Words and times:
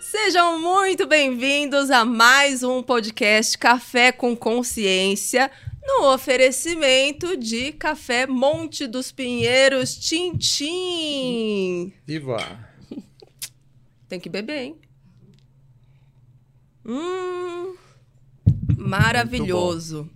Sejam 0.00 0.58
muito 0.58 1.06
bem-vindos 1.06 1.90
a 1.90 2.04
mais 2.04 2.62
um 2.62 2.82
podcast 2.82 3.58
Café 3.58 4.10
com 4.10 4.34
Consciência, 4.34 5.50
no 5.84 6.06
oferecimento 6.12 7.36
de 7.36 7.72
Café 7.72 8.26
Monte 8.26 8.86
dos 8.86 9.12
Pinheiros 9.12 9.94
Tintim. 9.94 11.92
Viva! 12.06 12.38
Tem 14.08 14.18
que 14.18 14.30
beber, 14.30 14.62
hein? 14.62 14.80
Hum, 16.86 17.76
maravilhoso. 18.78 20.08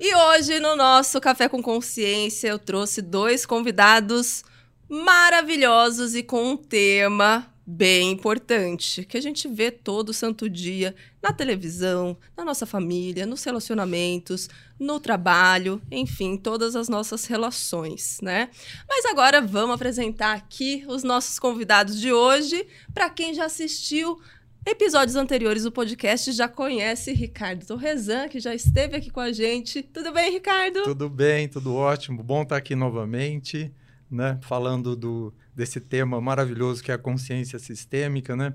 E 0.00 0.14
hoje, 0.14 0.58
no 0.58 0.74
nosso 0.74 1.20
Café 1.20 1.48
com 1.48 1.62
Consciência, 1.62 2.48
eu 2.48 2.58
trouxe 2.58 3.02
dois 3.02 3.44
convidados 3.44 4.42
maravilhosos 4.88 6.14
e 6.14 6.22
com 6.22 6.50
um 6.50 6.56
tema 6.56 7.50
bem 7.66 8.10
importante, 8.10 9.04
que 9.04 9.16
a 9.16 9.22
gente 9.22 9.48
vê 9.48 9.70
todo 9.70 10.12
santo 10.12 10.50
dia 10.50 10.94
na 11.22 11.32
televisão, 11.32 12.16
na 12.36 12.44
nossa 12.44 12.66
família, 12.66 13.24
nos 13.24 13.42
relacionamentos, 13.42 14.50
no 14.78 15.00
trabalho, 15.00 15.80
enfim, 15.90 16.36
todas 16.36 16.76
as 16.76 16.88
nossas 16.88 17.24
relações, 17.24 18.18
né? 18.22 18.50
Mas 18.86 19.06
agora 19.06 19.40
vamos 19.40 19.74
apresentar 19.74 20.34
aqui 20.34 20.84
os 20.86 21.02
nossos 21.02 21.38
convidados 21.38 21.98
de 21.98 22.12
hoje. 22.12 22.66
Para 22.92 23.08
quem 23.08 23.32
já 23.32 23.46
assistiu 23.46 24.20
episódios 24.66 25.16
anteriores 25.16 25.62
do 25.62 25.72
podcast, 25.72 26.32
já 26.32 26.48
conhece 26.48 27.12
Ricardo 27.12 27.66
Torrezan, 27.66 28.28
que 28.28 28.40
já 28.40 28.54
esteve 28.54 28.96
aqui 28.96 29.10
com 29.10 29.20
a 29.20 29.32
gente. 29.32 29.82
Tudo 29.82 30.12
bem, 30.12 30.32
Ricardo? 30.32 30.82
Tudo 30.82 31.08
bem, 31.08 31.48
tudo 31.48 31.74
ótimo. 31.74 32.22
Bom 32.22 32.42
estar 32.42 32.56
aqui 32.56 32.74
novamente, 32.74 33.72
né? 34.14 34.38
Falando 34.42 34.94
do 34.96 35.32
desse 35.54 35.80
tema 35.80 36.20
maravilhoso 36.20 36.82
que 36.82 36.90
é 36.90 36.94
a 36.94 36.98
consciência 36.98 37.58
sistêmica, 37.58 38.34
né? 38.36 38.54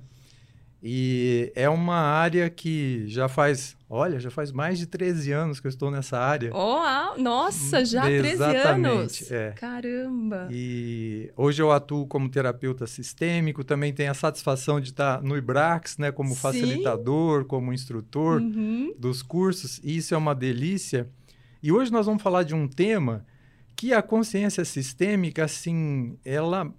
E 0.81 1.51
é 1.55 1.67
uma 1.69 1.97
área 1.97 2.49
que 2.49 3.03
já 3.07 3.27
faz, 3.27 3.75
olha, 3.89 4.17
já 4.17 4.31
faz 4.31 4.49
mais 4.49 4.79
de 4.79 4.85
13 4.85 5.29
anos 5.33 5.59
que 5.59 5.67
eu 5.67 5.69
estou 5.69 5.91
nessa 5.91 6.17
área. 6.17 6.51
Oh, 6.55 7.19
nossa, 7.21 7.83
já 7.83 8.09
Exatamente, 8.09 8.37
13 8.37 8.67
anos. 8.69 9.31
é. 9.31 9.51
Caramba. 9.57 10.47
E 10.49 11.29
hoje 11.35 11.61
eu 11.61 11.69
atuo 11.69 12.07
como 12.07 12.29
terapeuta 12.29 12.87
sistêmico, 12.87 13.61
também 13.61 13.91
tenho 13.91 14.09
a 14.11 14.13
satisfação 14.13 14.79
de 14.79 14.91
estar 14.91 15.21
no 15.21 15.35
IBRAX, 15.35 15.97
né, 15.97 16.13
como 16.13 16.29
Sim. 16.29 16.35
facilitador, 16.35 17.43
como 17.43 17.73
instrutor 17.73 18.39
Uhum. 18.41 18.93
dos 18.97 19.21
cursos, 19.21 19.81
e 19.83 19.97
isso 19.97 20.13
é 20.15 20.17
uma 20.17 20.33
delícia. 20.33 21.09
E 21.61 21.73
hoje 21.73 21.91
nós 21.91 22.05
vamos 22.05 22.23
falar 22.23 22.43
de 22.43 22.55
um 22.55 22.69
tema 22.69 23.25
que 23.79 23.93
a 23.93 24.01
consciência 24.01 24.65
sistêmica, 24.65 25.45
assim, 25.45 26.17
ela 26.25 26.69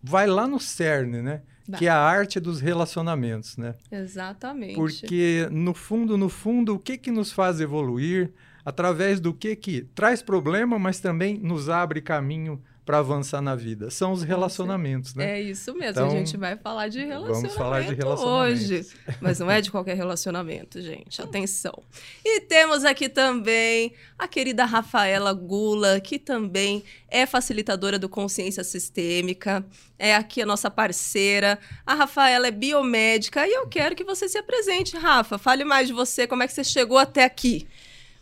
vai 0.00 0.28
lá 0.28 0.46
no 0.46 0.60
cerne, 0.60 1.20
né? 1.20 1.42
Vai. 1.66 1.80
Que 1.80 1.86
é 1.86 1.90
a 1.90 1.98
arte 1.98 2.38
dos 2.38 2.60
relacionamentos, 2.60 3.56
né? 3.56 3.74
Exatamente. 3.90 4.76
Porque 4.76 5.48
no 5.50 5.74
fundo, 5.74 6.16
no 6.16 6.28
fundo, 6.28 6.76
o 6.76 6.78
que 6.78 6.96
que 6.96 7.10
nos 7.10 7.32
faz 7.32 7.60
evoluir? 7.60 8.32
Através 8.64 9.18
do 9.18 9.34
que 9.34 9.56
que 9.56 9.82
traz 9.92 10.22
problema, 10.22 10.78
mas 10.78 11.00
também 11.00 11.36
nos 11.36 11.68
abre 11.68 12.00
caminho 12.00 12.62
para 12.86 12.98
avançar 12.98 13.42
na 13.42 13.56
vida? 13.56 13.90
São 13.90 14.12
os 14.12 14.22
relacionamentos, 14.22 15.12
né? 15.16 15.40
É 15.40 15.42
isso 15.42 15.74
mesmo. 15.74 15.90
Então, 15.90 16.06
a 16.06 16.10
gente 16.10 16.36
vai 16.36 16.56
falar 16.56 16.86
de 16.86 17.00
relacionamento, 17.00 17.42
vamos 17.42 17.56
falar 17.56 17.80
de 17.80 17.94
relacionamentos. 17.94 18.70
hoje. 18.70 18.86
Mas 19.20 19.40
não 19.40 19.50
é 19.50 19.60
de 19.60 19.72
qualquer 19.72 19.96
relacionamento, 19.96 20.80
gente. 20.80 21.20
Atenção. 21.20 21.82
E 22.24 22.40
temos 22.42 22.84
aqui 22.84 23.08
também 23.08 23.92
a 24.16 24.28
querida 24.28 24.64
Rafaela 24.64 25.32
Gula, 25.32 26.00
que 26.00 26.16
também 26.16 26.84
é 27.08 27.26
facilitadora 27.26 27.98
do 27.98 28.08
Consciência 28.08 28.62
Sistêmica. 28.62 29.66
É 29.98 30.14
aqui 30.14 30.40
a 30.40 30.46
nossa 30.46 30.70
parceira. 30.70 31.58
A 31.84 31.94
Rafaela 31.94 32.46
é 32.46 32.52
biomédica 32.52 33.48
e 33.48 33.52
eu 33.52 33.66
quero 33.66 33.96
que 33.96 34.04
você 34.04 34.28
se 34.28 34.38
apresente, 34.38 34.96
Rafa. 34.96 35.38
Fale 35.38 35.64
mais 35.64 35.88
de 35.88 35.92
você, 35.92 36.24
como 36.24 36.44
é 36.44 36.46
que 36.46 36.52
você 36.52 36.62
chegou 36.62 36.98
até 36.98 37.24
aqui. 37.24 37.66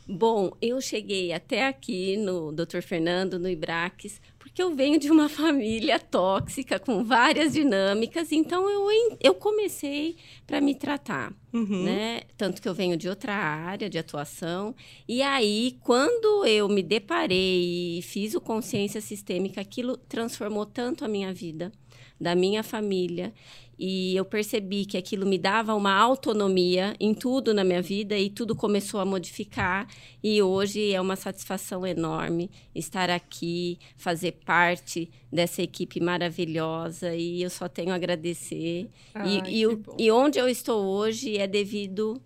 Bom, 0.06 0.53
eu 0.60 0.83
cheguei 0.83 1.33
até 1.33 1.66
aqui 1.66 2.19
no 2.19 2.53
Dr. 2.53 2.83
Fernando, 2.83 3.39
no 3.39 3.49
Ibraques, 3.49 4.21
porque 4.54 4.62
eu 4.62 4.72
venho 4.72 5.00
de 5.00 5.10
uma 5.10 5.28
família 5.28 5.98
tóxica 5.98 6.78
com 6.78 7.03
várias 7.03 7.53
dinâmicas, 7.54 8.31
então 8.31 8.70
eu, 8.70 8.87
eu 9.20 9.34
comecei 9.34 10.15
para 10.47 10.60
me 10.60 10.76
tratar, 10.76 11.32
Uhum. 11.53 11.82
né? 11.84 12.22
Tanto 12.37 12.62
que 12.62 12.69
eu 12.69 12.75
venho 12.75 12.97
de 12.97 13.09
outra 13.09 13.32
área 13.34 13.91
de 13.91 13.98
atuação. 13.98 14.72
E 15.09 15.22
aí, 15.22 15.76
quando 15.81 16.44
eu 16.47 16.69
me 16.69 16.82
deparei 16.84 17.98
e 17.98 18.03
fiz 18.03 18.34
o 18.34 18.41
consciência 18.41 19.00
sistêmica, 19.00 19.60
aquilo 19.60 19.97
transformou 19.97 20.65
tanto 20.66 21.04
a 21.04 21.09
minha 21.09 21.32
vida, 21.32 21.72
da 22.21 22.34
minha 22.36 22.62
família. 22.62 23.32
E 23.79 24.15
eu 24.17 24.25
percebi 24.25 24.85
que 24.87 24.97
aquilo 24.97 25.27
me 25.27 25.37
dava 25.39 25.75
uma 25.75 25.93
autonomia 25.93 26.95
em 27.01 27.12
tudo 27.15 27.53
na 27.53 27.65
minha 27.65 27.83
vida 27.83 28.17
e 28.17 28.31
tudo 28.31 28.55
começou 28.55 29.01
a 29.01 29.05
modificar. 29.05 29.87
E 30.23 30.41
hoje 30.43 30.93
é 30.93 31.01
uma 31.01 31.17
satisfação 31.17 31.87
enorme 31.87 32.51
estar 32.75 33.11
aqui, 33.11 33.79
fazer 33.97 34.33
parte 34.45 35.11
dessa 35.33 35.63
equipe 35.63 36.01
maravilhosa. 36.01 37.15
E 37.15 37.43
eu 37.43 37.51
só 37.51 37.69
tenho 37.69 37.91
a 37.93 37.97
agradecer. 37.97 38.89
Ai, 39.15 39.43
e, 39.49 39.61
e, 39.61 39.67
o- 39.67 39.83
e 39.99 40.11
onde 40.11 40.39
eu 40.39 40.49
estou 40.49 40.84
hoje 40.84 41.37
é 41.37 41.47
devido 41.47 42.21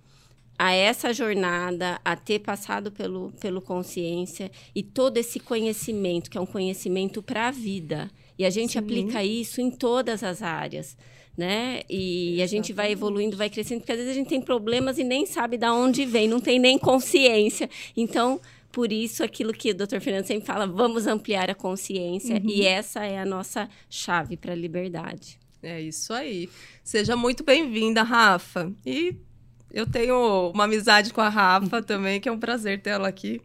a 0.59 0.73
essa 0.73 1.13
jornada, 1.15 2.01
a 2.05 2.17
ter 2.17 2.41
passado 2.41 2.91
pelo, 2.91 3.31
pelo 3.41 3.63
consciência 3.63 4.51
e 4.75 4.83
todo 4.83 5.17
esse 5.17 5.39
conhecimento, 5.39 6.29
que 6.29 6.37
é 6.37 6.41
um 6.41 6.47
conhecimento 6.47 7.23
para 7.23 7.47
a 7.47 7.51
vida. 7.53 8.11
E 8.37 8.45
a 8.45 8.51
gente 8.51 8.73
Sim. 8.73 8.79
aplica 8.81 9.23
isso 9.25 9.61
em 9.61 9.71
todas 9.71 10.23
as 10.25 10.43
áreas, 10.43 10.97
né? 11.39 11.83
E 11.89 12.43
a 12.43 12.47
gente 12.47 12.73
vai 12.73 12.87
Exatamente. 12.87 12.99
evoluindo, 12.99 13.37
vai 13.37 13.49
crescendo, 13.49 13.79
porque 13.79 13.93
às 13.93 13.99
vezes 13.99 14.11
a 14.11 14.15
gente 14.15 14.29
tem 14.29 14.41
problemas 14.41 14.99
e 14.99 15.05
nem 15.05 15.25
sabe 15.25 15.57
de 15.57 15.71
onde 15.71 16.05
vem, 16.05 16.27
não 16.27 16.41
tem 16.41 16.59
nem 16.59 16.77
consciência. 16.77 17.71
Então, 17.97 18.41
por 18.73 18.93
isso, 18.93 19.23
aquilo 19.23 19.53
que 19.53 19.71
o 19.71 19.75
Dr. 19.75 20.01
Fernando 20.01 20.27
sempre 20.27 20.45
fala, 20.45 20.67
vamos 20.67 21.07
ampliar 21.07 21.49
a 21.49 21.55
consciência. 21.55 22.37
Uhum. 22.37 22.51
E 22.51 22.67
essa 22.67 23.05
é 23.05 23.21
a 23.21 23.25
nossa 23.25 23.69
chave 23.89 24.37
para 24.37 24.53
a 24.53 24.57
liberdade. 24.57 25.39
É 25.63 25.81
isso 25.81 26.13
aí. 26.13 26.51
Seja 26.83 27.15
muito 27.15 27.45
bem-vinda, 27.45 28.03
Rafa. 28.03 28.73
E 28.85 29.17
eu 29.73 29.87
tenho 29.87 30.51
uma 30.53 30.65
amizade 30.65 31.13
com 31.13 31.21
a 31.21 31.29
Rafa 31.29 31.81
também, 31.81 32.21
que 32.21 32.29
é 32.29 32.33
um 32.33 32.39
prazer 32.39 32.83
tê-la 32.83 33.07
aqui, 33.07 33.41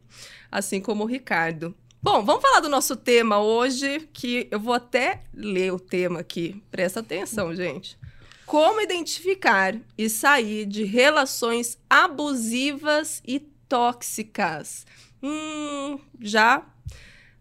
assim 0.51 0.81
como 0.81 1.03
o 1.03 1.07
Ricardo. 1.07 1.75
Bom, 2.03 2.21
vamos 2.21 2.41
falar 2.41 2.59
do 2.59 2.67
nosso 2.67 2.97
tema 2.97 3.39
hoje, 3.39 4.09
que 4.11 4.49
eu 4.51 4.59
vou 4.59 4.73
até 4.73 5.21
ler 5.33 5.71
o 5.71 5.79
tema 5.79 6.19
aqui. 6.19 6.61
Presta 6.69 6.99
atenção, 6.99 7.55
gente. 7.55 7.97
Como 8.45 8.81
identificar 8.81 9.73
e 9.97 10.09
sair 10.09 10.65
de 10.65 10.83
relações 10.83 11.77
abusivas 11.89 13.23
e 13.25 13.39
tóxicas? 13.39 14.85
Hum, 15.23 15.97
já 16.19 16.65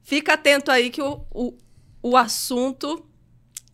fica 0.05 0.34
atento 0.34 0.71
aí 0.71 0.91
que 0.91 1.03
o, 1.03 1.27
o, 1.33 1.59
o 2.01 2.17
assunto 2.17 3.05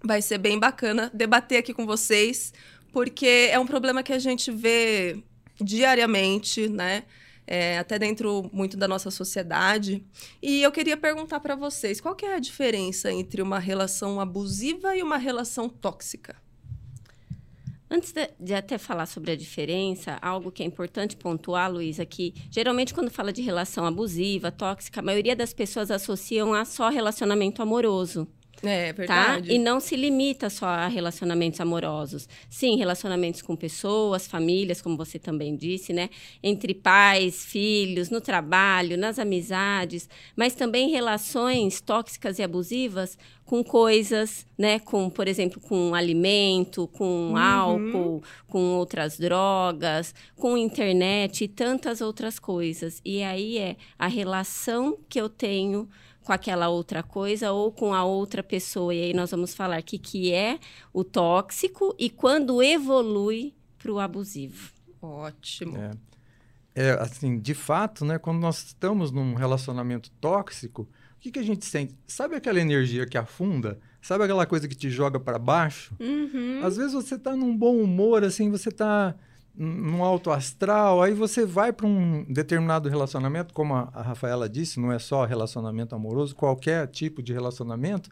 vai 0.03 0.22
ser 0.22 0.38
bem 0.38 0.59
bacana 0.59 1.10
debater 1.12 1.59
aqui 1.59 1.75
com 1.75 1.84
vocês, 1.84 2.54
porque 2.94 3.50
é 3.53 3.59
um 3.59 3.66
problema 3.66 4.03
que 4.03 4.15
a 4.15 4.19
gente 4.19 4.50
vê 4.50 5.22
diariamente, 5.60 6.66
né? 6.66 7.04
É, 7.50 7.78
até 7.78 7.98
dentro 7.98 8.50
muito 8.53 8.76
da 8.76 8.86
nossa 8.86 9.10
sociedade. 9.10 10.04
E 10.42 10.62
eu 10.62 10.70
queria 10.70 10.98
perguntar 10.98 11.41
para 11.41 11.56
vocês, 11.56 11.98
qual 11.98 12.14
que 12.14 12.26
é 12.26 12.34
a 12.34 12.38
diferença 12.38 13.10
entre 13.10 13.41
uma 13.41 13.59
relação 13.59 14.20
abusiva 14.20 14.94
e 14.94 15.03
uma 15.03 15.16
relação 15.16 15.66
tóxica? 15.66 16.36
Antes 17.91 18.12
de, 18.12 18.28
de 18.38 18.53
até 18.53 18.76
falar 18.76 19.06
sobre 19.06 19.31
a 19.31 19.36
diferença, 19.36 20.19
algo 20.20 20.53
que 20.53 20.62
é 20.62 20.66
importante 20.66 21.16
pontuar, 21.16 21.72
Luísa, 21.72 22.04
que 22.04 22.34
geralmente 22.50 22.92
quando 22.92 23.10
fala 23.10 23.32
de 23.32 23.41
relação 23.41 23.86
abusiva, 23.86 24.53
tóxica, 24.53 25.00
a 25.00 25.03
maioria 25.03 25.34
das 25.34 25.54
pessoas 25.54 25.91
associam 25.91 26.53
a 26.53 26.66
só 26.66 26.91
relacionamento 26.91 27.62
amoroso. 27.62 28.28
É 28.62 28.92
tá? 28.92 28.96
verdade. 28.96 29.53
E 29.53 29.59
não 29.59 29.78
se 29.78 29.94
limita 29.94 30.50
só 30.50 30.66
a 30.66 30.88
relacionamentos 30.88 31.60
amorosos. 31.60 32.28
Sim, 32.50 32.77
relacionamentos 32.77 33.41
com 33.41 33.54
pessoas, 33.54 34.27
famílias, 34.27 34.83
como 34.83 34.97
você 34.97 35.18
também 35.18 35.54
disse, 35.56 35.92
né? 35.92 36.10
Entre 36.42 36.74
pais, 36.74 37.44
filhos, 37.44 38.10
no 38.10 38.21
trabalho, 38.21 38.98
nas 38.98 39.18
amizades, 39.18 40.09
mas 40.34 40.54
também 40.54 40.91
relações 40.91 41.80
tóxicas 41.80 42.38
e 42.38 42.42
abusivas 42.42 43.16
com 43.44 43.62
coisas, 43.65 44.44
né? 44.59 44.78
Com, 44.80 45.09
por 45.09 45.28
exemplo, 45.28 45.60
com 45.60 45.94
alimento, 45.94 46.88
com 46.88 47.30
Uhum. 47.30 47.36
álcool, 47.36 48.22
com 48.48 48.74
outras 48.74 49.18
drogas, 49.18 50.15
com 50.36 50.56
internet 50.59 51.44
e 51.44 51.48
tantas 51.48 52.00
outras 52.00 52.38
coisas. 52.38 53.00
E 53.04 53.22
aí 53.22 53.56
é 53.59 53.77
a 53.98 54.06
relação 54.09 54.98
que 55.09 55.21
eu 55.21 55.28
tenho 55.28 55.88
com 56.28 56.33
aquela 56.34 56.69
outra 56.69 57.03
coisa 57.03 57.53
ou 57.53 57.72
com 57.72 57.95
a 57.95 58.04
outra 58.04 58.42
pessoa. 58.42 58.95
E 58.95 59.03
aí 59.03 59.15
nós 59.15 59.30
vamos 59.30 59.54
falar 59.54 59.80
o 59.80 59.83
que, 59.83 59.97
que 59.98 60.30
é 60.30 60.59
o 60.92 61.03
tóxico 61.03 61.97
e 61.98 62.10
quando 62.10 62.63
evolui 62.63 63.54
para 63.78 63.91
o 63.91 63.98
abusivo. 63.98 64.71
Ótimo. 65.01 65.78
É. 65.78 65.92
É, 66.75 66.91
assim, 67.01 67.39
de 67.39 67.54
fato, 67.54 68.04
né, 68.04 68.19
quando 68.19 68.41
nós 68.41 68.63
estamos 68.63 69.10
num 69.10 69.33
relacionamento 69.33 70.10
tóxico, 70.21 70.86
O 71.19 71.21
que, 71.21 71.33
que 71.33 71.39
a 71.41 71.42
gente 71.42 71.66
sente? 71.66 71.97
Sabe 72.07 72.36
aquela 72.36 72.60
energia 72.60 73.04
que 73.04 73.19
afunda? 73.19 73.81
Sabe 74.01 74.22
aquela 74.22 74.47
coisa 74.47 74.69
que 74.69 74.74
te 74.77 74.89
joga 74.89 75.19
para 75.19 75.36
baixo? 75.36 75.92
Uhum. 75.98 76.60
Às 76.63 76.77
vezes 76.77 76.92
você 76.92 77.19
tá 77.19 77.34
num 77.34 77.57
bom 77.57 77.77
humor, 77.77 78.22
assim, 78.22 78.51
você 78.51 78.71
tá 78.71 79.16
num 79.60 80.05
alto 80.05 80.31
astral, 80.31 81.03
aí 81.03 81.13
você 81.13 81.45
vai 81.45 81.72
para 81.72 81.84
um 81.87 82.25
determinado 82.28 82.89
relacionamento, 82.89 83.53
como 83.53 83.75
a, 83.75 83.91
a 83.93 84.03
Rafaela 84.03 84.49
disse, 84.49 84.78
não 84.78 84.93
é 84.93 85.01
só 85.01 85.25
relacionamento 85.25 85.97
amoroso, 85.97 86.37
qualquer 86.37 86.87
tipo 86.87 87.21
de 87.21 87.33
relacionamento, 87.33 88.09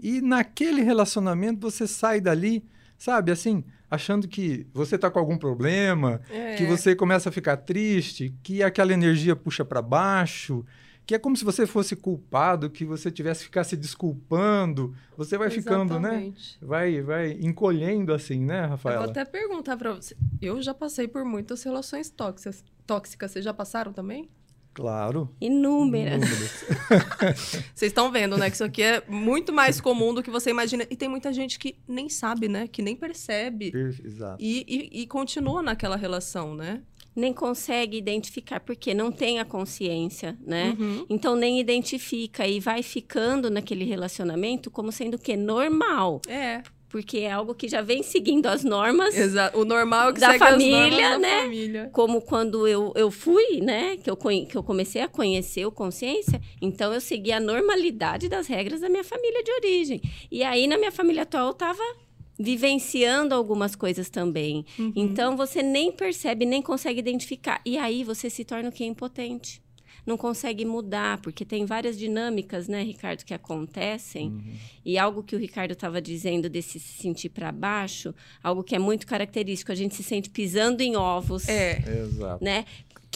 e 0.00 0.22
naquele 0.22 0.80
relacionamento 0.82 1.60
você 1.60 1.86
sai 1.86 2.18
dali, 2.20 2.64
sabe, 2.96 3.30
assim, 3.30 3.62
achando 3.90 4.26
que 4.26 4.66
você 4.72 4.96
tá 4.96 5.10
com 5.10 5.18
algum 5.18 5.36
problema, 5.36 6.20
É. 6.30 6.54
que 6.56 6.64
você 6.64 6.96
começa 6.96 7.28
a 7.28 7.32
ficar 7.32 7.58
triste, 7.58 8.34
que 8.42 8.62
aquela 8.62 8.92
energia 8.94 9.36
puxa 9.36 9.64
para 9.66 9.82
baixo, 9.82 10.64
que 11.06 11.14
é 11.14 11.18
como 11.18 11.36
se 11.36 11.44
você 11.44 11.66
fosse 11.66 11.94
culpado, 11.94 12.68
que 12.68 12.84
você 12.84 13.10
tivesse 13.10 13.40
que 13.40 13.44
ficar 13.46 13.62
se 13.64 13.76
desculpando, 13.76 14.94
você 15.16 15.38
vai 15.38 15.48
ficando, 15.50 16.00
né? 16.00 16.08
Exatamente. 16.08 16.58
Vai, 16.60 17.00
vai 17.00 17.30
encolhendo 17.40 18.12
assim, 18.12 18.40
né, 18.40 18.64
Eu 18.64 18.68
Rafaela? 18.70 19.02
vou 19.02 19.10
até 19.10 19.24
perguntar 19.24 19.76
pra 19.76 19.92
você. 19.94 20.16
Eu 20.42 20.60
já 20.60 20.74
passei 20.74 21.06
por 21.06 21.24
muitas 21.24 21.62
relações 21.62 22.10
tóxicas. 22.10 22.64
Tóxicas, 22.86 23.30
vocês 23.30 23.44
já 23.44 23.54
passaram 23.54 23.92
também? 23.92 24.28
Claro. 24.74 25.34
Inúmeras. 25.40 26.20
Números. 26.20 26.64
Vocês 27.74 27.90
estão 27.90 28.12
vendo, 28.12 28.36
né? 28.36 28.50
Que 28.50 28.56
isso 28.56 28.64
aqui 28.64 28.82
é 28.82 29.02
muito 29.08 29.50
mais 29.50 29.80
comum 29.80 30.12
do 30.12 30.22
que 30.22 30.30
você 30.30 30.50
imagina. 30.50 30.84
E 30.90 30.94
tem 30.94 31.08
muita 31.08 31.32
gente 31.32 31.58
que 31.58 31.78
nem 31.88 32.10
sabe, 32.10 32.46
né? 32.46 32.68
Que 32.68 32.82
nem 32.82 32.94
percebe. 32.94 33.70
Per- 33.70 33.98
Exato. 34.04 34.36
E, 34.38 34.66
e, 34.92 35.00
e 35.02 35.06
continua 35.06 35.62
naquela 35.62 35.96
relação, 35.96 36.54
né? 36.54 36.82
Nem 37.16 37.32
consegue 37.32 37.96
identificar, 37.96 38.60
porque 38.60 38.92
não 38.92 39.10
tem 39.10 39.40
a 39.40 39.44
consciência, 39.44 40.36
né? 40.46 40.76
Uhum. 40.78 41.06
Então 41.08 41.34
nem 41.34 41.58
identifica 41.58 42.46
e 42.46 42.60
vai 42.60 42.82
ficando 42.82 43.50
naquele 43.50 43.84
relacionamento 43.86 44.70
como 44.70 44.92
sendo 44.92 45.14
o 45.14 45.18
quê? 45.18 45.34
Normal. 45.34 46.20
É. 46.28 46.62
Porque 46.88 47.18
é 47.18 47.32
algo 47.32 47.54
que 47.54 47.68
já 47.68 47.82
vem 47.82 48.02
seguindo 48.02 48.46
as 48.46 48.62
normas. 48.62 49.16
Exato. 49.16 49.58
O 49.58 49.64
normal 49.64 50.10
é 50.10 50.12
que 50.12 50.20
Da 50.20 50.32
segue 50.32 50.44
as 50.44 50.50
família, 50.50 50.80
normas 50.80 51.10
da 51.10 51.18
né? 51.18 51.42
família. 51.42 51.90
Como 51.92 52.20
quando 52.20 52.68
eu, 52.68 52.92
eu 52.94 53.10
fui, 53.10 53.60
né? 53.60 53.96
Que 53.96 54.10
eu, 54.10 54.16
que 54.16 54.56
eu 54.56 54.62
comecei 54.62 55.02
a 55.02 55.08
conhecer 55.08 55.66
o 55.66 55.72
consciência, 55.72 56.40
então 56.62 56.92
eu 56.94 57.00
segui 57.00 57.32
a 57.32 57.40
normalidade 57.40 58.28
das 58.28 58.46
regras 58.46 58.80
da 58.80 58.88
minha 58.88 59.04
família 59.04 59.42
de 59.42 59.52
origem. 59.52 60.00
E 60.30 60.42
aí, 60.42 60.66
na 60.66 60.78
minha 60.78 60.92
família 60.92 61.22
atual, 61.24 61.48
eu 61.48 61.54
tava 61.54 61.82
vivenciando 62.38 63.34
algumas 63.34 63.74
coisas 63.74 64.08
também. 64.08 64.64
Uhum. 64.78 64.92
Então, 64.94 65.36
você 65.36 65.62
nem 65.62 65.90
percebe, 65.92 66.44
nem 66.44 66.62
consegue 66.62 67.00
identificar. 67.00 67.60
E 67.64 67.78
aí, 67.78 68.04
você 68.04 68.28
se 68.30 68.44
torna 68.44 68.68
o 68.68 68.72
que? 68.72 68.84
Impotente. 68.84 69.62
Não 70.04 70.16
consegue 70.16 70.64
mudar, 70.64 71.20
porque 71.20 71.44
tem 71.44 71.66
várias 71.66 71.98
dinâmicas, 71.98 72.68
né, 72.68 72.80
Ricardo, 72.80 73.24
que 73.24 73.34
acontecem. 73.34 74.28
Uhum. 74.28 74.54
E 74.84 74.96
algo 74.96 75.20
que 75.20 75.34
o 75.34 75.38
Ricardo 75.38 75.72
estava 75.72 76.00
dizendo 76.00 76.48
desse 76.48 76.78
se 76.78 77.02
sentir 77.02 77.30
para 77.30 77.50
baixo, 77.50 78.14
algo 78.40 78.62
que 78.62 78.76
é 78.76 78.78
muito 78.78 79.04
característico, 79.04 79.72
a 79.72 79.74
gente 79.74 79.96
se 79.96 80.04
sente 80.04 80.30
pisando 80.30 80.80
em 80.80 80.94
ovos, 80.94 81.48
É. 81.48 81.82
Exato. 82.02 82.44
né? 82.44 82.64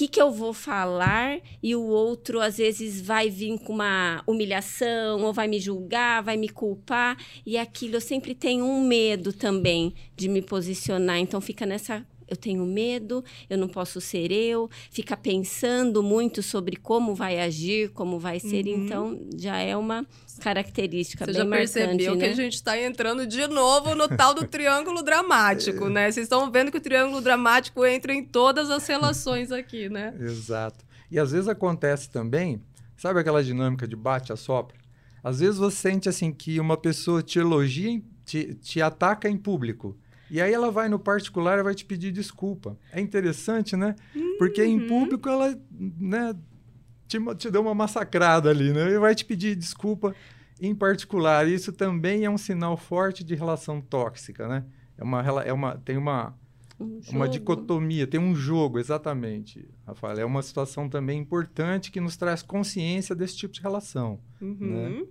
Que, 0.00 0.08
que 0.08 0.23
eu 0.23 0.31
vou 0.31 0.55
falar 0.55 1.38
e 1.62 1.76
o 1.76 1.82
outro 1.82 2.41
às 2.41 2.56
vezes 2.56 3.02
vai 3.02 3.29
vir 3.29 3.58
com 3.58 3.75
uma 3.75 4.23
humilhação 4.26 5.23
ou 5.23 5.31
vai 5.31 5.47
me 5.47 5.61
julgar, 5.61 6.23
vai 6.23 6.38
me 6.38 6.49
culpar? 6.49 7.19
E 7.44 7.58
aquilo 7.58 7.97
eu 7.97 8.00
sempre 8.00 8.35
tenho 8.35 8.64
um 8.64 8.82
medo 8.82 9.31
também 9.31 9.93
de 10.17 10.26
me 10.26 10.41
posicionar, 10.41 11.19
então 11.19 11.38
fica 11.38 11.67
nessa 11.67 12.02
eu 12.31 12.37
tenho 12.37 12.65
medo, 12.65 13.23
eu 13.49 13.59
não 13.59 13.69
posso 13.69 14.00
ser 14.00 14.31
eu, 14.31 14.71
fica 14.91 15.17
pensando 15.17 16.03
muito 16.03 16.43
sobre 16.43 16.77
como 16.77 17.15
vai 17.15 17.41
agir, 17.41 17.91
como 17.91 18.19
vai 18.19 18.38
ser, 18.41 18.65
Uhum. 18.67 18.85
então 18.85 19.21
já 19.37 19.59
é 19.59 19.77
uma 19.77 20.06
característica 20.41 21.25
Você 21.25 21.32
bem 21.32 21.41
já 21.41 21.44
marcante, 21.44 21.73
percebeu 21.73 22.12
que 22.15 22.27
né? 22.27 22.31
a 22.31 22.35
gente 22.35 22.55
está 22.55 22.81
entrando 22.81 23.27
de 23.27 23.47
novo 23.47 23.94
no 23.94 24.09
tal 24.09 24.32
do 24.35 24.47
triângulo 24.47 25.03
dramático, 25.03 25.88
né? 25.91 26.11
Vocês 26.11 26.25
estão 26.25 26.50
vendo 26.50 26.71
que 26.71 26.79
o 26.79 26.81
triângulo 26.81 27.21
dramático 27.21 27.85
entra 27.85 28.12
em 28.15 28.25
todas 28.25 28.71
as 28.71 28.87
relações 28.87 29.53
aqui, 29.53 29.88
né? 29.88 30.15
Exato. 30.21 30.85
E 31.11 31.19
às 31.19 31.32
vezes 31.32 31.49
acontece 31.49 32.09
também, 32.11 32.61
sabe 32.97 33.21
aquela 33.21 33.43
dinâmica 33.43 33.87
de 33.87 33.97
bate 33.97 34.32
a 34.32 34.37
sopra? 34.37 34.79
Às 35.23 35.41
vezes 35.41 35.59
você 35.59 35.77
sente 35.77 36.09
assim 36.09 36.32
que 36.32 36.59
uma 36.59 36.77
pessoa 36.77 37.23
te 37.23 37.38
elogia, 37.38 38.00
te, 38.25 38.55
te 38.55 38.81
ataca 38.81 39.29
em 39.29 39.37
público. 39.37 39.97
E 40.31 40.41
aí 40.41 40.53
ela 40.53 40.71
vai 40.71 40.88
no 40.88 40.99
particular 40.99 41.59
e 41.59 41.62
vai 41.62 41.75
te 41.75 41.85
pedir 41.85 42.12
desculpa. 42.12 42.79
É 42.93 43.00
interessante, 43.00 43.77
né? 43.77 43.97
Porque 44.38 44.65
em 44.65 44.81
Uhum. 44.81 44.88
público 44.88 45.29
ela, 45.29 45.59
né, 45.71 46.35
te, 47.09 47.19
te 47.37 47.50
deu 47.50 47.61
uma 47.62 47.75
massacrada 47.75 48.49
ali, 48.49 48.73
né? 48.73 48.91
E 48.91 48.99
vai 48.99 49.15
te 49.15 49.25
pedir 49.25 49.56
desculpa 49.56 50.15
em 50.61 50.75
particular. 50.75 51.49
Isso 51.49 51.73
também 51.73 52.25
é 52.25 52.31
um 52.31 52.38
sinal 52.38 52.77
forte 52.77 53.25
de 53.25 53.35
relação 53.35 53.81
tóxica, 53.81 54.47
né? 54.47 54.65
É 54.97 55.03
uma, 55.03 55.21
é 55.43 55.53
uma, 55.53 55.77
tem 55.79 55.97
uma, 55.97 56.35
Um 56.79 57.00
uma 57.12 57.29
dicotomia, 57.29 58.06
tem 58.06 58.21
um 58.21 58.35
jogo, 58.35 58.79
exatamente, 58.79 59.67
Rafael. 59.87 60.19
É 60.19 60.25
uma 60.25 60.43
situação 60.43 60.88
também 60.88 61.19
importante 61.19 61.91
que 61.91 62.00
nos 62.00 62.17
traz 62.17 62.43
consciência 62.43 63.15
desse 63.15 63.37
tipo 63.37 63.53
de 63.55 63.61
relação. 63.61 64.21
Uhum. 64.41 65.06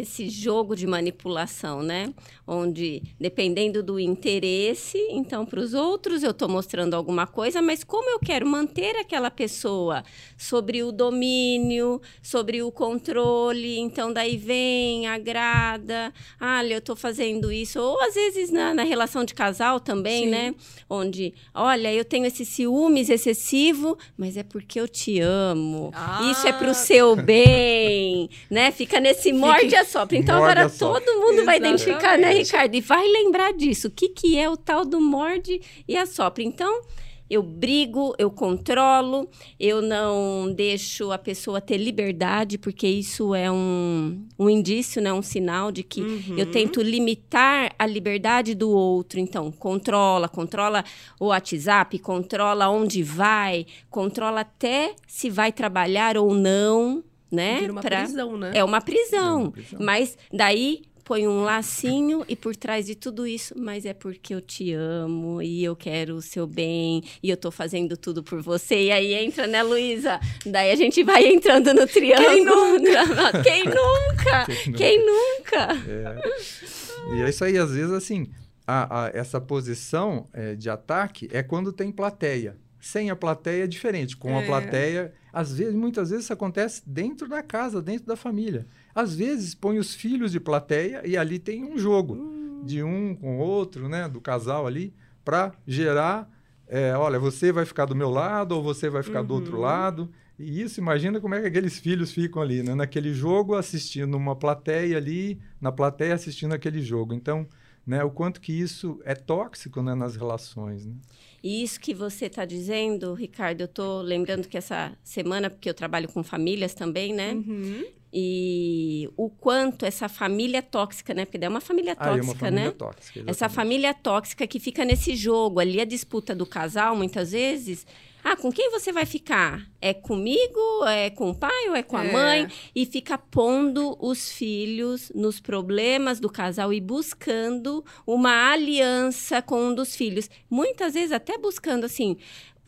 Esse 0.00 0.28
jogo 0.28 0.76
de 0.76 0.86
manipulação, 0.86 1.82
né? 1.82 2.14
Onde, 2.46 3.02
dependendo 3.20 3.82
do 3.82 3.98
interesse, 3.98 4.96
então, 5.10 5.44
para 5.44 5.58
os 5.58 5.74
outros 5.74 6.22
eu 6.22 6.30
estou 6.30 6.48
mostrando 6.48 6.94
alguma 6.94 7.26
coisa, 7.26 7.60
mas 7.60 7.82
como 7.82 8.08
eu 8.08 8.20
quero 8.20 8.46
manter 8.46 8.94
aquela 8.96 9.30
pessoa 9.30 10.04
sobre 10.36 10.84
o 10.84 10.92
domínio, 10.92 12.00
sobre 12.22 12.62
o 12.62 12.70
controle, 12.70 13.78
então 13.78 14.12
daí 14.12 14.36
vem, 14.36 15.08
agrada, 15.08 16.12
olha, 16.40 16.74
eu 16.74 16.78
estou 16.78 16.94
fazendo 16.94 17.50
isso. 17.50 17.80
Ou 17.80 18.00
às 18.00 18.14
vezes 18.14 18.50
na, 18.50 18.72
na 18.72 18.84
relação 18.84 19.24
de 19.24 19.34
casal 19.34 19.80
também, 19.80 20.24
Sim. 20.24 20.30
né? 20.30 20.54
Onde, 20.88 21.34
olha, 21.52 21.92
eu 21.92 22.04
tenho 22.04 22.24
esse 22.24 22.44
ciúmes 22.44 23.10
excessivo, 23.10 23.98
mas 24.16 24.36
é 24.36 24.44
porque 24.44 24.80
eu 24.80 24.86
te 24.86 25.18
amo. 25.20 25.90
Ah. 25.92 26.30
Isso 26.30 26.46
é 26.46 26.52
pro 26.52 26.72
seu 26.72 27.16
bem, 27.16 28.30
né? 28.48 28.70
Fica 28.70 29.00
nesse 29.00 29.32
morde 29.32 29.74
e 29.74 29.87
assopra. 29.88 30.16
Então 30.16 30.38
Morde 30.38 30.52
agora 30.60 30.70
todo 30.70 31.20
mundo 31.20 31.44
vai 31.44 31.56
identificar, 31.56 32.16
né, 32.18 32.28
Exatamente. 32.40 32.46
Ricardo? 32.46 32.74
E 32.74 32.80
vai 32.80 33.06
lembrar 33.08 33.52
disso. 33.52 33.88
O 33.88 33.90
que, 33.90 34.08
que 34.10 34.38
é 34.38 34.48
o 34.48 34.56
tal 34.56 34.84
do 34.84 35.00
morde 35.00 35.60
e 35.86 35.96
assopra? 35.96 36.42
Então, 36.42 36.82
eu 37.30 37.42
brigo, 37.42 38.14
eu 38.18 38.30
controlo, 38.30 39.28
eu 39.60 39.82
não 39.82 40.50
deixo 40.50 41.12
a 41.12 41.18
pessoa 41.18 41.60
ter 41.60 41.76
liberdade, 41.76 42.56
porque 42.56 42.88
isso 42.88 43.34
é 43.34 43.50
um, 43.50 44.24
um 44.38 44.48
indício, 44.48 45.02
né? 45.02 45.12
Um 45.12 45.20
sinal 45.20 45.70
de 45.70 45.82
que 45.82 46.00
Uhum. 46.00 46.38
eu 46.38 46.50
tento 46.50 46.80
limitar 46.80 47.74
a 47.78 47.84
liberdade 47.86 48.54
do 48.54 48.70
outro. 48.70 49.20
Então, 49.20 49.52
controla, 49.52 50.26
controla 50.26 50.82
o 51.20 51.26
WhatsApp, 51.26 51.98
controla 51.98 52.70
onde 52.70 53.02
vai, 53.02 53.66
controla 53.90 54.40
até 54.40 54.94
se 55.06 55.28
vai 55.28 55.52
trabalhar 55.52 56.16
ou 56.16 56.32
não, 56.32 57.04
né? 57.30 57.58
Vira 57.60 57.72
uma 57.72 57.80
Pra- 57.80 58.02
prisão, 58.04 58.36
né? 58.36 58.52
É 58.54 58.64
uma 58.64 58.80
prisão. 58.80 59.40
É 59.40 59.42
uma 59.44 59.50
prisão. 59.52 59.78
Mas 59.80 60.16
daí 60.32 60.82
põe 61.04 61.26
um 61.26 61.42
lacinho 61.42 62.22
e 62.28 62.36
por 62.36 62.54
trás 62.54 62.84
de 62.84 62.94
tudo 62.94 63.26
isso, 63.26 63.54
mas 63.56 63.86
é 63.86 63.94
porque 63.94 64.34
eu 64.34 64.42
te 64.42 64.74
amo 64.74 65.40
e 65.40 65.64
eu 65.64 65.74
quero 65.74 66.16
o 66.16 66.20
seu 66.20 66.46
bem 66.46 67.02
e 67.22 67.30
eu 67.30 67.36
tô 67.38 67.50
fazendo 67.50 67.96
tudo 67.96 68.22
por 68.22 68.42
você. 68.42 68.84
E 68.84 68.92
aí 68.92 69.14
entra, 69.14 69.46
né, 69.46 69.62
Luísa? 69.62 70.20
Daí 70.44 70.70
a 70.70 70.76
gente 70.76 71.02
vai 71.02 71.26
entrando 71.26 71.72
no 71.72 71.86
triângulo. 71.86 72.82
Quem 72.82 72.84
nunca? 72.84 73.42
Quem 73.42 73.64
nunca? 73.64 74.46
Quem 74.64 74.72
Quem 74.74 75.06
nunca? 75.06 75.68
É. 75.88 77.16
E 77.16 77.22
é 77.22 77.28
isso 77.30 77.42
aí, 77.42 77.56
às 77.56 77.70
vezes, 77.70 77.90
assim, 77.92 78.26
a- 78.66 79.04
a- 79.06 79.10
essa 79.14 79.40
posição 79.40 80.28
é, 80.34 80.54
de 80.54 80.68
ataque 80.68 81.26
é 81.32 81.42
quando 81.42 81.72
tem 81.72 81.90
plateia. 81.90 82.54
Sem 82.80 83.10
a 83.10 83.16
plateia 83.16 83.64
é 83.64 83.66
diferente. 83.66 84.16
Com 84.16 84.36
a 84.36 84.40
É. 84.42 84.46
plateia, 84.46 85.12
às 85.32 85.52
vezes, 85.56 85.74
muitas 85.74 86.10
vezes 86.10 86.24
isso 86.24 86.32
acontece 86.32 86.82
dentro 86.86 87.28
da 87.28 87.42
casa, 87.42 87.82
dentro 87.82 88.06
da 88.06 88.16
família. 88.16 88.66
Às 88.94 89.14
vezes 89.14 89.54
põe 89.54 89.78
os 89.78 89.94
filhos 89.94 90.32
de 90.32 90.40
plateia 90.40 91.02
e 91.06 91.16
ali 91.16 91.38
tem 91.38 91.64
um 91.64 91.76
jogo 91.78 92.14
Hum. 92.14 92.62
de 92.64 92.82
um 92.82 93.14
com 93.14 93.38
o 93.38 93.40
outro, 93.40 93.88
né, 93.88 94.08
do 94.08 94.20
casal 94.20 94.66
ali, 94.66 94.94
para 95.24 95.52
gerar, 95.66 96.30
é, 96.66 96.94
olha, 96.96 97.18
você 97.18 97.50
vai 97.52 97.64
ficar 97.64 97.84
do 97.84 97.94
meu 97.94 98.10
lado 98.10 98.52
ou 98.52 98.62
você 98.62 98.88
vai 98.88 99.02
ficar 99.02 99.22
do 99.22 99.34
outro 99.34 99.56
Uhum. 99.56 99.62
lado. 99.62 100.10
E 100.38 100.62
isso, 100.62 100.78
imagina 100.80 101.20
como 101.20 101.34
é 101.34 101.40
que 101.40 101.48
aqueles 101.48 101.78
filhos 101.80 102.12
ficam 102.12 102.40
ali, 102.40 102.62
né? 102.62 102.72
Naquele 102.74 103.12
jogo, 103.12 103.54
assistindo 103.56 104.16
uma 104.16 104.36
plateia 104.36 104.96
ali, 104.96 105.40
na 105.60 105.72
plateia 105.72 106.14
assistindo 106.14 106.52
aquele 106.54 106.80
jogo. 106.80 107.12
Então, 107.12 107.44
né, 107.84 108.04
o 108.04 108.10
quanto 108.10 108.40
que 108.40 108.52
isso 108.52 109.00
é 109.04 109.14
tóxico 109.16 109.82
né, 109.82 109.94
nas 109.96 110.14
relações, 110.14 110.86
né? 110.86 110.94
E 111.42 111.62
isso 111.62 111.78
que 111.80 111.94
você 111.94 112.26
está 112.26 112.44
dizendo, 112.44 113.14
Ricardo, 113.14 113.60
eu 113.62 113.68
tô 113.68 114.00
lembrando 114.02 114.48
que 114.48 114.56
essa 114.58 114.92
semana, 115.02 115.48
porque 115.48 115.68
eu 115.68 115.74
trabalho 115.74 116.08
com 116.08 116.22
famílias 116.22 116.74
também, 116.74 117.12
né? 117.14 117.32
Uhum. 117.32 117.84
E 118.12 119.08
o 119.16 119.28
quanto 119.28 119.84
essa 119.84 120.08
família 120.08 120.62
tóxica, 120.62 121.12
né? 121.12 121.24
Porque 121.24 121.38
daí 121.38 121.46
é 121.46 121.50
uma 121.50 121.60
família 121.60 121.94
Ah, 121.98 122.06
é 122.06 122.08
tóxica, 122.10 122.24
uma 122.24 122.34
família 122.34 122.64
né? 122.64 122.70
tóxica. 122.70 123.24
Essa 123.26 123.48
família 123.48 123.94
tóxica 123.94 124.46
que 124.46 124.58
fica 124.58 124.84
nesse 124.84 125.14
jogo 125.14 125.60
ali, 125.60 125.80
a 125.80 125.84
disputa 125.84 126.34
do 126.34 126.46
casal, 126.46 126.96
muitas 126.96 127.32
vezes, 127.32 127.86
Ah, 128.22 128.36
com 128.36 128.50
quem 128.52 128.70
você 128.70 128.92
vai 128.92 129.06
ficar? 129.06 129.62
É 129.80 129.94
comigo? 129.94 130.84
É 130.86 131.08
com 131.08 131.30
o 131.30 131.34
pai 131.34 131.68
ou 131.68 131.74
é 131.74 131.82
com 131.82 131.96
a 131.96 132.04
É. 132.04 132.12
mãe? 132.12 132.48
E 132.74 132.84
fica 132.84 133.16
pondo 133.16 133.96
os 134.00 134.30
filhos 134.30 135.10
nos 135.14 135.40
problemas 135.40 136.20
do 136.20 136.28
casal 136.28 136.72
e 136.72 136.80
buscando 136.80 137.84
uma 138.06 138.50
aliança 138.52 139.40
com 139.40 139.68
um 139.68 139.74
dos 139.74 139.96
filhos. 139.96 140.28
Muitas 140.50 140.94
vezes 140.94 141.12
até 141.12 141.38
buscando, 141.38 141.84
assim, 141.84 142.16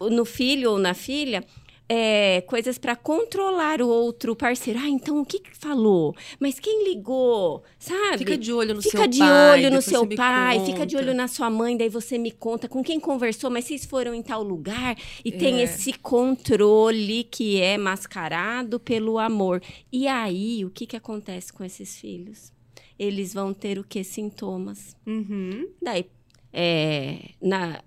no 0.00 0.24
filho 0.24 0.70
ou 0.70 0.78
na 0.78 0.94
filha. 0.94 1.44
É, 1.92 2.40
coisas 2.42 2.78
para 2.78 2.94
controlar 2.94 3.82
o 3.82 3.88
outro 3.88 4.36
parceiro. 4.36 4.78
Ah, 4.80 4.88
então 4.88 5.20
o 5.20 5.26
que, 5.26 5.40
que 5.40 5.56
falou? 5.56 6.14
Mas 6.38 6.60
quem 6.60 6.84
ligou? 6.88 7.64
Sabe? 7.80 8.18
Fica 8.18 8.38
de 8.38 8.52
olho 8.52 8.74
no 8.76 8.80
Fica 8.80 8.98
seu 8.98 9.06
de 9.08 9.18
pai. 9.18 9.58
olho 9.58 9.70
no 9.74 9.82
seu 9.82 10.06
pai, 10.06 10.60
fica 10.64 10.86
de 10.86 10.94
conta. 10.94 11.08
olho 11.08 11.16
na 11.16 11.26
sua 11.26 11.50
mãe, 11.50 11.76
daí 11.76 11.88
você 11.88 12.16
me 12.16 12.30
conta 12.30 12.68
com 12.68 12.80
quem 12.84 13.00
conversou, 13.00 13.50
mas 13.50 13.64
vocês 13.64 13.84
foram 13.84 14.14
em 14.14 14.22
tal 14.22 14.40
lugar 14.44 14.96
e 15.24 15.32
tem 15.32 15.58
É. 15.58 15.62
esse 15.64 15.92
controle 15.94 17.24
que 17.24 17.60
é 17.60 17.76
mascarado 17.76 18.78
pelo 18.78 19.18
amor. 19.18 19.60
E 19.92 20.06
aí, 20.06 20.64
o 20.64 20.70
que 20.70 20.86
que 20.86 20.96
acontece 20.96 21.52
com 21.52 21.64
esses 21.64 21.98
filhos? 21.98 22.52
Eles 22.96 23.34
vão 23.34 23.52
ter 23.52 23.80
o 23.80 23.84
que 23.84 24.04
sintomas? 24.04 24.94
Uhum. 25.04 25.66
Daí, 25.82 26.06
é, 26.52 27.30
na 27.42 27.82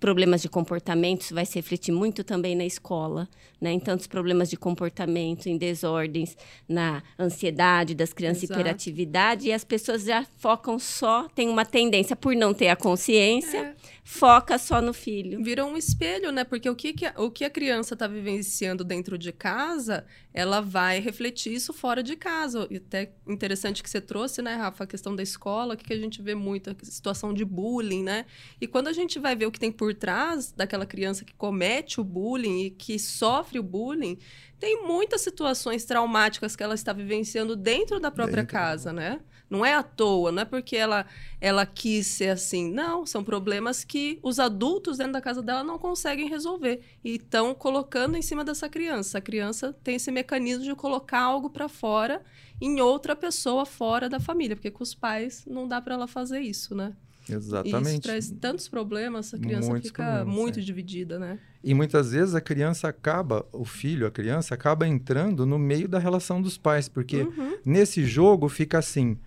problemas 0.00 0.40
de 0.42 0.48
comportamento, 0.48 1.22
isso 1.22 1.34
vai 1.34 1.44
se 1.44 1.56
refletir 1.56 1.92
muito 1.92 2.22
também 2.22 2.54
na 2.54 2.64
escola, 2.64 3.28
né? 3.60 3.72
Em 3.72 3.80
tantos 3.80 4.06
problemas 4.06 4.48
de 4.48 4.56
comportamento, 4.56 5.46
em 5.48 5.58
desordens, 5.58 6.36
na 6.68 7.02
ansiedade 7.18 7.94
das 7.94 8.12
crianças, 8.12 8.44
Exato. 8.44 8.60
hiperatividade, 8.60 9.48
e 9.48 9.52
as 9.52 9.64
pessoas 9.64 10.04
já 10.04 10.24
focam 10.38 10.78
só, 10.78 11.28
tem 11.34 11.48
uma 11.48 11.64
tendência 11.64 12.14
por 12.14 12.34
não 12.36 12.54
ter 12.54 12.68
a 12.68 12.76
consciência, 12.76 13.58
É. 13.58 13.74
foca 14.04 14.56
só 14.58 14.80
no 14.80 14.92
filho. 14.94 15.42
Vira 15.42 15.64
um 15.64 15.76
espelho, 15.76 16.30
né? 16.30 16.44
Porque 16.44 16.70
o 16.70 16.76
que, 16.76 16.92
que 16.92 17.06
a, 17.06 17.14
o 17.16 17.30
que 17.30 17.44
a 17.44 17.50
criança 17.50 17.94
está 17.94 18.06
vivenciando 18.06 18.84
dentro 18.84 19.18
de 19.18 19.32
casa, 19.32 20.06
ela 20.32 20.60
vai 20.60 21.00
refletir 21.00 21.52
isso 21.52 21.72
fora 21.72 22.02
de 22.02 22.14
casa. 22.16 22.66
E 22.70 22.76
até 22.76 23.12
interessante 23.26 23.82
que 23.82 23.90
você 23.90 24.00
trouxe, 24.00 24.40
né, 24.42 24.54
Rafa, 24.54 24.84
a 24.84 24.86
questão 24.86 25.14
da 25.14 25.22
escola, 25.22 25.76
que, 25.76 25.84
que 25.84 25.92
a 25.92 25.98
gente 25.98 26.22
vê 26.22 26.34
muito, 26.34 26.70
a 26.70 26.74
situação 26.84 27.34
de 27.34 27.44
bullying, 27.44 28.02
né? 28.04 28.24
E 28.60 28.66
quando 28.66 28.88
a 28.88 28.92
gente 28.92 29.18
vai 29.18 29.34
ver 29.34 29.46
o 29.46 29.50
que 29.50 29.58
tem 29.58 29.72
por 29.72 29.87
trás 29.94 30.52
daquela 30.52 30.86
criança 30.86 31.24
que 31.24 31.34
comete 31.34 32.00
o 32.00 32.04
bullying 32.04 32.64
e 32.64 32.70
que 32.70 32.98
sofre 32.98 33.58
o 33.58 33.62
bullying, 33.62 34.18
tem 34.58 34.82
muitas 34.82 35.20
situações 35.20 35.84
traumáticas 35.84 36.56
que 36.56 36.62
ela 36.62 36.74
está 36.74 36.92
vivenciando 36.92 37.54
dentro 37.54 38.00
da 38.00 38.10
própria 38.10 38.42
Dentro. 38.42 38.52
casa, 38.52 38.92
né? 38.92 39.20
Não 39.48 39.64
é 39.64 39.72
à 39.72 39.82
toa, 39.82 40.30
não 40.30 40.42
é 40.42 40.44
porque 40.44 40.76
ela, 40.76 41.06
ela 41.40 41.64
quis 41.64 42.06
ser 42.06 42.30
assim. 42.30 42.70
Não, 42.70 43.06
são 43.06 43.24
problemas 43.24 43.82
que 43.82 44.18
os 44.22 44.38
adultos 44.38 44.98
dentro 44.98 45.14
da 45.14 45.22
casa 45.22 45.42
dela 45.42 45.64
não 45.64 45.78
conseguem 45.78 46.28
resolver. 46.28 46.82
E 47.02 47.14
estão 47.14 47.54
colocando 47.54 48.16
em 48.16 48.22
cima 48.22 48.44
dessa 48.44 48.68
criança. 48.68 49.18
A 49.18 49.22
criança 49.22 49.72
tem 49.82 49.94
esse 49.94 50.10
mecanismo 50.10 50.64
de 50.64 50.74
colocar 50.74 51.20
algo 51.20 51.48
para 51.48 51.68
fora 51.68 52.22
em 52.60 52.80
outra 52.80 53.16
pessoa 53.16 53.64
fora 53.64 54.08
da 54.08 54.20
família. 54.20 54.54
Porque 54.54 54.70
com 54.70 54.82
os 54.82 54.94
pais 54.94 55.44
não 55.46 55.66
dá 55.66 55.80
para 55.80 55.94
ela 55.94 56.06
fazer 56.06 56.40
isso, 56.40 56.74
né? 56.74 56.94
E 57.28 57.36
isso 57.36 57.48
Exatamente. 57.48 58.00
traz 58.00 58.30
tantos 58.30 58.68
problemas, 58.68 59.34
a 59.34 59.38
criança 59.38 59.68
Muitos 59.68 59.88
fica 59.90 60.02
problemas, 60.04 60.34
muito 60.34 60.58
é. 60.58 60.62
dividida, 60.62 61.18
né? 61.18 61.38
E 61.62 61.74
muitas 61.74 62.12
vezes 62.12 62.34
a 62.34 62.40
criança 62.40 62.88
acaba, 62.88 63.44
o 63.52 63.64
filho, 63.64 64.06
a 64.06 64.10
criança, 64.10 64.54
acaba 64.54 64.86
entrando 64.86 65.44
no 65.44 65.58
meio 65.58 65.88
da 65.88 65.98
relação 65.98 66.40
dos 66.40 66.56
pais, 66.56 66.88
porque 66.88 67.18
Uhum. 67.22 67.56
nesse 67.64 68.04
jogo 68.04 68.48
fica 68.48 68.78
assim: 68.78 69.18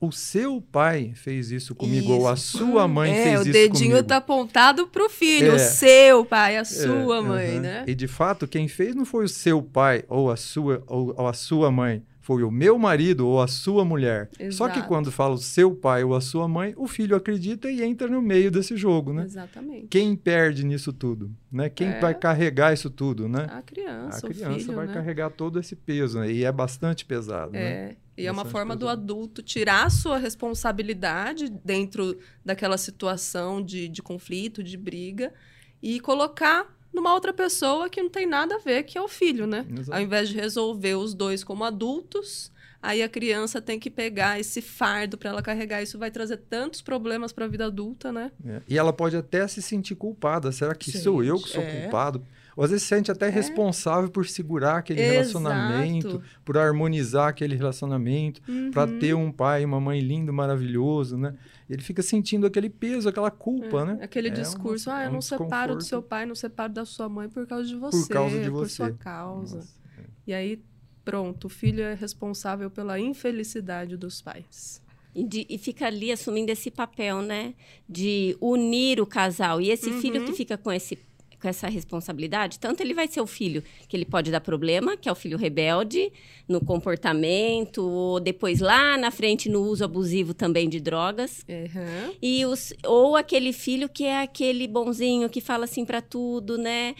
o 0.00 0.12
seu 0.12 0.60
pai 0.60 1.12
fez 1.14 1.50
isso 1.50 1.74
comigo, 1.74 2.12
ou 2.12 2.28
a 2.28 2.34
Isso. 2.34 2.58
sua 2.58 2.86
mãe 2.86 3.10
é, 3.10 3.22
fez 3.22 3.38
o 3.38 3.42
isso 3.44 3.52
dedinho 3.52 3.90
comigo. 3.92 4.08
tá 4.08 4.16
apontado 4.18 4.86
pro 4.88 5.08
filho, 5.08 5.52
É. 5.52 5.54
o 5.54 5.58
seu 5.58 6.24
pai, 6.26 6.56
a 6.56 6.60
É, 6.60 6.64
sua 6.64 7.22
mãe, 7.22 7.52
aham. 7.52 7.60
né? 7.60 7.84
E 7.86 7.94
de 7.94 8.06
fato, 8.06 8.46
quem 8.46 8.68
fez 8.68 8.94
não 8.94 9.04
foi 9.06 9.24
o 9.24 9.28
seu 9.28 9.62
pai 9.62 10.04
ou 10.08 10.30
a 10.30 10.36
sua, 10.36 10.82
ou, 10.86 11.14
ou 11.16 11.26
a 11.26 11.32
sua 11.32 11.70
mãe. 11.70 12.02
Foi 12.24 12.42
o 12.42 12.50
meu 12.50 12.78
marido 12.78 13.28
ou 13.28 13.42
a 13.42 13.46
sua 13.46 13.84
mulher. 13.84 14.30
Só 14.50 14.66
que 14.66 14.78
Exato. 14.78 14.88
quando 14.88 15.12
fala 15.12 15.34
o 15.34 15.38
seu 15.38 15.74
pai 15.74 16.02
ou 16.04 16.14
a 16.14 16.22
sua 16.22 16.48
mãe, 16.48 16.72
o 16.74 16.86
filho 16.86 17.14
acredita 17.14 17.70
e 17.70 17.82
entra 17.82 18.08
no 18.08 18.22
meio 18.22 18.50
desse 18.50 18.78
jogo, 18.78 19.12
né? 19.12 19.24
Exatamente. 19.24 19.88
Quem 19.88 20.16
perde 20.16 20.64
nisso 20.64 20.90
tudo? 20.90 21.30
Né? 21.52 21.68
Quem 21.68 21.88
É. 21.88 22.00
vai 22.00 22.14
carregar 22.14 22.72
isso 22.72 22.88
tudo, 22.88 23.28
né? 23.28 23.46
A 23.50 23.60
criança, 23.60 24.26
a 24.26 24.30
o 24.30 24.32
criança 24.32 24.58
filho, 24.58 24.74
vai 24.74 24.86
né? 24.86 24.94
carregar 24.94 25.28
todo 25.28 25.60
esse 25.60 25.76
peso, 25.76 26.18
né? 26.18 26.32
E 26.32 26.44
é 26.44 26.50
bastante 26.50 27.04
pesado, 27.04 27.52
né? 27.52 27.60
É, 27.60 27.96
e 28.16 28.26
é 28.26 28.32
uma 28.32 28.46
forma 28.46 28.74
do 28.74 28.88
adulto 28.88 29.42
tirar 29.42 29.84
a 29.84 29.90
sua 29.90 30.16
responsabilidade 30.16 31.50
dentro 31.62 32.16
daquela 32.42 32.78
situação 32.78 33.62
de, 33.62 33.86
de 33.86 34.00
conflito, 34.02 34.62
de 34.62 34.78
briga, 34.78 35.30
e 35.82 36.00
colocar 36.00 36.73
numa 36.94 37.12
outra 37.12 37.32
pessoa 37.32 37.88
que 37.90 38.00
não 38.02 38.08
tem 38.08 38.26
nada 38.26 38.54
a 38.54 38.58
ver, 38.58 38.84
que 38.84 38.96
é 38.96 39.02
o 39.02 39.08
filho, 39.08 39.46
né? 39.46 39.66
Exato. 39.70 39.92
Ao 39.92 40.00
invés 40.00 40.28
de 40.28 40.36
resolver 40.36 40.94
os 40.94 41.12
dois 41.12 41.42
como 41.42 41.64
adultos, 41.64 42.52
aí 42.80 43.02
a 43.02 43.08
criança 43.08 43.60
tem 43.60 43.78
que 43.80 43.90
pegar 43.90 44.38
esse 44.38 44.62
fardo 44.62 45.18
para 45.18 45.30
ela 45.30 45.42
carregar. 45.42 45.82
Isso 45.82 45.98
vai 45.98 46.10
trazer 46.10 46.36
tantos 46.48 46.80
problemas 46.80 47.32
para 47.32 47.46
a 47.46 47.48
vida 47.48 47.66
adulta, 47.66 48.12
né? 48.12 48.30
É. 48.46 48.62
E 48.68 48.78
ela 48.78 48.92
pode 48.92 49.16
até 49.16 49.46
se 49.48 49.60
sentir 49.60 49.94
culpada. 49.96 50.52
Será 50.52 50.74
que 50.74 50.92
sou 50.96 51.22
eu 51.24 51.36
que 51.38 51.48
sou 51.48 51.62
Gente, 51.62 51.76
é. 51.76 51.80
culpado? 51.82 52.22
Ou 52.56 52.62
às 52.62 52.70
vezes 52.70 52.84
se 52.84 52.90
sente 52.90 53.10
até 53.10 53.28
responsável 53.28 54.08
por 54.08 54.26
segurar 54.28 54.76
aquele 54.76 55.00
relacionamento, 55.02 56.06
Exato. 56.08 56.22
por 56.44 56.56
harmonizar 56.56 57.28
aquele 57.28 57.56
relacionamento, 57.56 58.40
para 58.72 58.84
Uhum. 58.84 58.98
ter 59.00 59.14
um 59.14 59.32
pai 59.32 59.62
e 59.62 59.64
uma 59.64 59.80
mãe 59.80 59.98
lindo, 59.98 60.32
maravilhoso, 60.32 61.16
né? 61.16 61.34
Ele 61.68 61.80
fica 61.82 62.02
sentindo 62.02 62.46
aquele 62.46 62.68
peso, 62.68 63.08
aquela 63.08 63.30
culpa, 63.30 63.80
É, 63.80 63.84
né? 63.86 63.98
Aquele 64.02 64.28
É 64.28 64.30
discurso, 64.30 64.90
ah, 64.90 65.02
é 65.02 65.06
eu 65.06 65.10
um 65.10 65.14
não 65.14 65.20
separo 65.22 65.74
do 65.76 65.82
seu 65.82 66.02
pai, 66.02 66.26
não 66.26 66.34
separo 66.34 66.72
da 66.72 66.84
sua 66.84 67.08
mãe 67.08 67.28
por 67.28 67.46
causa 67.46 67.66
de 67.66 67.74
você. 67.74 68.00
Por 68.06 68.08
causa 68.08 68.38
de 68.42 68.50
Por 68.50 68.58
você. 68.68 68.74
sua 68.76 68.90
causa. 68.92 69.56
Nossa. 69.56 69.74
E 70.26 70.34
aí, 70.34 70.62
pronto, 71.04 71.46
o 71.46 71.48
filho 71.48 71.82
é 71.82 71.94
responsável 71.94 72.70
pela 72.70 72.98
infelicidade 73.00 73.96
dos 73.96 74.20
pais. 74.20 74.82
E, 75.14 75.22
de- 75.24 75.46
e 75.48 75.56
fica 75.58 75.86
ali 75.86 76.10
assumindo 76.12 76.50
esse 76.50 76.70
papel, 76.70 77.22
né? 77.22 77.54
De 77.88 78.36
unir 78.40 79.00
o 79.00 79.06
casal. 79.06 79.60
E 79.60 79.70
esse 79.70 79.90
filho 80.00 80.20
Uhum. 80.20 80.26
que 80.26 80.32
fica 80.32 80.58
com 80.58 80.72
esse 80.72 80.98
com 81.44 81.48
essa 81.50 81.68
responsabilidade, 81.68 82.58
tanto 82.58 82.80
ele 82.80 82.94
vai 82.94 83.06
ser 83.06 83.20
o 83.20 83.26
filho 83.26 83.62
que 83.86 83.94
ele 83.94 84.06
pode 84.06 84.30
dar 84.30 84.40
problema, 84.40 84.96
que 84.96 85.10
é 85.10 85.12
o 85.12 85.14
filho 85.14 85.36
rebelde 85.36 86.10
no 86.48 86.58
comportamento, 86.64 87.84
ou 87.86 88.18
depois 88.18 88.60
lá 88.60 88.96
na 88.96 89.10
frente 89.10 89.50
no 89.50 89.60
uso 89.62 89.84
abusivo 89.84 90.32
também 90.32 90.70
de 90.70 90.80
drogas, 90.80 91.44
Uhum. 91.46 92.14
e 92.22 92.46
os, 92.46 92.72
ou 92.86 93.14
aquele 93.14 93.52
filho 93.52 93.90
que 93.90 94.04
é 94.04 94.22
aquele 94.22 94.66
bonzinho 94.66 95.28
que 95.28 95.42
fala 95.42 95.64
assim 95.64 95.84
para 95.84 96.00
tudo, 96.00 96.56
né? 96.56 96.94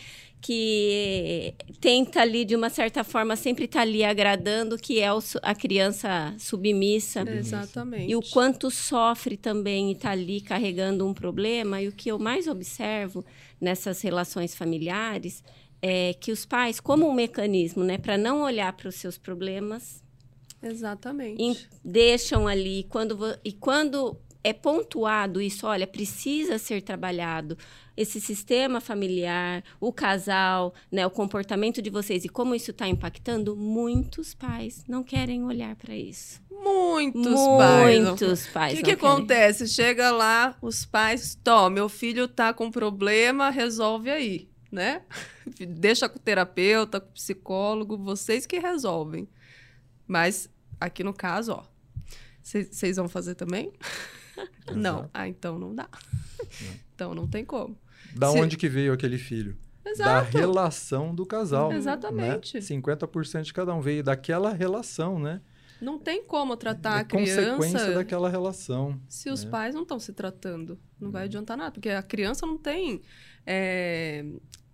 Que 0.46 1.54
tenta 1.80 2.20
ali, 2.20 2.44
de 2.44 2.54
uma 2.54 2.68
certa 2.68 3.02
forma, 3.02 3.34
sempre 3.34 3.64
estar 3.64 3.80
ali 3.80 4.04
agradando, 4.04 4.76
que 4.76 5.00
é 5.00 5.08
a 5.42 5.54
criança 5.54 6.34
submissa. 6.38 7.24
Exatamente. 7.26 8.10
E 8.10 8.14
o 8.14 8.20
quanto 8.20 8.70
sofre 8.70 9.38
também 9.38 9.88
e 9.88 9.92
está 9.94 10.10
ali 10.10 10.42
carregando 10.42 11.06
um 11.08 11.14
problema. 11.14 11.80
E 11.80 11.88
o 11.88 11.92
que 11.92 12.10
eu 12.10 12.18
mais 12.18 12.46
observo 12.46 13.24
nessas 13.58 14.02
relações 14.02 14.54
familiares 14.54 15.42
é 15.80 16.12
que 16.12 16.30
os 16.30 16.44
pais, 16.44 16.78
como 16.78 17.08
um 17.08 17.14
mecanismo, 17.14 17.82
né, 17.82 17.96
para 17.96 18.18
não 18.18 18.42
olhar 18.42 18.70
para 18.74 18.90
os 18.90 18.96
seus 18.96 19.16
problemas, 19.16 20.02
Exatamente. 20.62 21.42
em- 21.42 21.56
deixam 21.82 22.46
ali 22.46 22.84
quando 22.90 23.18
e 23.42 23.50
quando 23.52 24.14
é 24.44 24.52
pontuado 24.52 25.40
isso, 25.40 25.66
olha, 25.66 25.86
precisa 25.86 26.58
ser 26.58 26.82
trabalhado 26.82 27.56
esse 27.96 28.20
sistema 28.20 28.80
familiar, 28.80 29.64
o 29.80 29.92
casal, 29.92 30.74
né, 30.92 31.06
o 31.06 31.10
comportamento 31.10 31.80
de 31.80 31.88
vocês 31.90 32.24
e 32.24 32.28
como 32.28 32.54
isso 32.54 32.70
está 32.72 32.86
impactando, 32.86 33.56
muitos 33.56 34.34
pais 34.34 34.84
não 34.86 35.02
querem 35.02 35.44
olhar 35.44 35.74
para 35.76 35.96
isso. 35.96 36.42
Muitos 36.50 37.24
pais. 37.58 38.00
não- 38.00 38.08
Muitos 38.10 38.46
O 38.46 38.52
pais. 38.52 38.74
que, 38.74 38.82
não 38.82 38.90
que 38.90 38.96
querem. 38.96 39.12
acontece? 39.12 39.66
Chega 39.68 40.10
lá, 40.10 40.56
os 40.60 40.84
pais, 40.84 41.34
tó, 41.42 41.68
meu 41.70 41.88
filho 41.88 42.28
tá 42.28 42.52
com 42.52 42.70
problema, 42.70 43.48
resolve 43.50 44.10
aí, 44.10 44.48
né? 44.70 45.02
Deixa 45.68 46.08
com 46.08 46.16
o 46.18 46.22
terapeuta, 46.22 47.00
com 47.00 47.08
o 47.10 47.12
psicólogo, 47.12 47.96
vocês 47.96 48.44
que 48.46 48.58
resolvem. 48.58 49.28
Mas 50.06 50.48
aqui 50.80 51.02
no 51.04 51.12
caso, 51.14 51.52
ó, 51.52 51.64
vocês 52.42 52.96
vão 52.96 53.08
fazer 53.08 53.34
também? 53.36 53.72
Não. 54.74 55.10
Ah, 55.12 55.28
então 55.28 55.58
não 55.58 55.74
dá. 55.74 55.88
Então 56.94 57.12
não 57.14 57.26
tem 57.26 57.44
como. 57.44 57.76
Da 58.14 58.30
Se- 58.30 58.38
onde 58.38 58.56
que 58.56 58.68
veio 58.68 58.92
aquele 58.92 59.18
filho? 59.18 59.56
Exato. 59.84 60.32
Da 60.32 60.38
relação 60.38 61.12
do 61.14 61.26
casal. 61.26 61.72
Exatamente. 61.72 62.54
Né? 62.54 62.60
50% 62.60 63.42
de 63.42 63.52
cada 63.52 63.74
um 63.74 63.80
veio 63.80 64.02
daquela 64.04 64.52
relação, 64.52 65.18
né? 65.18 65.40
Não 65.80 65.98
tem 65.98 66.24
como 66.24 66.56
tratar 66.56 66.98
é 66.98 67.00
a 67.00 67.04
criança 67.04 67.56
consequência 67.56 67.94
daquela 67.94 68.28
relação. 68.28 69.00
se 69.08 69.28
os 69.28 69.44
né? 69.44 69.50
pais 69.50 69.74
não 69.74 69.82
estão 69.82 69.98
se 69.98 70.12
tratando. 70.12 70.78
Não 71.00 71.10
vai 71.10 71.24
adiantar 71.24 71.56
nada, 71.56 71.72
porque 71.72 71.90
a 71.90 72.02
criança 72.02 72.46
não 72.46 72.56
tem 72.56 73.02
é, 73.44 74.24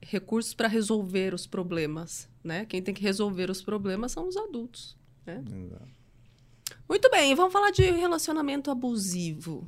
recursos 0.00 0.54
para 0.54 0.68
resolver 0.68 1.34
os 1.34 1.46
problemas, 1.46 2.28
né? 2.44 2.64
Quem 2.66 2.82
tem 2.82 2.94
que 2.94 3.02
resolver 3.02 3.50
os 3.50 3.62
problemas 3.62 4.12
são 4.12 4.28
os 4.28 4.36
adultos. 4.36 4.96
Exato. 5.26 5.99
Muito 6.88 7.10
bem, 7.10 7.34
vamos 7.34 7.52
falar 7.52 7.70
de 7.70 7.82
relacionamento 7.90 8.70
abusivo. 8.70 9.66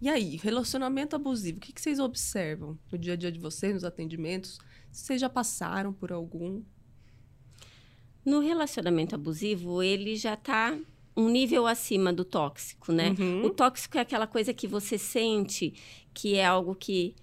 E 0.00 0.08
aí, 0.08 0.36
relacionamento 0.36 1.14
abusivo, 1.14 1.58
o 1.58 1.60
que, 1.60 1.72
que 1.72 1.80
vocês 1.80 1.98
observam 1.98 2.78
no 2.90 2.96
dia 2.98 3.12
a 3.12 3.16
dia 3.16 3.30
de 3.30 3.38
vocês, 3.38 3.74
nos 3.74 3.84
atendimentos? 3.84 4.58
Vocês 4.90 5.20
já 5.20 5.28
passaram 5.28 5.92
por 5.92 6.10
algum? 6.10 6.62
No 8.24 8.40
relacionamento 8.40 9.14
abusivo, 9.14 9.82
ele 9.82 10.16
já 10.16 10.36
tá 10.36 10.78
um 11.16 11.28
nível 11.28 11.66
acima 11.66 12.12
do 12.12 12.24
tóxico, 12.24 12.92
né? 12.92 13.14
Uhum. 13.18 13.44
O 13.46 13.50
tóxico 13.50 13.98
é 13.98 14.00
aquela 14.00 14.26
coisa 14.26 14.54
que 14.54 14.66
você 14.66 14.96
sente 14.96 15.74
que 16.14 16.34
é 16.36 16.44
algo 16.46 16.74
que 16.74 17.14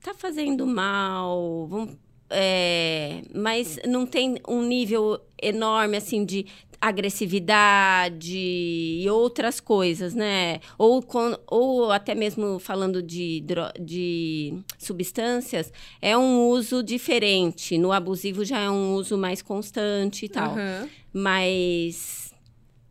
tá 0.00 0.12
fazendo 0.14 0.66
mal, 0.66 1.66
vamos- 1.68 1.96
é, 2.34 3.22
mas 3.34 3.78
não 3.86 4.04
tem 4.04 4.36
um 4.48 4.62
nível 4.62 5.20
enorme 5.40 5.96
assim 5.96 6.24
de 6.24 6.46
agressividade 6.80 8.36
e 8.36 9.08
outras 9.08 9.58
coisas, 9.60 10.14
né? 10.14 10.60
Ou, 10.76 11.00
com- 11.02 11.38
ou 11.46 11.90
até 11.90 12.14
mesmo 12.14 12.58
falando 12.58 13.02
de, 13.02 13.42
de 13.80 14.54
substâncias, 14.78 15.72
é 16.02 16.16
um 16.16 16.46
uso 16.48 16.82
diferente. 16.82 17.78
No 17.78 17.92
abusivo 17.92 18.44
já 18.44 18.58
é 18.60 18.70
um 18.70 18.94
uso 18.94 19.16
mais 19.16 19.40
constante 19.40 20.26
e 20.26 20.28
tal. 20.28 20.52
Aham. 20.52 20.88
Mas 21.12 22.32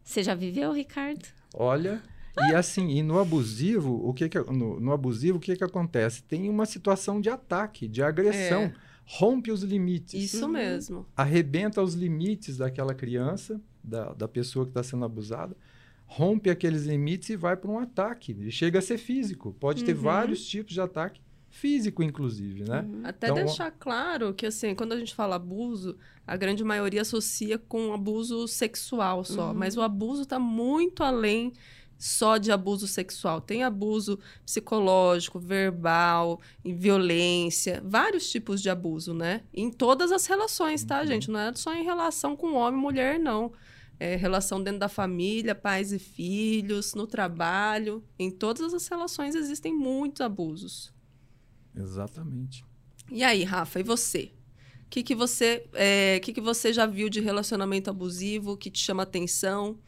você 0.03 0.23
já 0.23 0.33
viveu, 0.33 0.71
Ricardo? 0.71 1.25
Olha, 1.53 2.01
e 2.49 2.55
assim, 2.55 2.89
e 2.89 3.03
no 3.03 3.19
abusivo, 3.19 4.01
o 4.07 4.13
que 4.13 4.27
que, 4.27 4.39
no, 4.39 4.79
no 4.79 4.91
abusivo, 4.91 5.37
o 5.37 5.41
que 5.41 5.55
que 5.55 5.63
acontece? 5.63 6.23
Tem 6.23 6.49
uma 6.49 6.65
situação 6.65 7.21
de 7.21 7.29
ataque, 7.29 7.87
de 7.87 8.01
agressão. 8.01 8.63
É. 8.63 8.73
Rompe 9.05 9.51
os 9.51 9.63
limites. 9.63 10.13
Isso 10.33 10.45
Uhum. 10.45 10.51
mesmo. 10.51 11.05
arrebenta 11.15 11.81
os 11.81 11.93
limites 11.93 12.57
daquela 12.57 12.93
criança, 12.93 13.59
da, 13.83 14.13
da 14.13 14.27
pessoa 14.27 14.65
que 14.65 14.71
está 14.71 14.81
sendo 14.83 15.03
abusada, 15.05 15.55
rompe 16.05 16.49
aqueles 16.49 16.85
limites 16.85 17.29
e 17.29 17.35
vai 17.35 17.57
para 17.57 17.69
um 17.71 17.79
ataque. 17.79 18.35
E 18.39 18.51
chega 18.51 18.79
a 18.79 18.81
ser 18.81 18.97
físico. 18.97 19.55
Pode 19.59 19.83
ter 19.83 19.95
Uhum. 19.95 20.01
vários 20.03 20.45
tipos 20.45 20.73
de 20.73 20.79
ataque, 20.81 21.19
físico, 21.49 22.01
inclusive, 22.01 22.63
né? 22.63 22.81
Uhum. 22.81 23.01
Até 23.03 23.27
Então, 23.27 23.35
deixar 23.45 23.71
claro 23.71 24.33
que, 24.33 24.45
assim, 24.45 24.73
quando 24.73 24.93
a 24.93 24.97
gente 24.99 25.13
fala 25.13 25.35
abuso, 25.35 25.97
a 26.25 26.35
grande 26.37 26.63
maioria 26.63 27.01
associa 27.01 27.57
com 27.59 27.93
abuso 27.93 28.47
sexual 28.47 29.23
só. 29.23 29.49
Uhum. 29.49 29.53
Mas 29.53 29.75
o 29.77 29.81
abuso 29.81 30.23
está 30.23 30.39
muito 30.39 31.03
além 31.03 31.51
só 32.03 32.37
de 32.37 32.51
abuso 32.51 32.85
sexual. 32.85 33.39
Tem 33.39 33.63
abuso 33.63 34.19
psicológico, 34.45 35.39
verbal, 35.39 36.41
violência, 36.65 37.81
vários 37.85 38.29
tipos 38.29 38.61
de 38.61 38.69
abuso, 38.69 39.13
né? 39.13 39.43
Em 39.53 39.71
todas 39.71 40.11
as 40.11 40.25
relações, 40.25 40.83
tá, 40.83 40.99
Uhum. 40.99 41.07
gente? 41.07 41.31
Não 41.31 41.39
é 41.39 41.53
só 41.53 41.73
em 41.73 41.83
relação 41.85 42.35
com 42.35 42.55
homem 42.55 42.77
e 42.77 42.83
mulher, 42.83 43.17
não. 43.17 43.53
É 43.97 44.17
relação 44.17 44.61
dentro 44.61 44.79
da 44.81 44.89
família, 44.89 45.55
pais 45.55 45.93
e 45.93 45.99
filhos, 45.99 46.93
no 46.93 47.07
trabalho. 47.07 48.03
Em 48.19 48.29
todas 48.29 48.73
as 48.73 48.85
relações 48.85 49.33
existem 49.33 49.73
muitos 49.73 50.19
abusos. 50.19 50.91
Exatamente. 51.73 52.65
E 53.09 53.23
aí, 53.23 53.45
Rafa, 53.45 53.79
e 53.79 53.83
você? 53.83 54.33
O 54.85 54.89
que, 54.89 55.03
que 55.03 55.15
você 55.15 55.65
é, 55.73 56.19
que, 56.19 56.33
que 56.33 56.41
você 56.41 56.73
já 56.73 56.85
viu 56.85 57.07
de 57.09 57.21
relacionamento 57.21 57.89
abusivo 57.89 58.57
que 58.57 58.69
te 58.69 58.79
chama 58.79 59.03
atenção? 59.03 59.79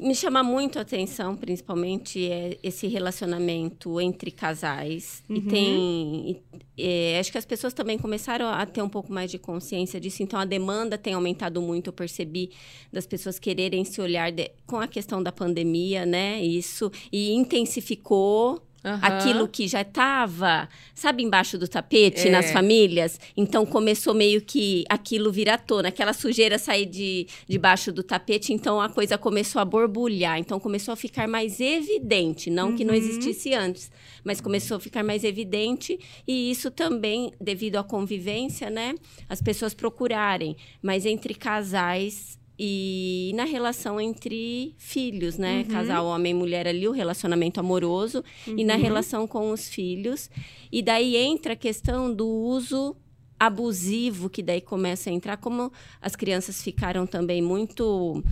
Me 0.00 0.14
chama 0.14 0.42
muito 0.42 0.78
a 0.78 0.82
atenção, 0.82 1.36
principalmente, 1.36 2.24
é 2.30 2.58
esse 2.62 2.86
relacionamento 2.86 4.00
entre 4.00 4.30
casais. 4.30 5.22
E 5.28 5.34
Uhum. 5.34 5.48
tem. 5.48 6.42
e, 6.76 6.82
é, 7.14 7.18
acho 7.18 7.32
que 7.32 7.38
as 7.38 7.44
pessoas 7.44 7.72
também 7.74 7.98
começaram 7.98 8.46
a 8.48 8.64
ter 8.64 8.80
um 8.82 8.88
pouco 8.88 9.12
mais 9.12 9.30
de 9.30 9.38
consciência 9.38 10.00
disso, 10.00 10.22
então 10.22 10.38
a 10.38 10.44
demanda 10.44 10.96
tem 10.96 11.14
aumentado 11.14 11.60
muito. 11.60 11.88
Eu 11.88 11.92
percebi 11.92 12.50
das 12.92 13.06
pessoas 13.06 13.38
quererem 13.38 13.84
se 13.84 14.00
olhar 14.00 14.30
de- 14.30 14.50
com 14.66 14.76
a 14.78 14.86
questão 14.86 15.22
da 15.22 15.32
pandemia, 15.32 16.06
né? 16.06 16.40
Isso. 16.42 16.90
E 17.12 17.32
intensificou. 17.32 18.62
Aham. 18.84 19.00
Aquilo 19.02 19.48
que 19.48 19.66
já 19.66 19.82
estava, 19.82 20.68
sabe, 20.94 21.22
embaixo 21.24 21.58
do 21.58 21.66
tapete 21.66 22.28
É. 22.28 22.30
nas 22.30 22.50
famílias. 22.52 23.18
Então 23.36 23.66
começou 23.66 24.14
meio 24.14 24.40
que 24.40 24.84
aquilo 24.88 25.32
vir 25.32 25.48
à 25.50 25.58
tona, 25.58 25.88
aquela 25.88 26.12
sujeira 26.12 26.58
sair 26.58 26.86
de 26.86 27.26
debaixo 27.48 27.92
do 27.92 28.02
tapete. 28.04 28.52
Então 28.52 28.80
a 28.80 28.88
coisa 28.88 29.18
começou 29.18 29.60
a 29.60 29.64
borbulhar. 29.64 30.38
Então 30.38 30.60
começou 30.60 30.92
a 30.92 30.96
ficar 30.96 31.26
mais 31.26 31.58
evidente, 31.60 32.50
não 32.50 32.74
que 32.76 32.84
não 32.84 32.94
Uhum. 32.94 33.00
existisse 33.00 33.52
antes, 33.52 33.90
mas 34.22 34.40
começou 34.40 34.76
a 34.76 34.80
ficar 34.80 35.02
mais 35.02 35.24
evidente. 35.24 35.98
E 36.26 36.50
isso 36.50 36.70
também, 36.70 37.32
devido 37.40 37.76
à 37.76 37.84
convivência, 37.84 38.70
né, 38.70 38.94
as 39.28 39.42
pessoas 39.42 39.74
procurarem. 39.74 40.56
Mas 40.80 41.04
entre 41.04 41.34
casais 41.34 42.37
e 42.58 43.32
na 43.36 43.44
relação 43.44 44.00
entre 44.00 44.74
filhos, 44.78 45.38
né? 45.38 45.58
Uhum. 45.58 45.64
Casal 45.74 46.06
homem 46.06 46.32
e 46.32 46.34
mulher 46.34 46.66
ali, 46.66 46.88
o 46.88 46.92
relacionamento 46.92 47.60
amoroso 47.60 48.24
e 48.46 48.64
na 48.64 48.74
Uhum. 48.74 48.80
relação 48.82 49.26
com 49.26 49.50
os 49.50 49.68
filhos. 49.68 50.28
E 50.72 50.82
daí 50.82 51.16
entra 51.16 51.52
a 51.52 51.56
questão 51.56 52.12
do 52.12 52.26
uso 52.26 52.96
abusivo, 53.38 54.28
que 54.28 54.42
daí 54.42 54.60
começa 54.60 55.08
a 55.10 55.12
entrar, 55.12 55.36
como 55.36 55.72
as 56.00 56.16
crianças 56.16 56.60
ficaram 56.62 57.06
também 57.06 57.40
muito 57.40 58.22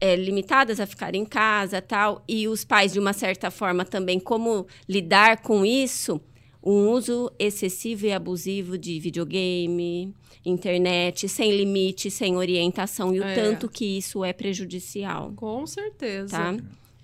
é, 0.00 0.16
limitadas 0.16 0.80
a 0.80 0.86
ficar 0.86 1.14
em 1.14 1.24
casa 1.24 1.80
tal, 1.82 2.24
e 2.28 2.48
os 2.48 2.64
pais, 2.64 2.92
de 2.92 2.98
uma 2.98 3.12
certa 3.12 3.50
forma, 3.50 3.84
também 3.84 4.18
como 4.18 4.66
lidar 4.88 5.42
com 5.42 5.64
isso, 5.64 6.20
um 6.66 6.88
uso 6.90 7.30
excessivo 7.38 8.06
e 8.06 8.12
abusivo 8.12 8.78
de 8.78 8.98
videogame, 8.98 10.14
internet, 10.44 11.28
sem 11.28 11.54
limite, 11.56 12.10
sem 12.10 12.36
orientação, 12.36 13.14
e 13.14 13.20
o 13.20 13.24
É. 13.24 13.34
tanto 13.34 13.68
que 13.68 13.84
isso 13.98 14.24
é 14.24 14.32
prejudicial 14.32 15.32
Com 15.36 15.66
certeza. 15.66 16.28
tá? 16.36 16.56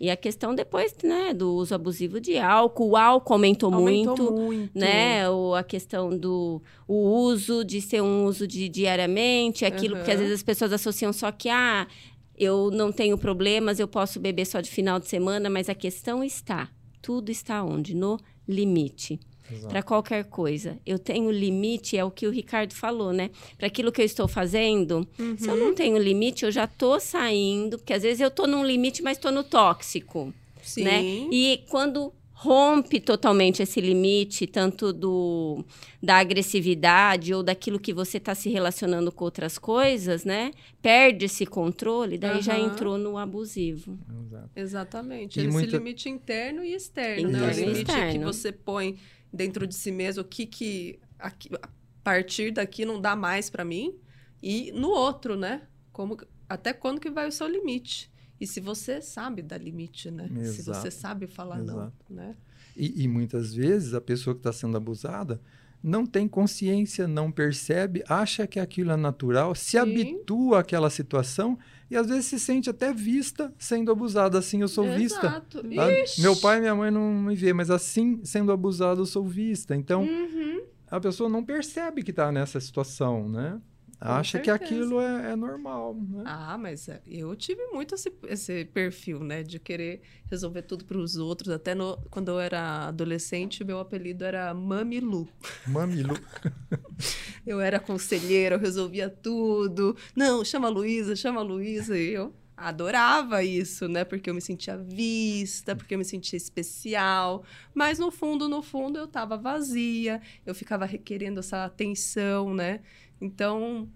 E 0.02 0.08
a 0.10 0.16
questão 0.16 0.54
depois, 0.54 0.96
né, 1.04 1.34
do 1.34 1.52
uso 1.54 1.74
abusivo 1.74 2.18
de 2.18 2.38
álcool. 2.38 2.90
O 2.92 2.96
álcool 2.96 3.34
aumentou, 3.34 3.74
Aumentou 3.74 4.16
muito, 4.16 4.32
muito. 4.46 4.70
né? 4.78 5.28
Ou 5.28 5.54
a 5.54 5.62
questão 5.62 6.08
do 6.16 6.62
o 6.88 6.94
uso 7.26 7.62
de 7.62 7.82
ser 7.82 8.00
um 8.00 8.24
uso 8.24 8.46
de 8.46 8.66
diariamente, 8.70 9.66
aquilo 9.66 10.02
que 10.02 10.10
às 10.10 10.18
vezes 10.18 10.36
as 10.36 10.42
pessoas 10.42 10.72
associam 10.72 11.12
só 11.12 11.30
que 11.30 11.50
ah, 11.50 11.86
eu 12.34 12.70
não 12.70 12.90
tenho 12.90 13.18
problemas, 13.18 13.78
eu 13.78 13.86
posso 13.86 14.18
beber 14.18 14.46
só 14.46 14.62
de 14.62 14.70
final 14.70 14.98
de 14.98 15.06
semana, 15.06 15.50
mas 15.50 15.68
a 15.68 15.74
questão 15.74 16.24
está, 16.24 16.70
tudo 17.02 17.30
está 17.30 17.62
onde? 17.62 17.94
No 17.94 18.18
limite. 18.48 19.20
Para 19.68 19.82
qualquer 19.82 20.24
coisa. 20.24 20.78
Eu 20.86 20.98
tenho 20.98 21.30
limite, 21.30 21.96
é 21.96 22.04
o 22.04 22.10
que 22.10 22.26
o 22.26 22.30
Ricardo 22.30 22.72
falou, 22.74 23.12
né? 23.12 23.30
Para 23.58 23.66
aquilo 23.66 23.90
que 23.92 24.00
eu 24.00 24.04
estou 24.06 24.26
fazendo, 24.28 25.06
se 25.38 25.48
eu 25.48 25.54
Uhum. 25.54 25.60
não 25.60 25.74
tenho 25.74 25.98
limite, 25.98 26.44
eu 26.44 26.50
já 26.50 26.66
tô 26.66 26.98
saindo, 27.00 27.78
porque 27.78 27.92
às 27.92 28.02
vezes 28.02 28.20
eu 28.20 28.30
tô 28.30 28.46
num 28.46 28.64
limite, 28.64 29.02
mas 29.02 29.18
tô 29.18 29.30
no 29.30 29.42
tóxico, 29.44 30.32
Sim. 30.62 30.84
né? 30.84 31.02
E 31.30 31.62
quando 31.68 32.12
rompe 32.32 32.98
totalmente 33.00 33.62
esse 33.62 33.82
limite, 33.82 34.46
tanto 34.46 34.94
do 34.94 35.62
da 36.02 36.16
agressividade 36.16 37.34
ou 37.34 37.42
daquilo 37.42 37.78
que 37.78 37.92
você 37.92 38.16
está 38.16 38.34
se 38.34 38.48
relacionando 38.48 39.12
com 39.12 39.24
outras 39.24 39.58
coisas, 39.58 40.24
né? 40.24 40.50
Perde 40.80 41.26
esse 41.26 41.44
controle, 41.44 42.16
daí 42.16 42.40
já 42.40 42.56
Aham. 42.56 42.66
entrou 42.72 42.96
no 42.96 43.18
abusivo. 43.18 43.98
Exato. 44.26 44.50
Exatamente. 44.56 45.38
E 45.38 45.42
Esse 45.42 45.50
muita- 45.52 45.76
limite 45.76 46.08
interno 46.08 46.64
e 46.64 46.72
externo, 46.74 47.28
né? 47.28 47.38
O 47.40 47.42
Interno 47.42 47.60
e 47.60 47.64
limite 47.72 47.84
que 47.84 47.90
externo. 47.92 48.32
você 48.32 48.50
põe 48.52 48.96
dentro 49.32 49.66
de 49.66 49.74
si 49.74 49.90
mesmo, 49.92 50.22
o 50.22 50.24
que 50.24 50.46
que 50.46 50.98
aqui- 51.18 51.50
a 51.62 51.68
partir 52.02 52.50
daqui 52.52 52.84
não 52.84 53.00
dá 53.00 53.14
mais 53.14 53.48
pra 53.50 53.64
mim 53.64 53.94
e 54.42 54.72
no 54.72 54.88
outro, 54.90 55.36
né? 55.36 55.62
Como 55.92 56.16
até 56.48 56.72
quando 56.72 57.00
que 57.00 57.10
vai 57.10 57.28
o 57.28 57.32
seu 57.32 57.46
limite? 57.48 58.10
E 58.40 58.46
se 58.46 58.58
você 58.60 59.02
sabe 59.02 59.42
dar 59.42 59.58
limite, 59.58 60.10
né? 60.10 60.28
Se 60.28 60.60
Exato. 60.60 60.80
você 60.80 60.90
sabe 60.90 61.26
falar 61.26 61.58
não, 61.58 61.74
Exato. 61.74 61.92
né? 62.08 62.34
E, 62.76 63.02
e 63.04 63.08
muitas 63.08 63.52
vezes 63.54 63.92
a 63.94 64.00
pessoa 64.00 64.34
que 64.34 64.40
está 64.40 64.52
sendo 64.52 64.76
abusada 64.76 65.40
não 65.82 66.04
tem 66.06 66.26
consciência, 66.28 67.06
não 67.08 67.30
percebe, 67.30 68.02
acha 68.08 68.46
que 68.46 68.58
aquilo 68.60 68.90
é 68.92 68.96
natural, 68.96 69.54
se 69.54 69.70
Sim. 69.72 69.78
habitua 69.78 70.60
àquela 70.60 70.88
situação 70.90 71.58
e 71.90 71.96
às 71.96 72.06
vezes 72.08 72.26
se 72.26 72.38
sente 72.38 72.70
até 72.70 72.92
vista 72.92 73.52
sendo 73.58 73.90
abusada. 73.90 74.38
Assim 74.38 74.60
eu 74.60 74.68
sou 74.68 74.84
vista. 74.94 75.26
Exato. 75.26 75.58
sabe? 75.74 76.02
Ixi. 76.02 76.20
Meu 76.22 76.36
pai 76.36 76.58
e 76.58 76.60
minha 76.60 76.74
mãe 76.74 76.90
não 76.90 77.12
me 77.12 77.34
vê, 77.34 77.52
mas 77.52 77.70
assim 77.70 78.20
sendo 78.24 78.52
abusado 78.52 79.00
eu 79.02 79.06
sou 79.06 79.24
vista. 79.26 79.74
Então 79.74 80.02
Uhum. 80.02 80.62
a 80.90 81.00
pessoa 81.00 81.28
não 81.28 81.44
percebe 81.44 82.02
que 82.02 82.10
está 82.10 82.30
nessa 82.30 82.60
situação, 82.60 83.28
né? 83.28 83.60
Acha 84.00 84.38
que 84.38 84.50
aquilo 84.50 84.98
é, 85.00 85.32
é 85.32 85.36
normal, 85.36 85.94
né? 85.94 86.22
Ah, 86.24 86.56
mas 86.56 86.88
é, 86.88 87.02
eu 87.06 87.36
tive 87.36 87.62
muito 87.66 87.94
esse, 87.94 88.10
esse 88.28 88.64
perfil, 88.64 89.20
né? 89.20 89.42
De 89.42 89.58
querer 89.58 90.00
resolver 90.30 90.62
tudo 90.62 90.84
para 90.86 90.96
os 90.96 91.16
outros. 91.16 91.50
Até 91.50 91.74
no- 91.74 91.98
quando 92.10 92.28
eu 92.30 92.40
era 92.40 92.88
adolescente, 92.88 93.62
meu 93.62 93.78
apelido 93.78 94.24
era 94.24 94.54
Mamilu. 94.54 95.28
Mamilo. 95.66 96.14
Eu 97.46 97.60
era 97.60 97.80
conselheira, 97.80 98.56
eu 98.56 98.58
resolvia 98.60 99.08
tudo. 99.08 99.96
Não, 100.14 100.44
chama 100.44 100.68
a 100.68 100.70
Luísa, 100.70 101.16
chama 101.16 101.40
a 101.40 101.42
Luísa. 101.42 101.96
E 101.98 102.12
eu 102.12 102.34
adorava 102.56 103.42
isso, 103.42 103.88
né? 103.88 104.04
Porque 104.04 104.28
eu 104.28 104.34
me 104.34 104.40
sentia 104.42 104.76
vista, 104.76 105.74
porque 105.74 105.94
eu 105.94 105.98
me 105.98 106.04
sentia 106.04 106.36
especial. 106.36 107.42
Mas 107.74 107.98
no 107.98 108.10
fundo, 108.10 108.48
no 108.48 108.60
fundo, 108.62 108.98
eu 108.98 109.06
tava 109.06 109.36
vazia. 109.38 110.20
Eu 110.44 110.54
ficava 110.54 110.84
requerendo 110.84 111.40
essa 111.40 111.64
atenção, 111.64 112.52
né? 112.54 112.80
Então, 113.20 113.88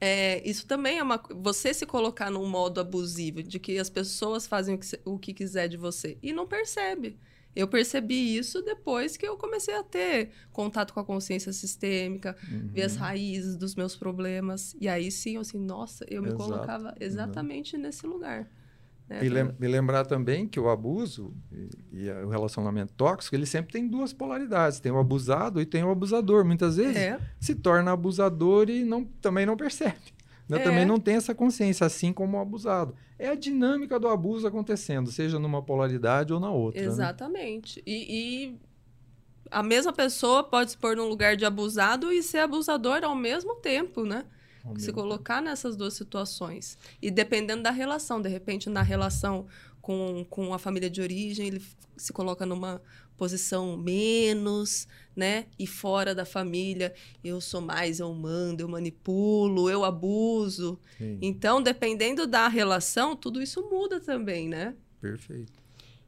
é, 0.00 0.46
isso 0.48 0.66
também 0.66 0.98
é 0.98 1.02
uma... 1.02 1.22
Você 1.30 1.72
se 1.72 1.86
colocar 1.86 2.30
num 2.30 2.46
modo 2.48 2.80
abusivo, 2.80 3.42
de 3.42 3.58
que 3.58 3.78
as 3.78 3.90
pessoas 3.90 4.46
fazem 4.46 4.74
o 4.74 4.78
que, 4.78 5.00
o 5.04 5.18
que 5.18 5.34
quiser 5.34 5.68
de 5.68 5.76
você. 5.76 6.18
E 6.22 6.32
não 6.32 6.46
percebe. 6.46 7.18
Eu 7.56 7.66
percebi 7.66 8.36
isso 8.36 8.62
depois 8.62 9.16
que 9.16 9.26
eu 9.26 9.36
comecei 9.36 9.74
a 9.74 9.82
ter 9.82 10.30
contato 10.52 10.94
com 10.94 11.00
a 11.00 11.04
consciência 11.04 11.52
sistêmica, 11.52 12.36
uhum. 12.48 12.68
ver 12.68 12.82
as 12.82 12.94
raízes 12.94 13.56
dos 13.56 13.74
meus 13.74 13.96
problemas. 13.96 14.76
E 14.80 14.86
aí 14.86 15.10
sim, 15.10 15.34
eu 15.34 15.40
assim, 15.40 15.58
nossa, 15.58 16.04
eu 16.08 16.22
me 16.22 16.28
Exato. 16.28 16.44
colocava 16.44 16.94
exatamente 17.00 17.74
uhum. 17.74 17.82
nesse 17.82 18.06
lugar. 18.06 18.48
Né? 19.08 19.24
E 19.24 19.28
lem 19.28 19.50
me 19.58 19.66
lembrar 19.66 20.04
também 20.04 20.46
que 20.46 20.60
o 20.60 20.68
abuso 20.68 21.32
e, 21.50 21.68
e, 21.92 22.10
o 22.10 22.28
relacionamento 22.28 22.92
tóxico, 22.92 23.34
ele 23.34 23.46
sempre 23.46 23.72
tem 23.72 23.88
duas 23.88 24.12
polaridades. 24.12 24.80
Tem 24.80 24.92
o 24.92 24.98
abusado 24.98 25.60
e 25.60 25.66
tem 25.66 25.82
o 25.82 25.90
abusador. 25.90 26.44
Muitas 26.44 26.76
vezes 26.76 26.96
é. 26.96 27.18
se 27.40 27.54
torna 27.54 27.92
abusador 27.92 28.68
e 28.68 28.84
não, 28.84 29.04
também 29.04 29.46
não 29.46 29.56
percebe. 29.56 29.96
Né? 30.48 30.58
É. 30.58 30.62
Também 30.62 30.84
não 30.84 30.98
tem 30.98 31.14
essa 31.14 31.34
consciência, 31.34 31.86
assim 31.86 32.12
como 32.12 32.36
o 32.36 32.40
abusado. 32.40 32.94
É 33.18 33.28
a 33.28 33.34
dinâmica 33.34 33.98
do 33.98 34.08
abuso 34.08 34.46
acontecendo, 34.46 35.10
seja 35.10 35.38
numa 35.38 35.62
polaridade 35.62 36.32
ou 36.32 36.40
na 36.40 36.50
outra. 36.50 36.80
Né? 36.80 36.86
Exatamente. 36.86 37.78
Né? 37.78 37.82
E, 37.86 38.46
e, 38.46 38.56
a 39.50 39.62
mesma 39.62 39.92
pessoa 39.92 40.44
pode 40.44 40.72
se 40.72 40.78
pôr 40.78 40.96
num 40.96 41.08
lugar 41.08 41.36
de 41.36 41.44
abusado 41.44 42.12
e 42.12 42.22
ser 42.22 42.38
abusador 42.38 43.02
ao 43.02 43.14
mesmo 43.14 43.56
tempo, 43.56 44.04
né? 44.04 44.24
Se 44.76 44.92
colocar 44.92 45.40
nessas 45.40 45.76
duas 45.76 45.94
situações. 45.94 46.78
E 47.00 47.10
dependendo 47.10 47.62
da 47.62 47.70
relação, 47.70 48.20
de 48.20 48.28
repente, 48.28 48.68
na 48.68 48.82
relação 48.82 49.46
com, 49.80 50.24
com 50.28 50.52
a 50.52 50.58
família 50.58 50.90
de 50.90 51.00
origem, 51.00 51.46
ele 51.46 51.62
se 51.96 52.12
coloca 52.12 52.44
numa 52.44 52.80
posição 53.16 53.76
menos, 53.76 54.86
né? 55.14 55.46
E 55.58 55.66
fora 55.66 56.14
da 56.14 56.24
família, 56.24 56.94
eu 57.22 57.40
sou 57.40 57.60
mais, 57.60 57.98
eu 57.98 58.12
mando, 58.14 58.62
eu 58.62 58.68
manipulo, 58.68 59.68
eu 59.68 59.84
abuso. 59.84 60.78
Sim. 60.96 61.18
Então, 61.20 61.60
dependendo 61.60 62.26
da 62.26 62.46
relação, 62.48 63.16
tudo 63.16 63.42
isso 63.42 63.68
muda 63.68 63.98
também, 63.98 64.48
né? 64.48 64.74
Perfeito. 65.00 65.52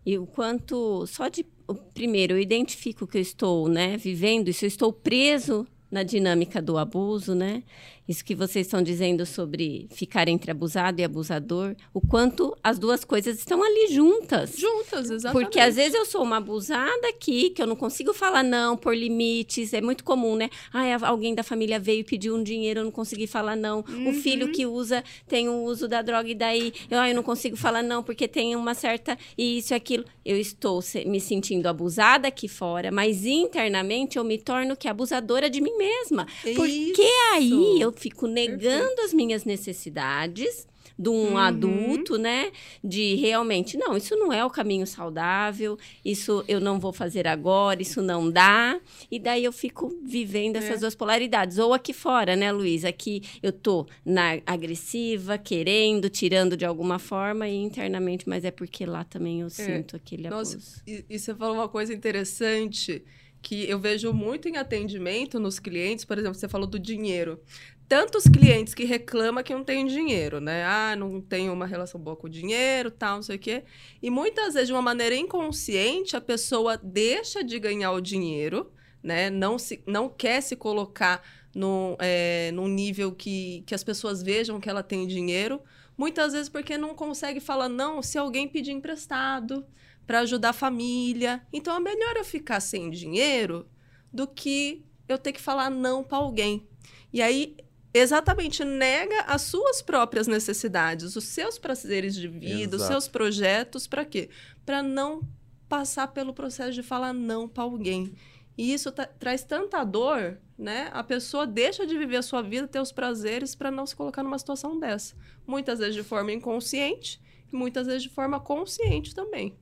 E 0.06 0.16
o 0.16 0.26
quanto 0.26 1.06
só 1.06 1.28
de 1.28 1.44
primeiro 1.92 2.34
eu 2.34 2.38
identifico 2.40 3.06
que 3.06 3.18
eu 3.18 3.22
estou, 3.22 3.68
né, 3.68 3.96
vivendo 3.96 4.48
isso, 4.48 4.64
eu 4.64 4.68
estou 4.68 4.92
preso 4.92 5.66
na 5.90 6.02
dinâmica 6.02 6.62
do 6.62 6.78
abuso, 6.78 7.34
né? 7.34 7.62
Isso 8.10 8.24
que 8.24 8.34
vocês 8.34 8.66
estão 8.66 8.82
dizendo 8.82 9.24
sobre 9.24 9.86
ficar 9.92 10.26
entre 10.26 10.50
abusado 10.50 11.00
e 11.00 11.04
abusador, 11.04 11.76
o 11.94 12.00
quanto 12.00 12.56
as 12.60 12.76
duas 12.76 13.04
coisas 13.04 13.38
estão 13.38 13.62
ali 13.62 13.94
juntas. 13.94 14.56
Juntas, 14.58 15.08
exatamente. 15.08 15.44
Porque 15.44 15.60
às 15.60 15.76
vezes 15.76 15.94
eu 15.94 16.04
sou 16.04 16.24
uma 16.24 16.38
abusada 16.38 17.08
aqui, 17.08 17.50
que 17.50 17.62
eu 17.62 17.68
não 17.68 17.76
consigo 17.76 18.12
falar 18.12 18.42
não 18.42 18.76
por 18.76 18.96
limites, 18.96 19.72
é 19.72 19.80
muito 19.80 20.02
comum, 20.02 20.34
né? 20.34 20.50
Ah, 20.72 21.06
alguém 21.06 21.36
da 21.36 21.44
família 21.44 21.78
veio 21.78 22.00
e 22.00 22.04
pediu 22.04 22.34
um 22.34 22.42
dinheiro, 22.42 22.80
eu 22.80 22.84
não 22.84 22.90
consegui 22.90 23.28
falar 23.28 23.54
não. 23.54 23.84
Uhum. 23.88 24.10
O 24.10 24.12
filho 24.12 24.50
que 24.50 24.66
usa 24.66 25.04
tem 25.28 25.48
o 25.48 25.62
uso 25.62 25.86
da 25.86 26.02
droga 26.02 26.28
e 26.28 26.34
daí 26.34 26.72
eu, 26.90 26.98
ah, 26.98 27.08
eu 27.08 27.14
não 27.14 27.22
consigo 27.22 27.56
falar 27.56 27.84
não 27.84 28.02
porque 28.02 28.26
tem 28.26 28.56
uma 28.56 28.74
certa 28.74 29.16
isso 29.38 29.72
e 29.72 29.76
aquilo. 29.76 30.04
Eu 30.24 30.36
estou 30.36 30.82
me 31.06 31.20
sentindo 31.20 31.68
abusada 31.68 32.26
aqui 32.26 32.48
fora, 32.48 32.90
mas 32.90 33.24
internamente 33.24 34.18
eu 34.18 34.24
me 34.24 34.36
torno 34.36 34.76
que 34.76 34.88
abusadora 34.88 35.48
de 35.48 35.60
mim 35.60 35.76
mesma. 35.76 36.26
Porque 36.56 37.08
aí 37.32 37.80
eu 37.80 37.99
fico 38.00 38.26
negando 38.26 38.62
Perfeito. 38.62 39.02
as 39.02 39.12
minhas 39.12 39.44
necessidades 39.44 40.66
de 40.98 41.08
um 41.08 41.30
uhum. 41.30 41.38
adulto, 41.38 42.18
né? 42.18 42.52
De 42.84 43.14
realmente, 43.14 43.78
não, 43.78 43.96
isso 43.96 44.14
não 44.16 44.30
é 44.30 44.44
o 44.44 44.50
caminho 44.50 44.86
saudável, 44.86 45.78
isso 46.04 46.44
eu 46.46 46.60
não 46.60 46.78
vou 46.78 46.92
fazer 46.92 47.26
agora, 47.26 47.80
isso 47.80 48.02
não 48.02 48.30
dá. 48.30 48.78
E 49.10 49.18
daí 49.18 49.44
eu 49.44 49.52
fico 49.52 49.88
vivendo 50.02 50.56
essas 50.56 50.76
é. 50.76 50.80
duas 50.80 50.94
polaridades. 50.94 51.58
Ou 51.58 51.72
aqui 51.72 51.94
fora, 51.94 52.36
né, 52.36 52.52
Luiz? 52.52 52.84
Aqui 52.84 53.22
eu 53.42 53.50
tô 53.50 53.86
na 54.04 54.40
agressiva, 54.44 55.38
querendo, 55.38 56.10
tirando 56.10 56.54
de 56.54 56.66
alguma 56.66 56.98
forma, 56.98 57.48
e 57.48 57.56
internamente, 57.56 58.28
mas 58.28 58.44
é 58.44 58.50
porque 58.50 58.84
lá 58.84 59.02
também 59.02 59.40
eu 59.40 59.46
é. 59.46 59.50
sinto 59.50 59.96
aquele 59.96 60.26
abuso. 60.26 60.56
Nossa, 60.56 60.82
e, 60.86 61.04
e 61.08 61.18
você 61.18 61.34
falou 61.34 61.54
uma 61.54 61.68
coisa 61.68 61.94
interessante 61.94 63.02
que 63.42 63.68
eu 63.68 63.78
vejo 63.78 64.12
muito 64.12 64.48
em 64.48 64.58
atendimento 64.58 65.40
nos 65.40 65.58
clientes, 65.58 66.04
por 66.04 66.18
exemplo, 66.18 66.34
você 66.34 66.46
falou 66.46 66.66
do 66.66 66.78
dinheiro 66.78 67.40
tantos 67.90 68.22
clientes 68.22 68.72
que 68.72 68.84
reclamam 68.84 69.42
que 69.42 69.52
não 69.52 69.64
tem 69.64 69.84
dinheiro, 69.84 70.40
né? 70.40 70.64
Ah, 70.64 70.94
não 70.94 71.20
tem 71.20 71.50
uma 71.50 71.66
relação 71.66 72.00
boa 72.00 72.14
com 72.14 72.28
o 72.28 72.30
dinheiro, 72.30 72.88
tal, 72.88 73.16
não 73.16 73.22
sei 73.24 73.34
o 73.34 73.38
quê. 73.40 73.64
E 74.00 74.08
muitas 74.08 74.54
vezes, 74.54 74.68
de 74.68 74.72
uma 74.72 74.80
maneira 74.80 75.16
inconsciente, 75.16 76.16
a 76.16 76.20
pessoa 76.20 76.76
deixa 76.76 77.42
de 77.42 77.58
ganhar 77.58 77.90
o 77.90 78.00
dinheiro, 78.00 78.70
né? 79.02 79.28
Não, 79.28 79.58
se, 79.58 79.82
não 79.88 80.08
quer 80.08 80.40
se 80.40 80.54
colocar 80.54 81.20
no, 81.52 81.96
é, 81.98 82.52
num 82.52 82.68
nível 82.68 83.10
que, 83.10 83.64
que 83.66 83.74
as 83.74 83.82
pessoas 83.82 84.22
vejam 84.22 84.60
que 84.60 84.70
ela 84.70 84.84
tem 84.84 85.04
dinheiro. 85.04 85.60
Muitas 85.98 86.32
vezes 86.32 86.48
porque 86.48 86.78
não 86.78 86.94
consegue 86.94 87.40
falar 87.40 87.68
não 87.68 88.02
se 88.02 88.16
alguém 88.16 88.46
pedir 88.46 88.70
emprestado 88.70 89.66
para 90.06 90.20
ajudar 90.20 90.50
a 90.50 90.52
família. 90.52 91.44
Então, 91.52 91.74
é 91.74 91.80
melhor 91.80 92.16
eu 92.16 92.24
ficar 92.24 92.60
sem 92.60 92.88
dinheiro 92.88 93.66
do 94.12 94.28
que 94.28 94.84
eu 95.08 95.18
ter 95.18 95.32
que 95.32 95.40
falar 95.40 95.70
não 95.70 96.04
para 96.04 96.18
alguém. 96.18 96.68
E 97.12 97.20
aí 97.20 97.56
exatamente 97.92 98.64
nega 98.64 99.22
as 99.22 99.42
suas 99.42 99.82
próprias 99.82 100.26
necessidades, 100.26 101.16
os 101.16 101.24
seus 101.24 101.58
prazeres 101.58 102.14
de 102.14 102.28
vida, 102.28 102.76
Exato. 102.76 102.76
os 102.76 102.82
seus 102.84 103.08
projetos, 103.08 103.86
para 103.86 104.04
quê? 104.04 104.28
Para 104.64 104.82
não 104.82 105.22
passar 105.68 106.08
pelo 106.08 106.34
processo 106.34 106.72
de 106.72 106.82
falar 106.82 107.12
não 107.12 107.48
para 107.48 107.62
alguém. 107.64 108.14
E 108.58 108.72
isso 108.72 108.92
traz 109.18 109.42
tanta 109.42 109.82
dor, 109.84 110.38
né? 110.58 110.90
A 110.92 111.02
pessoa 111.02 111.46
deixa 111.46 111.86
de 111.86 111.96
viver 111.96 112.16
a 112.16 112.22
sua 112.22 112.42
vida, 112.42 112.68
ter 112.68 112.80
os 112.80 112.92
prazeres 112.92 113.54
para 113.54 113.70
não 113.70 113.86
se 113.86 113.96
colocar 113.96 114.22
numa 114.22 114.38
situação 114.38 114.78
dessa. 114.78 115.14
Muitas 115.46 115.78
vezes 115.78 115.94
de 115.94 116.02
forma 116.02 116.32
inconsciente 116.32 117.20
muitas 117.52 117.86
vezes 117.86 118.02
de 118.04 118.08
forma 118.08 118.40
consciente 118.40 119.14
também. 119.14 119.56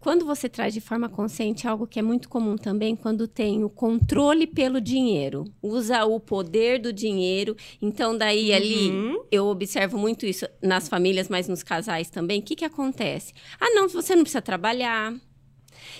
Quando 0.00 0.24
você 0.24 0.48
traz 0.48 0.72
de 0.72 0.80
forma 0.80 1.08
consciente 1.08 1.66
algo 1.66 1.86
que 1.86 1.98
é 1.98 2.02
muito 2.02 2.28
comum 2.28 2.56
também, 2.56 2.94
quando 2.94 3.26
tem 3.26 3.64
o 3.64 3.70
controle 3.70 4.46
pelo 4.46 4.80
dinheiro, 4.80 5.44
usa 5.62 6.04
o 6.04 6.20
poder 6.20 6.80
do 6.80 6.92
dinheiro. 6.92 7.56
Então, 7.82 8.16
daí 8.16 8.52
ali 8.52 8.90
uhum. 8.90 9.24
eu 9.30 9.46
observo 9.46 9.98
muito 9.98 10.24
isso 10.24 10.46
nas 10.62 10.88
famílias, 10.88 11.28
mas 11.28 11.48
nos 11.48 11.62
casais 11.62 12.10
também. 12.10 12.40
O 12.40 12.42
que, 12.42 12.56
que 12.56 12.64
acontece? 12.64 13.32
Ah, 13.60 13.70
não, 13.70 13.88
você 13.88 14.14
não 14.14 14.22
precisa 14.22 14.42
trabalhar. 14.42 15.14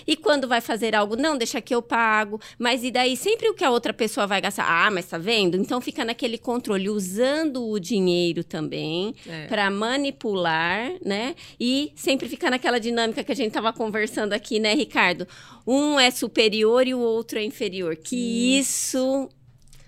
E 0.05 0.15
quando 0.15 0.47
vai 0.47 0.61
fazer 0.61 0.95
algo, 0.95 1.15
não, 1.15 1.37
deixa 1.37 1.61
que 1.61 1.73
eu 1.73 1.81
pago. 1.81 2.39
Mas 2.57 2.83
e 2.83 2.91
daí 2.91 3.15
sempre 3.15 3.49
o 3.49 3.53
que 3.53 3.63
a 3.63 3.71
outra 3.71 3.93
pessoa 3.93 4.27
vai 4.27 4.41
gastar? 4.41 4.65
Ah, 4.67 4.91
mas 4.91 5.05
tá 5.07 5.17
vendo? 5.17 5.55
Então 5.57 5.81
fica 5.81 6.05
naquele 6.05 6.37
controle, 6.37 6.89
usando 6.89 7.67
o 7.67 7.79
dinheiro 7.79 8.43
também 8.43 9.15
é. 9.27 9.47
para 9.47 9.69
manipular, 9.69 10.91
né? 11.03 11.35
E 11.59 11.91
sempre 11.95 12.27
fica 12.27 12.49
naquela 12.49 12.79
dinâmica 12.79 13.23
que 13.23 13.31
a 13.31 13.35
gente 13.35 13.51
tava 13.51 13.71
conversando 13.73 14.33
aqui, 14.33 14.59
né, 14.59 14.73
Ricardo? 14.73 15.27
Um 15.65 15.99
é 15.99 16.09
superior 16.11 16.87
e 16.87 16.93
o 16.93 16.99
outro 16.99 17.37
é 17.37 17.43
inferior. 17.43 17.95
Que 17.95 18.57
isso 18.57 19.29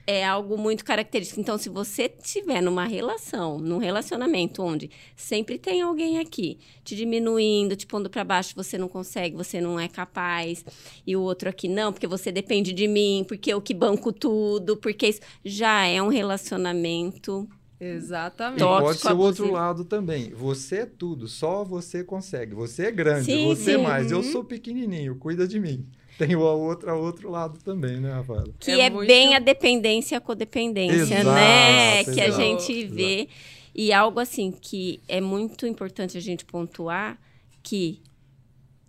é 0.05 0.25
algo 0.25 0.57
muito 0.57 0.83
característico. 0.83 1.39
Então, 1.39 1.57
se 1.57 1.69
você 1.69 2.11
estiver 2.21 2.61
numa 2.61 2.85
relação, 2.85 3.59
num 3.59 3.77
relacionamento 3.77 4.61
onde 4.61 4.89
sempre 5.15 5.57
tem 5.57 5.81
alguém 5.81 6.19
aqui 6.19 6.59
te 6.83 6.95
diminuindo, 6.95 7.75
te 7.75 7.85
pondo 7.85 8.09
para 8.09 8.23
baixo, 8.23 8.53
você 8.55 8.77
não 8.77 8.87
consegue, 8.87 9.35
você 9.35 9.61
não 9.61 9.79
é 9.79 9.87
capaz, 9.87 10.65
e 11.05 11.15
o 11.15 11.21
outro 11.21 11.49
aqui 11.49 11.67
não, 11.67 11.93
porque 11.93 12.07
você 12.07 12.31
depende 12.31 12.73
de 12.73 12.87
mim, 12.87 13.25
porque 13.27 13.53
eu 13.53 13.61
que 13.61 13.73
banco 13.73 14.11
tudo, 14.11 14.77
porque 14.77 15.07
isso 15.07 15.21
já 15.43 15.85
é 15.85 16.01
um 16.01 16.09
relacionamento 16.09 17.47
Exatamente. 17.83 18.61
E 18.61 18.63
pode 18.63 18.99
ser 18.99 19.11
o 19.11 19.17
outro 19.17 19.51
lado 19.51 19.83
também. 19.83 20.29
Você 20.35 20.81
é 20.81 20.85
tudo, 20.85 21.27
só 21.27 21.63
você 21.63 22.03
consegue. 22.03 22.53
Você 22.53 22.83
é 22.83 22.91
grande, 22.91 23.25
sim, 23.25 23.47
você 23.47 23.63
sim. 23.63 23.71
é 23.71 23.77
mais. 23.79 24.11
Eu 24.11 24.17
uhum. 24.17 24.23
sou 24.23 24.43
pequenininho, 24.43 25.15
cuida 25.15 25.47
de 25.47 25.59
mim 25.59 25.89
tem 26.21 26.35
o 26.35 26.41
outro, 26.41 26.95
outro 26.95 27.31
lado 27.31 27.57
também, 27.63 27.99
né, 27.99 28.13
Rafaela? 28.13 28.53
Que 28.59 28.71
é, 28.71 28.85
é 28.85 28.89
muito... 28.91 29.07
bem 29.07 29.33
a 29.35 29.39
dependência 29.39 30.19
a 30.19 30.21
codependência, 30.21 31.01
exato, 31.01 31.31
né? 31.31 32.01
Exato, 32.01 32.15
que 32.15 32.21
a 32.21 32.29
gente 32.29 32.85
vê. 32.85 33.21
Exato. 33.21 33.31
E 33.73 33.91
algo 33.91 34.19
assim 34.19 34.51
que 34.51 34.99
é 35.07 35.19
muito 35.19 35.65
importante 35.65 36.17
a 36.17 36.21
gente 36.21 36.45
pontuar 36.45 37.17
que 37.63 38.01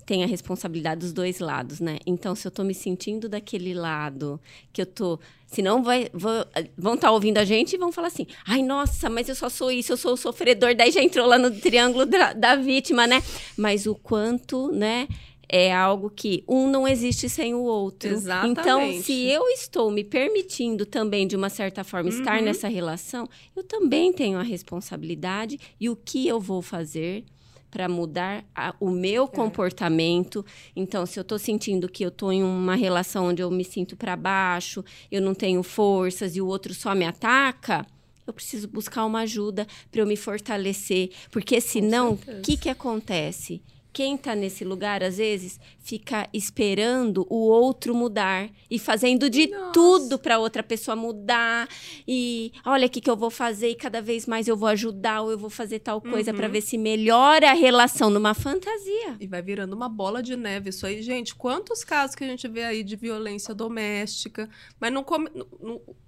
tem 0.05 0.25
a 0.25 0.27
responsabilidade 0.27 1.01
dos 1.01 1.13
dois 1.13 1.39
lados, 1.39 1.81
né? 1.81 1.99
Então, 2.05 2.35
se 2.35 2.47
eu 2.47 2.51
tô 2.51 2.65
me 2.65 2.75
sentindo 2.75 3.29
daquele 3.29 3.73
lado, 3.73 4.39
que 4.73 4.83
eu 4.83 4.87
tô. 4.87 5.19
Senão 5.47 5.83
vai, 5.83 6.11
vão 6.13 6.95
estar 6.95 7.09
tá 7.09 7.13
ouvindo 7.13 7.39
a 7.39 7.45
gente 7.45 7.75
e 7.75 7.79
vão 7.79 7.93
falar 7.93 8.09
assim: 8.09 8.27
ai, 8.45 8.63
nossa, 8.63 9.09
mas 9.09 9.29
eu 9.29 9.35
só 9.35 9.49
sou 9.49 9.71
isso, 9.71 9.93
eu 9.93 9.97
sou 9.97 10.15
o 10.15 10.17
sofredor. 10.17 10.75
Daí 10.75 10.91
já 10.91 11.03
entrou 11.03 11.27
lá 11.27 11.39
no 11.39 11.51
triângulo 11.51 12.05
da, 12.05 12.33
da 12.33 12.57
vítima, 12.57 13.07
né? 13.07 13.23
Mas 13.57 13.87
o 13.87 13.95
quanto, 13.95 14.71
né? 14.73 15.09
É 15.53 15.71
algo 15.71 16.09
que 16.09 16.43
um 16.49 16.67
não 16.71 16.89
existe 16.89 17.29
sem 17.29 17.55
o 17.55 17.61
outro. 17.61 18.09
Exatamente. 18.09 18.61
Então, 18.61 19.03
se 19.03 19.27
eu 19.27 19.47
estou 19.49 19.91
me 19.91 20.03
permitindo 20.03 20.87
também, 20.87 21.27
de 21.27 21.37
uma 21.37 21.51
certa 21.51 21.85
forma, 21.85 22.11
uhum. 22.11 22.19
estar 22.19 22.41
nessa 22.41 22.69
relação, 22.69 23.29
eu 23.55 23.63
também 23.63 24.15
tenho 24.15 24.39
a 24.39 24.43
responsabilidade 24.43 25.61
e 25.79 25.91
o 25.91 25.95
que 25.95 26.27
eu 26.27 26.41
vou 26.41 26.63
fazer 26.63 27.27
para 27.71 27.87
mudar 27.87 28.45
a, 28.55 28.75
o 28.81 28.91
meu 28.91 29.25
é. 29.25 29.29
comportamento. 29.29 30.45
Então, 30.75 31.05
se 31.05 31.19
eu 31.19 31.23
estou 31.23 31.39
sentindo 31.39 31.87
que 31.87 32.03
eu 32.03 32.09
estou 32.09 32.33
em 32.33 32.43
uma 32.43 32.75
relação 32.75 33.27
onde 33.27 33.43
eu 33.43 33.51
me 33.51 33.65
sinto 33.65 33.95
para 33.95 34.17
baixo, 34.17 34.83
eu 35.11 35.21
não 35.21 35.35
tenho 35.35 35.63
forças 35.63 36.35
e 36.35 36.41
o 36.41 36.47
outro 36.47 36.73
só 36.73 36.95
me 36.95 37.05
ataca, 37.05 37.87
eu 38.27 38.33
preciso 38.33 38.69
buscar 38.69 39.05
uma 39.05 39.21
ajuda 39.21 39.67
para 39.91 40.01
eu 40.01 40.07
me 40.07 40.17
fortalecer, 40.17 41.11
porque 41.31 41.61
senão, 41.61 42.13
o 42.13 42.41
que 42.41 42.57
que 42.57 42.71
acontece? 42.71 43.63
Quem 43.93 44.15
está 44.15 44.35
nesse 44.35 44.65
lugar, 44.65 45.03
às 45.03 45.19
vezes, 45.19 45.61
fica 45.79 46.29
esperando 46.33 47.27
o 47.29 47.37
outro 47.49 47.95
mudar 47.95 48.49
e 48.71 48.79
fazendo 48.79 49.29
de 49.29 49.49
Nossa. 49.49 49.73
tudo 49.73 50.19
para 50.19 50.39
outra 50.39 50.63
pessoa 50.63 50.97
mudar. 50.97 51.69
E 52.09 52.53
olha 52.65 52.87
o 52.87 52.91
que, 52.91 53.01
que 53.01 53.11
eu 53.11 53.17
vou 53.17 53.31
fazer, 53.31 53.69
e 53.69 53.75
cada 53.75 54.01
vez 54.01 54.27
mais 54.27 54.49
eu 54.49 54.57
vou 54.57 54.69
ajudar, 54.69 55.21
ou 55.23 55.31
eu 55.31 55.39
vou 55.39 55.51
fazer 55.51 55.79
tal 55.81 56.01
coisa 56.01 56.31
Uhum. 56.31 56.37
para 56.37 56.49
ver 56.49 56.61
se 56.63 56.79
melhora 56.79 57.51
a 57.51 57.55
relação 57.55 58.09
numa 58.09 58.33
fantasia. 58.35 59.17
E 59.21 59.27
vai 59.27 59.43
virando 59.43 59.75
uma 59.75 59.89
bola 59.89 60.23
de 60.23 60.37
neve 60.37 60.71
isso 60.71 60.87
aí. 60.87 61.03
Gente, 61.03 61.35
quantos 61.35 61.85
casos 61.85 62.17
que 62.17 62.25
a 62.25 62.29
gente 62.29 62.49
vê 62.49 62.65
aí 62.65 62.83
de 62.83 62.97
violência 62.97 63.55
doméstica, 63.55 64.49
mas 64.81 64.93
não 64.93 65.05
come, 65.05 65.29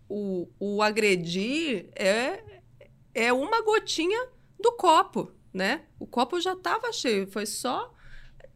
o, 0.09 0.49
o 0.59 0.83
agredir 0.83 1.87
é, 1.97 2.43
é 3.15 3.33
uma 3.33 3.61
gotinha 3.63 4.29
do 4.61 4.73
copo, 4.73 5.31
né? 5.55 5.83
O 5.99 6.07
copo 6.07 6.41
já 6.41 6.53
estava 6.53 6.93
cheio, 6.93 7.27
foi 7.27 7.47
só 7.47 7.95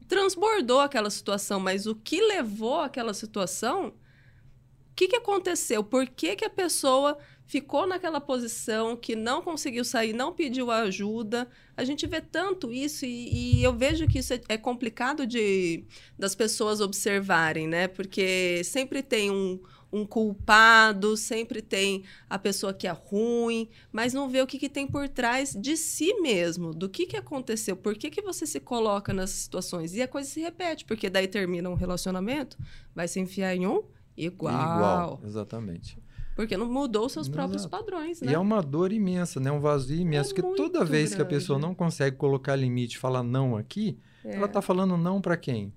transbordou 0.09 0.81
aquela 0.81 1.11
situação, 1.11 1.61
mas 1.61 1.87
o 1.87 1.95
que 1.95 2.21
levou 2.21 2.81
àquela 2.81 3.13
situação? 3.13 3.89
O 3.89 4.95
que, 4.97 5.07
que 5.07 5.17
aconteceu? 5.17 5.85
Por 5.85 6.09
que, 6.09 6.35
que 6.35 6.45
a 6.45 6.51
pessoa 6.51 7.17
ficou 7.47 7.87
naquela 7.87 8.21
posição 8.21 8.97
que 8.97 9.15
não 9.15 9.43
conseguiu 9.43 9.85
sair, 9.85 10.13
não 10.13 10.33
pediu 10.33 10.71
ajuda? 10.71 11.47
A 11.77 11.85
gente 11.85 12.07
vê 12.07 12.21
tanto 12.21 12.73
isso 12.73 13.05
e, 13.05 13.59
e 13.59 13.63
eu 13.63 13.73
vejo 13.73 14.09
que 14.09 14.19
isso 14.19 14.33
é, 14.33 14.41
é 14.49 14.59
complicado 14.59 15.27
de 15.27 15.85
das 16.19 16.35
pessoas 16.35 16.81
observarem, 16.81 17.69
né? 17.69 17.87
Porque 17.87 18.63
sempre 18.65 19.03
tem 19.03 19.31
um, 19.31 19.61
um 19.93 20.05
culpado, 20.05 21.17
sempre 21.17 21.63
tem 21.63 22.05
a 22.29 22.39
pessoa 22.39 22.75
que 22.75 22.87
é 22.87 22.91
ruim, 22.91 23.69
mas 23.91 24.13
não 24.13 24.29
vê 24.29 24.41
o 24.43 24.47
que, 24.47 24.59
que 24.59 24.69
tem 24.69 24.87
por 24.87 25.09
trás 25.09 25.55
de 25.59 25.77
si 25.77 26.15
mesmo, 26.21 26.75
do 26.75 26.89
que, 26.89 27.07
que 27.07 27.17
aconteceu, 27.17 27.77
por 27.77 27.95
que, 27.97 28.11
que 28.11 28.21
você 28.23 28.47
se 28.47 28.61
coloca 28.61 29.13
nessas 29.15 29.37
situações. 29.41 29.95
E 29.95 30.03
a 30.03 30.09
coisa 30.09 30.29
se 30.29 30.41
repete, 30.41 30.85
porque 30.85 31.09
daí 31.09 31.27
termina 31.27 31.71
um 31.71 31.75
relacionamento, 31.75 32.59
vai 32.95 33.09
se 33.09 33.19
enfiar 33.21 33.55
em 33.57 33.67
um 33.67 33.83
igual. 34.17 34.55
Igual, 34.77 35.21
exatamente. 35.25 35.99
Porque 36.37 36.57
não 36.57 36.71
mudou 36.71 37.07
os 37.07 37.13
seus 37.13 37.29
próprios 37.29 37.63
Exato. 37.63 37.77
padrões, 37.85 38.23
E 38.23 38.27
né? 38.27 38.35
é 38.35 38.39
uma 38.39 38.63
dor 38.63 38.93
imensa, 38.93 39.41
né? 39.41 39.51
Um 39.51 39.59
vazio 39.59 40.01
imenso. 40.01 40.31
É 40.33 40.41
porque 40.41 40.57
toda 40.57 40.85
vez 40.85 41.09
que 41.09 41.15
a 41.17 41.25
grande. 41.25 41.35
pessoa 41.35 41.59
não 41.59 41.75
consegue 41.75 42.17
colocar 42.17 42.55
limite 42.55 42.95
e 42.97 42.99
falar 43.01 43.25
não 43.25 43.57
aqui, 43.57 43.99
É. 44.25 44.37
ela 44.37 44.47
tá 44.47 44.63
falando 44.63 44.97
não 44.97 45.21
para 45.21 45.37
quem? 45.37 45.73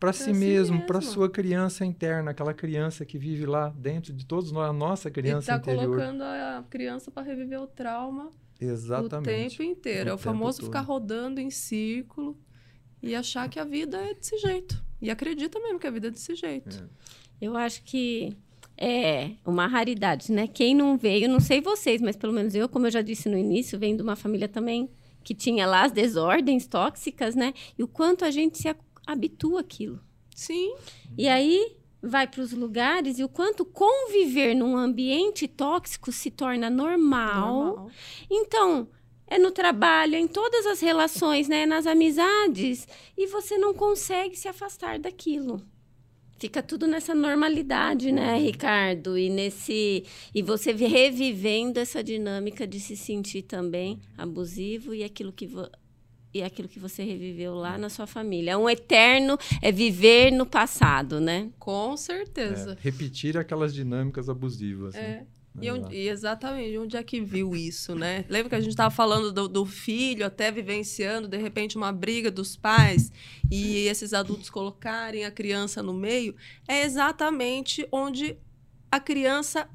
Para 0.00 0.12
si 0.14 0.24
si 0.24 0.32
mesmo, 0.32 0.86
para 0.86 1.00
sua 1.02 1.28
criança 1.28 1.84
interna, 1.84 2.30
aquela 2.30 2.54
criança 2.54 3.04
que 3.04 3.18
vive 3.18 3.44
lá 3.44 3.68
dentro 3.68 4.12
de 4.14 4.24
todos 4.24 4.50
nós, 4.50 4.70
a 4.70 4.72
nossa 4.72 5.08
E 5.08 5.12
criança 5.12 5.52
tá 5.52 5.58
interior. 5.58 5.84
colocando 5.96 6.22
a 6.22 6.64
criança 6.70 7.10
para 7.10 7.22
reviver 7.22 7.60
o 7.60 7.66
trauma 7.66 8.30
Exatamente. 8.58 9.28
o 9.28 9.58
tempo 9.58 9.62
inteiro. 9.62 10.08
O 10.08 10.12
é 10.12 10.14
o 10.14 10.18
famoso 10.18 10.58
todo. 10.60 10.66
ficar 10.66 10.80
rodando 10.80 11.38
em 11.38 11.50
círculo 11.50 12.36
e 13.02 13.14
achar 13.14 13.48
que 13.50 13.58
a 13.58 13.64
vida 13.64 13.98
é 13.98 14.14
desse 14.14 14.38
jeito. 14.38 14.82
E 15.02 15.10
acredita 15.10 15.60
mesmo 15.60 15.78
que 15.78 15.86
a 15.86 15.90
vida 15.90 16.08
é 16.08 16.10
desse 16.10 16.34
jeito. 16.34 16.76
É. 17.40 17.44
Eu 17.44 17.56
acho 17.56 17.82
que 17.84 18.34
é 18.78 19.32
uma 19.44 19.66
raridade, 19.66 20.32
né? 20.32 20.46
Quem 20.46 20.74
não 20.74 20.96
veio, 20.96 21.28
não 21.28 21.40
sei 21.40 21.60
vocês, 21.60 22.00
mas 22.00 22.16
pelo 22.16 22.32
menos 22.32 22.54
eu, 22.54 22.68
como 22.70 22.86
eu 22.86 22.90
já 22.90 23.02
disse 23.02 23.28
no 23.28 23.36
início, 23.36 23.78
venho 23.78 23.96
de 23.98 24.02
uma 24.02 24.16
família 24.16 24.48
também 24.48 24.88
que 25.22 25.34
tinha 25.34 25.66
lá 25.66 25.84
as 25.84 25.92
desordens 25.92 26.66
tóxicas, 26.66 27.34
né? 27.34 27.52
E 27.78 27.82
o 27.82 27.88
quanto 27.88 28.24
a 28.24 28.30
gente 28.30 28.56
se 28.56 28.68
habitua 29.06 29.60
àquilo. 29.60 30.00
Sim, 30.34 30.74
E 31.18 31.28
aí 31.28 31.76
vai 32.02 32.26
para 32.26 32.40
os 32.40 32.52
lugares 32.52 33.18
e 33.18 33.24
o 33.24 33.28
quanto 33.28 33.64
conviver 33.64 34.54
num 34.54 34.76
ambiente 34.76 35.46
tóxico 35.46 36.10
se 36.10 36.30
torna 36.30 36.70
normal. 36.70 37.64
normal. 37.64 37.90
Então, 38.30 38.88
é 39.26 39.38
no 39.38 39.50
trabalho, 39.50 40.14
é 40.14 40.18
em 40.18 40.26
todas 40.26 40.64
as 40.66 40.80
relações, 40.80 41.46
né? 41.46 41.66
Nas 41.66 41.86
amizades. 41.86 42.88
E 43.18 43.26
você 43.26 43.58
não 43.58 43.74
consegue 43.74 44.34
se 44.36 44.48
afastar 44.48 44.98
daquilo. 44.98 45.60
Fica 46.38 46.62
tudo 46.62 46.86
nessa 46.86 47.14
normalidade, 47.14 48.10
né, 48.10 48.38
Ricardo? 48.38 49.18
E 49.18 49.28
nesse. 49.28 50.04
E 50.34 50.40
você 50.42 50.72
vi- 50.72 50.86
revivendo 50.86 51.78
essa 51.78 52.02
dinâmica 52.02 52.66
de 52.66 52.80
se 52.80 52.96
sentir 52.96 53.42
também 53.42 54.00
abusivo 54.16 54.94
e 54.94 55.04
aquilo 55.04 55.32
que. 55.34 55.46
vo- 55.46 55.68
E 56.32 56.42
aquilo 56.42 56.68
que 56.68 56.78
você 56.78 57.02
reviveu 57.02 57.54
lá 57.54 57.76
na 57.76 57.88
sua 57.88 58.06
família. 58.06 58.52
É 58.52 58.56
um 58.56 58.70
eterno, 58.70 59.36
é 59.60 59.72
viver 59.72 60.30
no 60.30 60.46
passado, 60.46 61.20
né? 61.20 61.50
Com 61.58 61.96
certeza. 61.96 62.72
É, 62.72 62.76
repetir 62.80 63.36
aquelas 63.36 63.74
dinâmicas 63.74 64.28
abusivas. 64.28 64.94
né? 64.94 65.26
É. 65.26 65.40
E, 65.60 65.66
Exato. 65.66 65.86
onde- 65.86 65.96
e 65.96 66.08
exatamente, 66.08 66.78
onde 66.78 66.96
é 66.96 67.02
que 67.02 67.20
viu 67.20 67.56
isso, 67.56 67.96
né? 67.96 68.24
Lembra 68.28 68.50
que 68.50 68.54
a 68.54 68.60
gente 68.60 68.70
estava 68.70 68.94
falando 68.94 69.32
do, 69.32 69.48
do 69.48 69.66
filho 69.66 70.24
até 70.24 70.52
vivenciando, 70.52 71.26
de 71.26 71.36
repente, 71.36 71.76
uma 71.76 71.90
briga 71.90 72.30
dos 72.30 72.56
pais 72.56 73.10
e 73.50 73.86
esses 73.88 74.12
adultos 74.14 74.48
colocarem 74.48 75.24
a 75.24 75.30
criança 75.32 75.82
no 75.82 75.92
meio? 75.92 76.36
É 76.68 76.84
exatamente 76.84 77.84
onde 77.90 78.36
a 78.92 79.00
criança 79.00 79.68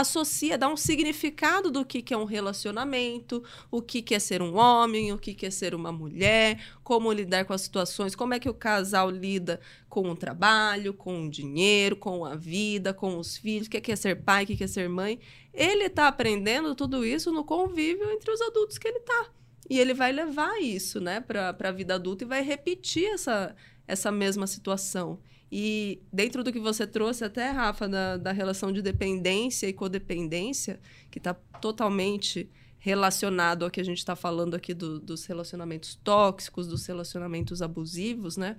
associa, 0.00 0.58
dá 0.58 0.68
um 0.68 0.76
significado 0.76 1.70
do 1.70 1.84
que, 1.84 2.02
que 2.02 2.12
é 2.12 2.16
um 2.16 2.24
relacionamento, 2.24 3.42
o 3.70 3.80
que, 3.80 4.02
que 4.02 4.14
é 4.14 4.18
ser 4.18 4.42
um 4.42 4.56
homem, 4.56 5.12
o 5.12 5.18
que, 5.18 5.34
que 5.34 5.46
é 5.46 5.50
ser 5.50 5.74
uma 5.74 5.90
mulher, 5.90 6.60
como 6.82 7.12
lidar 7.12 7.44
com 7.44 7.52
as 7.52 7.62
situações, 7.62 8.14
como 8.14 8.34
é 8.34 8.38
que 8.38 8.48
o 8.48 8.54
casal 8.54 9.10
lida 9.10 9.60
com 9.88 10.10
o 10.10 10.16
trabalho, 10.16 10.92
com 10.92 11.26
o 11.26 11.30
dinheiro, 11.30 11.96
com 11.96 12.24
a 12.24 12.34
vida, 12.34 12.92
com 12.92 13.18
os 13.18 13.36
filhos, 13.36 13.66
o 13.66 13.70
que 13.70 13.78
é, 13.78 13.80
que 13.80 13.92
é 13.92 13.96
ser 13.96 14.22
pai, 14.22 14.44
o 14.44 14.46
que 14.46 14.62
é, 14.62 14.66
ser 14.66 14.88
mãe. 14.88 15.18
Ele 15.52 15.84
está 15.84 16.08
aprendendo 16.08 16.74
tudo 16.74 17.04
isso 17.04 17.32
no 17.32 17.44
convívio 17.44 18.10
entre 18.10 18.30
os 18.30 18.40
adultos 18.40 18.78
que 18.78 18.88
ele 18.88 18.98
está. 18.98 19.30
E 19.68 19.78
ele 19.78 19.94
vai 19.94 20.12
levar 20.12 20.60
isso 20.60 21.00
né, 21.00 21.20
para 21.20 21.56
a 21.58 21.72
vida 21.72 21.94
adulta 21.94 22.24
e 22.24 22.26
vai 22.26 22.42
repetir 22.42 23.06
essa, 23.06 23.54
essa 23.86 24.12
mesma 24.12 24.46
situação. 24.46 25.18
E 25.50 26.02
dentro 26.12 26.42
do 26.42 26.52
que 26.52 26.58
você 26.58 26.86
trouxe 26.86 27.24
até, 27.24 27.50
Rafa, 27.50 27.88
da, 27.88 28.16
da 28.16 28.32
relação 28.32 28.72
de 28.72 28.82
dependência 28.82 29.68
e 29.68 29.72
codependência, 29.72 30.80
que 31.10 31.18
está 31.18 31.34
totalmente 31.34 32.50
relacionado 32.78 33.64
ao 33.64 33.70
que 33.70 33.80
a 33.80 33.84
gente 33.84 33.98
está 33.98 34.14
falando 34.14 34.54
aqui 34.54 34.74
do- 34.74 35.00
dos 35.00 35.24
relacionamentos 35.26 35.94
tóxicos, 36.02 36.66
dos 36.68 36.84
relacionamentos 36.86 37.62
abusivos, 37.62 38.36
né? 38.36 38.56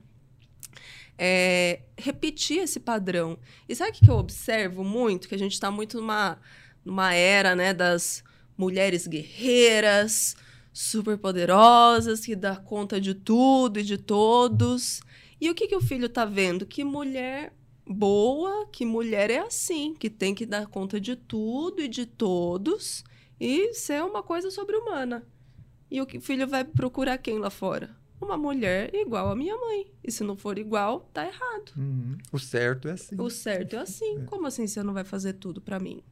É, 1.17 1.81
repetir 1.97 2.59
esse 2.59 2.79
padrão. 2.79 3.37
E 3.67 3.75
sabe 3.75 3.91
o 3.91 3.93
que 3.93 4.09
eu 4.09 4.15
observo 4.15 4.83
muito? 4.83 5.27
Que 5.27 5.35
a 5.35 5.39
gente 5.39 5.53
está 5.53 5.71
muito 5.71 5.97
numa, 5.97 6.37
numa 6.85 7.13
era 7.13 7.55
né, 7.55 7.73
das 7.73 8.23
mulheres 8.57 9.07
guerreiras, 9.07 10.35
super 10.71 11.17
poderosas, 11.17 12.25
que 12.25 12.35
dá 12.35 12.55
conta 12.55 13.01
de 13.01 13.13
tudo 13.15 13.79
e 13.79 13.83
de 13.83 13.97
todos. 13.97 15.01
E 15.39 15.49
o 15.49 15.55
que, 15.55 15.67
que 15.67 15.75
o 15.75 15.81
filho 15.81 16.09
tá 16.09 16.25
vendo? 16.25 16.65
Que 16.65 16.83
mulher 16.83 17.53
boa, 17.85 18.67
que 18.71 18.85
mulher 18.85 19.29
é 19.29 19.39
assim, 19.39 19.93
que 19.93 20.09
tem 20.09 20.35
que 20.35 20.45
dar 20.45 20.67
conta 20.67 20.99
de 20.99 21.15
tudo 21.15 21.81
e 21.81 21.87
de 21.87 22.05
todos 22.05 23.03
e 23.39 23.73
ser 23.73 24.03
uma 24.03 24.21
coisa 24.23 24.51
sobre-humana. 24.51 25.25
E 25.89 26.01
o 26.01 26.07
filho 26.21 26.47
vai 26.47 26.63
procurar 26.63 27.17
quem 27.17 27.39
lá 27.39 27.49
fora? 27.49 27.95
Uma 28.19 28.35
mulher 28.35 28.93
igual 28.95 29.29
a 29.29 29.35
minha 29.35 29.55
mãe. 29.55 29.85
E 30.03 30.11
se 30.11 30.23
não 30.23 30.35
for 30.35 30.57
igual, 30.57 31.09
tá 31.13 31.25
errado. 31.25 31.71
Uhum. 31.77 32.17
O 32.31 32.39
certo 32.39 32.87
é 32.87 32.93
assim. 32.93 33.15
O 33.19 33.29
certo 33.29 33.75
é 33.75 33.79
assim. 33.79 34.25
Como 34.25 34.47
assim 34.47 34.65
você 34.65 34.81
não 34.81 34.93
vai 34.93 35.03
fazer 35.03 35.33
tudo 35.33 35.61
pra 35.61 35.79
mim? 35.79 36.03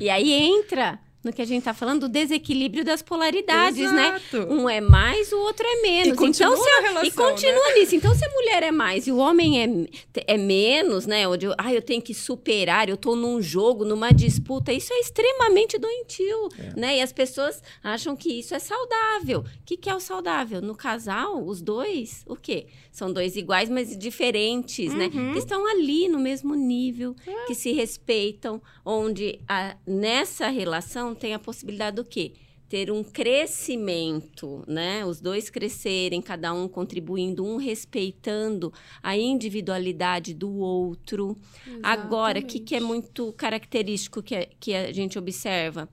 E 0.00 0.10
aí 0.10 0.32
entra 0.32 1.00
no 1.26 1.32
que 1.32 1.42
a 1.42 1.44
gente 1.44 1.64
tá 1.64 1.74
falando 1.74 2.02
do 2.02 2.08
desequilíbrio 2.08 2.84
das 2.84 3.02
polaridades, 3.02 3.92
né? 3.92 4.16
Exato. 4.16 4.52
Um 4.52 4.68
é 4.68 4.80
mais, 4.80 5.32
o 5.32 5.38
outro 5.40 5.66
é 5.66 5.82
menos. 5.82 6.14
E 6.14 6.16
continua 6.16 6.54
então, 6.54 6.64
se 6.64 6.80
relação, 6.82 7.04
e 7.04 7.10
continua 7.10 7.68
né? 7.68 7.74
nisso. 7.74 7.96
Então, 7.96 8.14
se 8.14 8.24
a 8.24 8.30
mulher 8.30 8.62
é 8.62 8.70
mais 8.70 9.06
e 9.06 9.12
o 9.12 9.16
homem 9.16 9.60
é, 9.60 10.34
é 10.34 10.38
menos, 10.38 11.06
né? 11.06 11.26
Onde 11.26 11.46
eu, 11.46 11.54
ah, 11.58 11.74
eu 11.74 11.82
tenho 11.82 12.00
que 12.00 12.14
superar, 12.14 12.88
eu 12.88 12.96
tô 12.96 13.16
num 13.16 13.42
jogo, 13.42 13.84
numa 13.84 14.12
disputa, 14.12 14.72
isso 14.72 14.92
é 14.92 15.00
extremamente 15.00 15.78
doentio, 15.78 16.48
É. 16.58 16.78
né? 16.80 16.96
E 16.98 17.02
as 17.02 17.12
pessoas 17.12 17.62
acham 17.82 18.14
que 18.14 18.38
isso 18.38 18.54
é 18.54 18.58
saudável. 18.58 19.40
O 19.40 19.64
que, 19.66 19.76
que 19.76 19.90
é 19.90 19.94
o 19.94 20.00
saudável? 20.00 20.62
No 20.62 20.76
casal, 20.76 21.44
os 21.44 21.60
dois, 21.60 22.22
o 22.26 22.36
quê? 22.36 22.66
São 22.96 23.12
dois 23.12 23.36
iguais, 23.36 23.68
mas 23.68 23.94
diferentes, 23.94 24.94
né? 24.94 25.10
Uhum. 25.12 25.32
Que 25.34 25.38
estão 25.40 25.70
ali 25.70 26.08
no 26.08 26.18
mesmo 26.18 26.54
nível, 26.54 27.14
que 27.46 27.54
se 27.54 27.70
respeitam, 27.72 28.58
onde 28.82 29.38
a- 29.46 29.76
nessa 29.86 30.48
relação 30.48 31.14
tem 31.14 31.34
a 31.34 31.38
possibilidade 31.38 31.96
do 31.96 32.04
quê? 32.06 32.32
Ter 32.70 32.90
um 32.90 33.04
crescimento, 33.04 34.64
né? 34.66 35.04
Os 35.04 35.20
dois 35.20 35.50
crescerem, 35.50 36.22
cada 36.22 36.54
um 36.54 36.66
contribuindo, 36.66 37.44
um 37.44 37.58
respeitando 37.58 38.72
a 39.02 39.14
individualidade 39.14 40.32
do 40.32 40.50
outro. 40.56 41.36
Agora, 41.82 42.38
o 42.38 42.42
que, 42.42 42.58
que 42.60 42.74
é 42.74 42.78
Exatamente. 42.78 43.08
muito 43.08 43.32
característico 43.34 44.22
que 44.22 44.34
a, 44.34 44.46
que 44.58 44.74
a 44.74 44.90
gente 44.90 45.18
observa? 45.18 45.86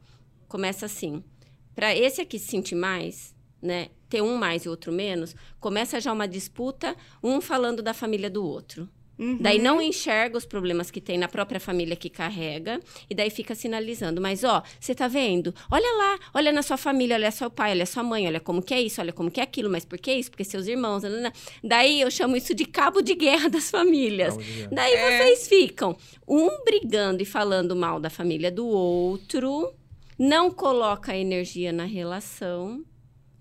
Começa 0.48 0.86
assim. 0.86 1.22
Para 1.76 1.94
esse 1.94 2.22
aqui 2.22 2.40
se 2.40 2.48
sentir 2.48 2.76
mais, 2.76 3.33
né? 3.64 3.88
Ter 4.10 4.22
um 4.22 4.36
mais 4.36 4.66
e 4.66 4.70
outro 4.70 4.92
menos, 4.92 5.36
começa 5.60 6.00
já 6.00 6.12
uma 6.12 6.28
disputa, 6.28 6.96
um 7.24 7.42
falando 7.42 7.82
da 7.82 7.94
família 7.94 8.30
do 8.30 8.46
outro. 8.46 8.88
Uhum. 9.18 9.38
Daí 9.40 9.60
não 9.60 9.82
enxerga 9.82 10.38
os 10.38 10.46
problemas 10.46 10.90
que 10.90 11.00
tem 11.00 11.18
na 11.18 11.28
própria 11.28 11.60
família 11.60 11.96
que 11.96 12.10
carrega 12.10 12.80
e 13.10 13.14
daí 13.14 13.30
fica 13.30 13.54
sinalizando. 13.54 14.20
Mas 14.20 14.44
ó, 14.44 14.64
você 14.80 14.96
tá 14.96 15.08
vendo? 15.08 15.54
Olha 15.70 15.98
lá, 15.98 16.20
olha 16.34 16.52
na 16.52 16.62
sua 16.62 16.78
família, 16.78 17.16
olha 17.16 17.32
seu 17.32 17.50
pai, 17.50 17.72
olha 17.72 17.86
sua 17.86 18.04
mãe, 18.04 18.26
olha 18.28 18.40
como 18.40 18.62
que 18.62 18.74
é 18.74 18.82
isso, 18.82 19.00
olha 19.00 19.14
como 19.14 19.30
que 19.30 19.40
é 19.40 19.44
aquilo, 19.44 19.70
mas 19.70 19.86
por 19.86 20.00
que 20.00 20.14
isso? 20.14 20.32
Porque 20.32 20.44
seus 20.44 20.68
irmãos, 20.68 21.04
nanana. 21.04 21.32
daí 21.64 22.02
eu 22.02 22.10
chamo 22.10 22.36
isso 22.36 22.54
de 22.56 22.66
cabo 22.66 23.02
de 23.02 23.16
guerra 23.16 23.50
das 23.50 23.70
famílias. 23.70 24.36
Guerra. 24.36 24.70
Daí 24.72 24.94
é. 24.94 25.18
vocês 25.18 25.48
ficam 25.48 25.96
um 26.28 26.64
brigando 26.64 27.22
e 27.22 27.26
falando 27.26 27.76
mal 27.76 28.00
da 28.00 28.10
família 28.10 28.52
do 28.52 28.68
outro, 28.68 29.74
não 30.18 30.50
coloca 30.50 31.16
energia 31.16 31.72
na 31.72 31.86
relação, 31.86 32.84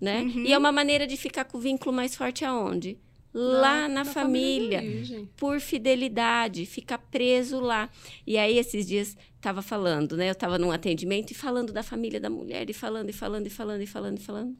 né? 0.03 0.21
Uhum. 0.21 0.43
E 0.45 0.53
é 0.53 0.57
uma 0.57 0.71
maneira 0.71 1.07
de 1.07 1.17
ficar 1.17 1.45
com 1.45 1.57
o 1.57 1.61
vínculo 1.61 1.95
mais 1.95 2.15
forte 2.15 2.45
aonde? 2.45 2.97
lá 3.33 3.87
na, 3.87 4.03
na 4.03 4.05
família, 4.05 4.79
família 4.79 5.27
por 5.35 5.59
fidelidade, 5.59 6.65
fica 6.65 6.97
preso 6.97 7.59
lá. 7.59 7.89
E 8.27 8.37
aí 8.37 8.57
esses 8.59 8.85
dias 8.85 9.17
estava 9.35 9.61
falando, 9.61 10.15
né? 10.15 10.29
Eu 10.29 10.33
estava 10.33 10.57
num 10.59 10.71
atendimento 10.71 11.31
e 11.31 11.33
falando 11.33 11.73
da 11.73 11.81
família 11.81 12.19
da 12.19 12.29
mulher 12.29 12.69
e 12.69 12.73
falando 12.73 13.09
e 13.09 13.13
falando 13.13 13.47
e 13.47 13.49
falando 13.49 13.81
e 13.81 13.87
falando 13.87 14.17
e 14.19 14.21
falando. 14.21 14.55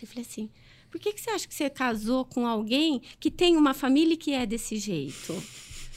Eu 0.00 0.08
falei 0.08 0.22
assim: 0.22 0.50
"Por 0.90 0.98
que 0.98 1.12
que 1.12 1.20
você 1.20 1.30
acha 1.30 1.46
que 1.46 1.54
você 1.54 1.68
casou 1.68 2.24
com 2.24 2.46
alguém 2.46 3.02
que 3.20 3.30
tem 3.30 3.56
uma 3.56 3.74
família 3.74 4.16
que 4.16 4.32
é 4.32 4.46
desse 4.46 4.78
jeito?" 4.78 5.34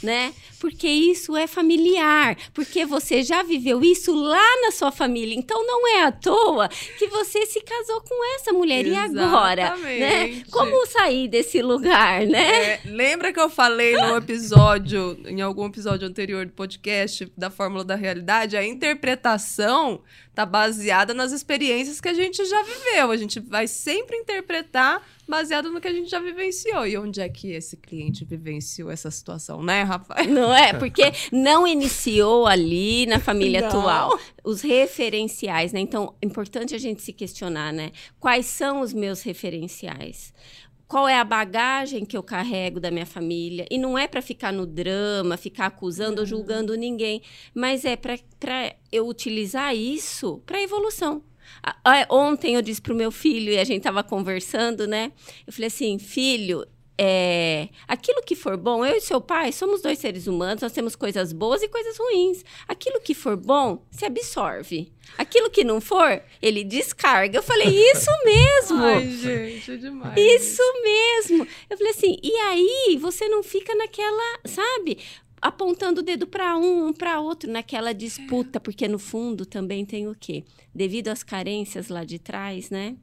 Né? 0.01 0.33
Porque 0.59 0.87
isso 0.87 1.35
é 1.35 1.47
familiar, 1.47 2.37
porque 2.53 2.85
você 2.85 3.23
já 3.23 3.43
viveu 3.43 3.81
isso 3.81 4.13
lá 4.13 4.61
na 4.61 4.71
sua 4.71 4.91
família. 4.91 5.35
Então 5.35 5.65
não 5.65 5.87
é 5.87 6.03
à 6.03 6.11
toa 6.11 6.67
que 6.97 7.07
você 7.07 7.45
se 7.45 7.61
casou 7.61 8.01
com 8.01 8.35
essa 8.35 8.51
mulher 8.51 8.85
Exatamente. 8.85 9.15
e 9.15 9.21
agora, 9.21 9.75
né? 9.77 10.43
Como 10.51 10.85
sair 10.85 11.27
desse 11.27 11.61
lugar, 11.61 12.25
né? 12.25 12.73
É, 12.73 12.81
lembra 12.85 13.31
que 13.31 13.39
eu 13.39 13.49
falei 13.49 13.93
no 13.93 14.17
episódio, 14.17 15.17
em 15.25 15.41
algum 15.41 15.65
episódio 15.65 16.07
anterior 16.07 16.45
do 16.45 16.51
podcast 16.51 17.31
da 17.37 17.49
Fórmula 17.49 17.83
da 17.83 17.95
Realidade, 17.95 18.57
a 18.57 18.65
interpretação 18.65 20.01
tá 20.39 20.45
baseada 20.45 21.13
nas 21.13 21.33
experiências 21.33 21.99
que 21.99 22.07
a 22.07 22.13
gente 22.13 22.45
já 22.45 22.63
viveu. 22.63 23.11
A 23.11 23.17
gente 23.17 23.41
vai 23.41 23.67
sempre 23.67 24.15
interpretar 24.15 25.05
baseado 25.27 25.69
no 25.69 25.81
que 25.81 25.87
a 25.87 25.91
gente 25.91 26.09
já 26.09 26.19
vivenciou. 26.19 26.87
E 26.87 26.97
onde 26.97 27.19
é 27.19 27.27
que 27.27 27.51
esse 27.51 27.75
cliente 27.75 28.23
vivenciou 28.23 28.89
essa 28.89 29.11
situação, 29.11 29.61
né, 29.61 29.83
Rafael? 29.83 30.29
Não 30.29 30.55
é? 30.55 30.71
Porque 30.73 31.11
não 31.29 31.67
iniciou 31.67 32.47
ali 32.47 33.05
na 33.05 33.19
família 33.19 33.59
não. 33.59 33.67
atual. 33.67 34.19
Os 34.41 34.61
referenciais, 34.61 35.73
né? 35.73 35.81
Então, 35.81 36.15
é 36.21 36.25
importante 36.25 36.73
a 36.73 36.77
gente 36.79 37.01
se 37.01 37.11
questionar, 37.11 37.73
né? 37.73 37.91
Quais 38.17 38.45
são 38.45 38.79
os 38.79 38.93
meus 38.93 39.21
referenciais? 39.21 40.33
Qual 40.89 41.07
é 41.07 41.19
a 41.19 41.23
bagagem 41.23 42.03
que 42.03 42.17
eu 42.17 42.23
carrego 42.23 42.79
da 42.79 42.89
minha 42.89 43.05
família. 43.05 43.65
E 43.69 43.77
não 43.77 43.95
é 43.95 44.07
para 44.07 44.23
ficar 44.23 44.51
no 44.51 44.65
drama, 44.65 45.37
ficar 45.37 45.67
acusando 45.67 46.15
uhum. 46.15 46.21
ou 46.21 46.25
julgando 46.25 46.75
ninguém, 46.75 47.21
mas 47.53 47.85
é 47.85 47.95
para 47.95 48.17
eu 48.91 49.07
utilizar 49.07 49.75
isso 49.75 50.41
para 50.47 50.59
evolução. 50.59 51.23
Ontem 52.09 52.55
eu 52.55 52.61
disse 52.63 52.81
para 52.81 52.93
o 52.93 52.95
meu 52.95 53.11
filho, 53.11 53.51
e 53.51 53.59
a 53.59 53.63
gente 53.63 53.77
estava 53.77 54.03
conversando, 54.03 54.87
né? 54.87 55.11
Eu 55.45 55.53
falei 55.53 55.67
assim, 55.67 55.99
filho, 55.99 56.65
é, 57.01 57.69
aquilo 57.87 58.21
que 58.21 58.35
for 58.35 58.57
bom, 58.57 58.85
eu 58.85 58.97
e 58.97 58.99
seu 58.99 59.21
pai 59.21 59.53
somos 59.53 59.81
dois 59.81 59.97
seres 59.99 60.27
humanos, 60.27 60.61
nós 60.61 60.73
temos 60.73 60.97
coisas 60.97 61.31
boas 61.31 61.63
e 61.63 61.69
coisas 61.69 61.97
ruins. 61.97 62.43
Aquilo 62.67 62.99
que 62.99 63.13
for 63.13 63.37
bom, 63.37 63.85
se 63.89 64.03
absorve. 64.03 64.91
Aquilo 65.17 65.49
que 65.49 65.63
não 65.63 65.79
for, 65.79 66.21
ele 66.41 66.61
descarga. 66.61 67.37
Eu 67.37 67.43
falei, 67.43 67.69
isso 67.69 68.11
mesmo. 68.25 68.83
Ai, 68.83 69.11
gente, 69.11 69.71
é 69.71 69.77
demais. 69.77 70.13
Isso 70.17 70.61
mesmo. 70.83 71.47
Eu 71.69 71.77
falei 71.77 71.93
assim, 71.93 72.17
e 72.21 72.35
aí 72.35 72.99
você 72.99 73.29
não 73.29 73.41
fica 73.41 73.73
naquela, 73.75 74.39
sabe? 74.43 74.97
apontando 75.41 76.01
o 76.01 76.03
dedo 76.03 76.27
para 76.27 76.57
um, 76.57 76.87
um 76.87 76.91
para 76.91 77.21
outro 77.21 77.49
naquela 77.49 77.93
disputa, 77.93 78.57
é. 78.57 78.59
porque 78.59 78.89
no 78.89 78.99
fundo 78.99 79.45
também 79.45 79.85
tem 79.85 80.05
o 80.05 80.13
quê? 80.13 80.43
Devido 80.75 81.07
às 81.07 81.23
carências 81.23 81.87
lá 81.87 82.03
de 82.03 82.19
trás, 82.19 82.69
né? 82.69 82.97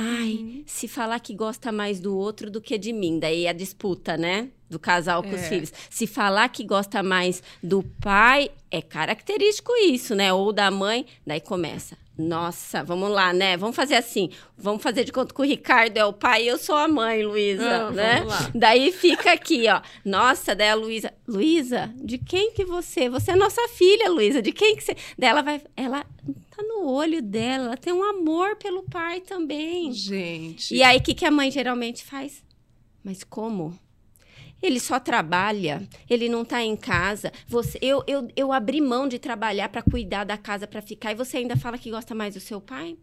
Ai, 0.00 0.34
uhum. 0.34 0.62
se 0.64 0.86
falar 0.86 1.18
que 1.18 1.34
gosta 1.34 1.72
mais 1.72 1.98
do 1.98 2.16
outro 2.16 2.48
do 2.52 2.60
que 2.60 2.78
de 2.78 2.92
mim, 2.92 3.18
daí 3.18 3.48
a 3.48 3.52
disputa, 3.52 4.16
né? 4.16 4.48
Do 4.70 4.78
casal 4.78 5.24
com 5.24 5.30
é. 5.30 5.34
os 5.34 5.48
filhos. 5.48 5.72
Se 5.90 6.06
falar 6.06 6.48
que 6.50 6.62
gosta 6.62 7.02
mais 7.02 7.42
do 7.60 7.82
pai, 7.82 8.48
é 8.70 8.80
característico 8.80 9.72
isso, 9.74 10.14
né? 10.14 10.32
Ou 10.32 10.52
da 10.52 10.70
mãe, 10.70 11.04
daí 11.26 11.40
começa. 11.40 11.98
Nossa, 12.18 12.82
vamos 12.82 13.10
lá, 13.10 13.32
né? 13.32 13.56
Vamos 13.56 13.76
fazer 13.76 13.94
assim. 13.94 14.30
Vamos 14.56 14.82
fazer 14.82 15.04
de 15.04 15.12
conta 15.12 15.32
que 15.32 15.40
o 15.40 15.44
Ricardo 15.44 15.96
é 15.96 16.04
o 16.04 16.12
pai 16.12 16.42
e 16.44 16.48
eu 16.48 16.58
sou 16.58 16.74
a 16.74 16.88
mãe, 16.88 17.22
Luísa, 17.22 17.86
ah, 17.86 17.90
né? 17.92 18.24
Daí 18.52 18.90
fica 18.90 19.32
aqui, 19.32 19.66
ó. 19.68 19.80
Nossa, 20.04 20.52
daí 20.52 20.70
a 20.70 20.74
Luísa, 20.74 21.14
Luísa, 21.28 21.94
de 21.94 22.18
quem 22.18 22.52
que 22.52 22.64
você? 22.64 23.08
Você 23.08 23.30
é 23.30 23.36
nossa 23.36 23.68
filha, 23.68 24.10
Luísa. 24.10 24.42
De 24.42 24.50
quem 24.50 24.74
que 24.74 24.82
você? 24.82 24.96
Daí 25.16 25.30
ela 25.30 25.42
vai, 25.42 25.62
ela 25.76 26.02
tá 26.02 26.62
no 26.62 26.90
olho 26.90 27.22
dela, 27.22 27.66
ela 27.66 27.76
tem 27.76 27.92
um 27.92 28.02
amor 28.02 28.56
pelo 28.56 28.82
pai 28.82 29.20
também. 29.20 29.92
Gente. 29.92 30.74
E 30.74 30.82
aí 30.82 30.98
o 30.98 31.02
que 31.02 31.14
que 31.14 31.24
a 31.24 31.30
mãe 31.30 31.52
geralmente 31.52 32.04
faz? 32.04 32.42
Mas 33.04 33.22
como? 33.22 33.78
Ele 34.62 34.80
só 34.80 34.98
trabalha, 34.98 35.88
ele 36.10 36.28
não 36.28 36.42
está 36.42 36.62
em 36.62 36.76
casa. 36.76 37.32
Você, 37.46 37.78
eu, 37.80 38.02
eu, 38.06 38.28
eu 38.36 38.52
abri 38.52 38.80
mão 38.80 39.06
de 39.06 39.18
trabalhar 39.18 39.68
para 39.68 39.82
cuidar 39.82 40.24
da 40.24 40.36
casa, 40.36 40.66
para 40.66 40.82
ficar, 40.82 41.12
e 41.12 41.14
você 41.14 41.36
ainda 41.36 41.56
fala 41.56 41.78
que 41.78 41.90
gosta 41.90 42.14
mais 42.14 42.34
do 42.34 42.40
seu 42.40 42.60
pai? 42.60 42.96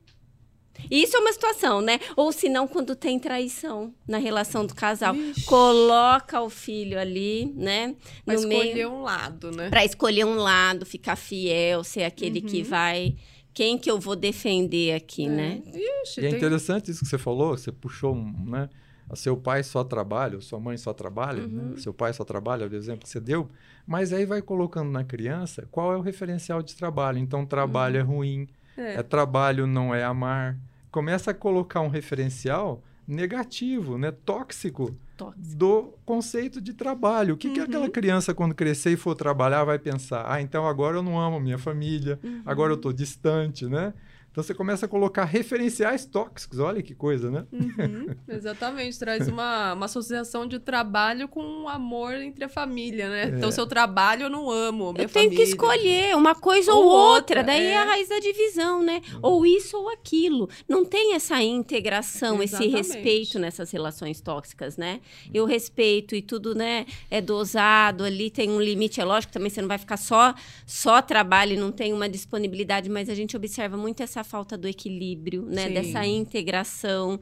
Isso 0.92 1.16
é 1.16 1.20
uma 1.20 1.32
situação, 1.32 1.82
né? 1.82 2.00
Ou 2.16 2.32
se 2.32 2.50
não, 2.50 2.68
quando 2.68 2.96
tem 2.96 3.18
traição 3.18 3.94
na 4.08 4.18
relação 4.18 4.66
do 4.66 4.76
casal. 4.76 5.16
Ixi. 5.16 5.46
Coloca 5.46 6.42
o 6.42 6.50
filho 6.50 7.00
ali, 7.00 7.52
né? 7.56 7.96
Pra 8.26 8.36
escolher 8.36 8.74
meio, 8.74 8.92
um 8.92 9.02
lado, 9.02 9.52
né? 9.52 9.70
Pra 9.70 9.86
escolher 9.86 10.26
um 10.26 10.36
lado, 10.36 10.86
ficar 10.86 11.16
fiel, 11.16 11.84
ser 11.84 12.04
aquele 12.04 12.40
uhum. 12.40 12.46
que 12.46 12.64
vai. 12.64 13.16
Quem 13.54 13.78
que 13.78 13.90
eu 13.90 14.00
vou 14.00 14.16
defender 14.16 14.94
aqui, 14.94 15.26
é. 15.26 15.30
né? 15.30 15.62
Ixi, 16.04 16.22
e 16.22 16.26
é 16.26 16.30
interessante 16.30 16.92
isso 16.92 17.02
que 17.02 17.10
você 17.10 17.18
falou, 17.18 17.58
você 17.58 17.72
puxou, 17.72 18.14
né? 18.14 18.70
Seu 19.14 19.38
pai 19.38 19.62
só 19.62 19.84
trabalha, 19.84 20.42
sua 20.42 20.60
mãe 20.60 20.78
só 20.78 20.94
trabalha, 20.94 21.44
uhum. 21.44 21.72
né? 21.72 21.78
seu 21.78 21.94
pai 21.94 22.12
só 22.14 22.24
trabalha, 22.24 22.68
o 22.68 22.74
exemplo 22.74 23.04
que 23.04 23.10
você 23.10 23.20
deu, 23.20 23.50
mas 23.86 24.12
aí 24.12 24.26
vai 24.26 24.42
colocando 24.42 24.90
na 24.90 25.04
criança 25.04 25.68
qual 25.70 25.94
é 25.94 25.98
o 25.98 26.02
referencial 26.02 26.64
de 26.64 26.76
trabalho. 26.76 27.20
Então, 27.20 27.46
trabalho 27.46 27.96
uhum. 27.96 28.02
é 28.02 28.04
ruim, 28.04 28.48
é. 28.78 28.94
é. 28.96 29.04
trabalho 29.04 29.68
não 29.68 29.94
é 29.94 30.04
amar. 30.04 30.58
Começa 30.90 31.32
a 31.32 31.34
colocar 31.34 31.82
um 31.82 31.90
referencial 31.90 32.82
negativo, 33.08 33.98
né? 33.98 34.12
tóxico, 34.12 34.92
tóxico. 35.16 35.56
do 35.56 35.94
conceito 36.04 36.60
de 36.60 36.74
trabalho. 36.74 37.36
O 37.36 37.38
que, 37.38 37.48
uhum. 37.48 37.54
que 37.54 37.60
aquela 37.60 37.90
criança, 37.90 38.34
quando 38.34 38.56
crescer 38.56 38.92
e 38.92 38.98
for 38.98 39.14
trabalhar, 39.14 39.64
vai 39.64 39.78
pensar? 39.78 40.26
Ah, 40.28 40.42
então 40.42 40.68
agora 40.68 40.98
eu 40.98 41.04
não 41.04 41.20
amo 41.20 41.40
minha 41.40 41.60
família, 41.60 42.20
agora 42.46 42.72
eu 42.72 42.76
estou 42.76 42.92
uhum. 42.92 42.98
distante, 42.98 43.68
né? 43.68 43.94
Então 44.36 44.44
você 44.44 44.54
começa 44.54 44.86
a 44.86 44.90
colocar 44.90 45.24
referenciais 45.24 46.06
tóxicos, 46.06 46.60
olha 46.60 46.84
que 46.84 46.94
coisa, 46.94 47.32
né? 47.32 47.46
Uhum, 47.54 48.14
exatamente, 48.28 49.00
traz 49.00 49.30
uma, 49.30 49.72
uma 49.72 49.86
associação 49.86 50.46
de 50.46 50.60
trabalho 50.60 51.30
com 51.30 51.42
um 51.42 51.70
amor 51.70 52.16
entre 52.16 52.44
a 52.44 52.50
família, 52.50 53.08
né? 53.08 53.24
É. 53.24 53.28
Então, 53.30 53.50
seu 53.50 53.66
trabalho 53.66 54.24
eu 54.24 54.30
não 54.30 54.52
amo, 54.52 54.92
minha 54.92 55.06
Eu 55.06 55.10
tenho 55.10 55.30
família. 55.30 55.38
que 55.38 55.50
escolher 55.50 56.18
uma 56.18 56.36
coisa 56.36 56.74
ou, 56.74 56.84
ou 56.84 57.14
outra, 57.14 57.46
daí 57.46 57.66
é. 57.66 57.70
é. 57.70 57.78
a 57.78 57.86
raiz 57.86 58.10
da 58.10 58.20
divisão, 58.20 58.84
né? 58.84 59.02
Uhum. 59.14 59.20
Ou 59.22 59.46
isso 59.46 59.78
ou 59.78 59.88
aquilo. 59.88 60.50
Não 60.68 60.84
tem 60.84 61.14
essa 61.14 61.42
integração, 61.42 62.44
Exatamente. 62.44 62.78
esse 62.78 62.94
respeito 62.94 63.40
nessas 63.40 63.72
relações 63.72 64.20
tóxicas, 64.20 64.76
né? 64.76 65.00
E 65.34 65.40
o 65.40 65.46
respeito 65.46 66.14
e 66.14 66.22
tudo, 66.22 66.54
né, 66.54 66.86
é 67.10 67.22
dosado 67.22 68.04
ali, 68.04 68.30
tem 68.30 68.50
um 68.50 68.60
limite, 68.60 69.00
é 69.00 69.06
lógico, 69.06 69.32
também 69.32 69.50
você 69.50 69.62
não 69.62 69.70
vai 69.70 69.78
ficar 69.78 69.96
só, 69.96 70.36
só 70.66 71.02
trabalho 71.02 71.54
e 71.54 71.58
não 71.58 71.72
tem 71.72 71.94
uma 71.94 72.10
disponibilidade, 72.10 72.90
mas 72.90 73.10
a 73.10 73.16
gente 73.16 73.38
observa 73.38 73.78
muito 73.78 74.04
essa 74.04 74.25
falta 74.26 74.58
do 74.58 74.68
equilíbrio, 74.68 75.44
né? 75.44 75.68
Sim. 75.68 75.74
Dessa 75.74 76.06
integração. 76.06 77.20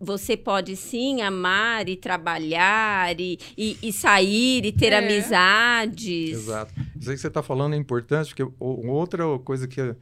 Você 0.00 0.36
pode 0.36 0.76
sim 0.76 1.22
amar 1.22 1.88
e 1.88 1.96
trabalhar 1.96 3.18
e, 3.18 3.38
e, 3.56 3.78
e 3.82 3.92
sair 3.92 4.66
e 4.66 4.72
ter 4.72 4.92
é. 4.92 4.98
amizades. 4.98 6.30
Exato. 6.32 6.74
Isso 6.98 7.10
aí 7.10 7.16
que 7.16 7.22
você 7.22 7.28
está 7.28 7.42
falando 7.42 7.74
é 7.74 7.76
importante, 7.78 8.34
porque 8.34 8.52
outra 8.58 9.24
coisa 9.38 9.66
que, 9.66 9.94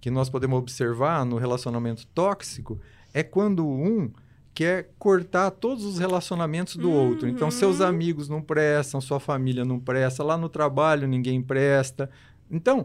que 0.00 0.10
nós 0.10 0.30
podemos 0.30 0.58
observar 0.58 1.26
no 1.26 1.36
relacionamento 1.36 2.06
tóxico 2.06 2.80
é 3.12 3.22
quando 3.22 3.66
um 3.66 4.10
quer 4.54 4.90
cortar 4.98 5.50
todos 5.50 5.84
os 5.84 5.98
relacionamentos 5.98 6.76
do 6.76 6.90
uhum. 6.90 7.08
outro. 7.08 7.28
Então, 7.28 7.50
seus 7.50 7.80
uhum. 7.80 7.86
amigos 7.86 8.28
não 8.28 8.42
prestam, 8.42 9.00
sua 9.00 9.20
família 9.20 9.64
não 9.64 9.78
presta, 9.78 10.22
lá 10.22 10.36
no 10.36 10.48
trabalho 10.48 11.08
ninguém 11.08 11.40
presta. 11.40 12.10
Então, 12.50 12.84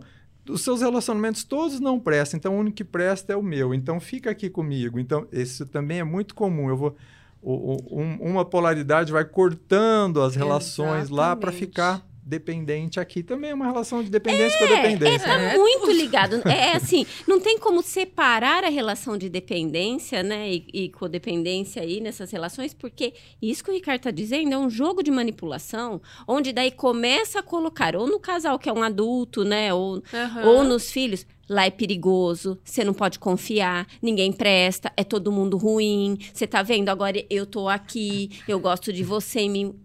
os 0.49 0.63
seus 0.63 0.81
relacionamentos 0.81 1.43
todos 1.43 1.79
não 1.79 1.99
prestam, 1.99 2.37
então 2.37 2.55
o 2.55 2.59
único 2.59 2.77
que 2.77 2.83
presta 2.83 3.33
é 3.33 3.35
o 3.35 3.43
meu. 3.43 3.73
Então 3.73 3.99
fica 3.99 4.29
aqui 4.29 4.49
comigo. 4.49 4.99
Então 4.99 5.27
isso 5.31 5.65
também 5.65 5.99
é 5.99 6.03
muito 6.03 6.35
comum. 6.35 6.69
Eu 6.69 6.77
vou 6.77 6.95
o, 7.41 7.75
o, 7.75 8.01
um, 8.01 8.15
uma 8.21 8.43
polaridade 8.43 9.11
vai 9.11 9.23
cortando 9.23 10.21
as 10.21 10.35
relações 10.35 11.03
Exatamente. 11.03 11.13
lá 11.13 11.35
para 11.35 11.51
ficar 11.51 12.05
dependente 12.25 12.99
aqui 12.99 13.21
também 13.21 13.51
é 13.51 13.53
uma 13.53 13.65
relação 13.65 14.03
de 14.03 14.09
dependência 14.09 14.57
com 14.57 14.65
dependência. 14.67 15.27
Tá 15.27 15.39
É. 15.39 15.57
muito 15.57 15.91
ligado. 15.91 16.41
É 16.49 16.75
assim, 16.75 17.05
não 17.27 17.39
tem 17.39 17.59
como 17.59 17.83
separar 17.83 18.63
a 18.63 18.69
relação 18.69 19.15
de 19.17 19.29
dependência, 19.29 20.23
né, 20.23 20.51
e, 20.51 20.65
e 20.73 20.89
codependência 20.89 21.83
aí 21.83 22.01
nessas 22.01 22.31
relações, 22.31 22.73
porque 22.73 23.13
isso 23.41 23.63
que 23.63 23.69
o 23.69 23.73
Ricardo 23.73 23.97
está 23.99 24.11
dizendo 24.11 24.53
é 24.53 24.57
um 24.57 24.69
jogo 24.69 25.03
de 25.03 25.11
manipulação, 25.11 26.01
onde 26.27 26.51
daí 26.51 26.71
começa 26.71 27.39
a 27.39 27.43
colocar, 27.43 27.95
ou 27.95 28.07
no 28.07 28.19
casal 28.19 28.57
que 28.57 28.67
é 28.69 28.73
um 28.73 28.81
adulto, 28.81 29.43
né, 29.43 29.71
ou, 29.73 30.01
Aham. 30.11 30.45
ou 30.47 30.63
nos 30.63 30.89
filhos, 30.91 31.25
lá 31.47 31.65
é 31.65 31.69
perigoso, 31.69 32.57
você 32.63 32.83
não 32.83 32.93
pode 32.93 33.19
confiar, 33.19 33.85
ninguém 34.01 34.31
presta, 34.31 34.91
é 34.97 35.03
todo 35.03 35.31
mundo 35.31 35.57
ruim, 35.57 36.17
você 36.33 36.47
tá 36.47 36.63
vendo, 36.63 36.89
agora 36.89 37.23
eu 37.29 37.45
tô 37.45 37.69
aqui, 37.69 38.31
eu 38.47 38.59
gosto 38.59 38.91
de 38.91 39.03
você, 39.03 39.41
e 39.41 39.49
me... 39.49 39.84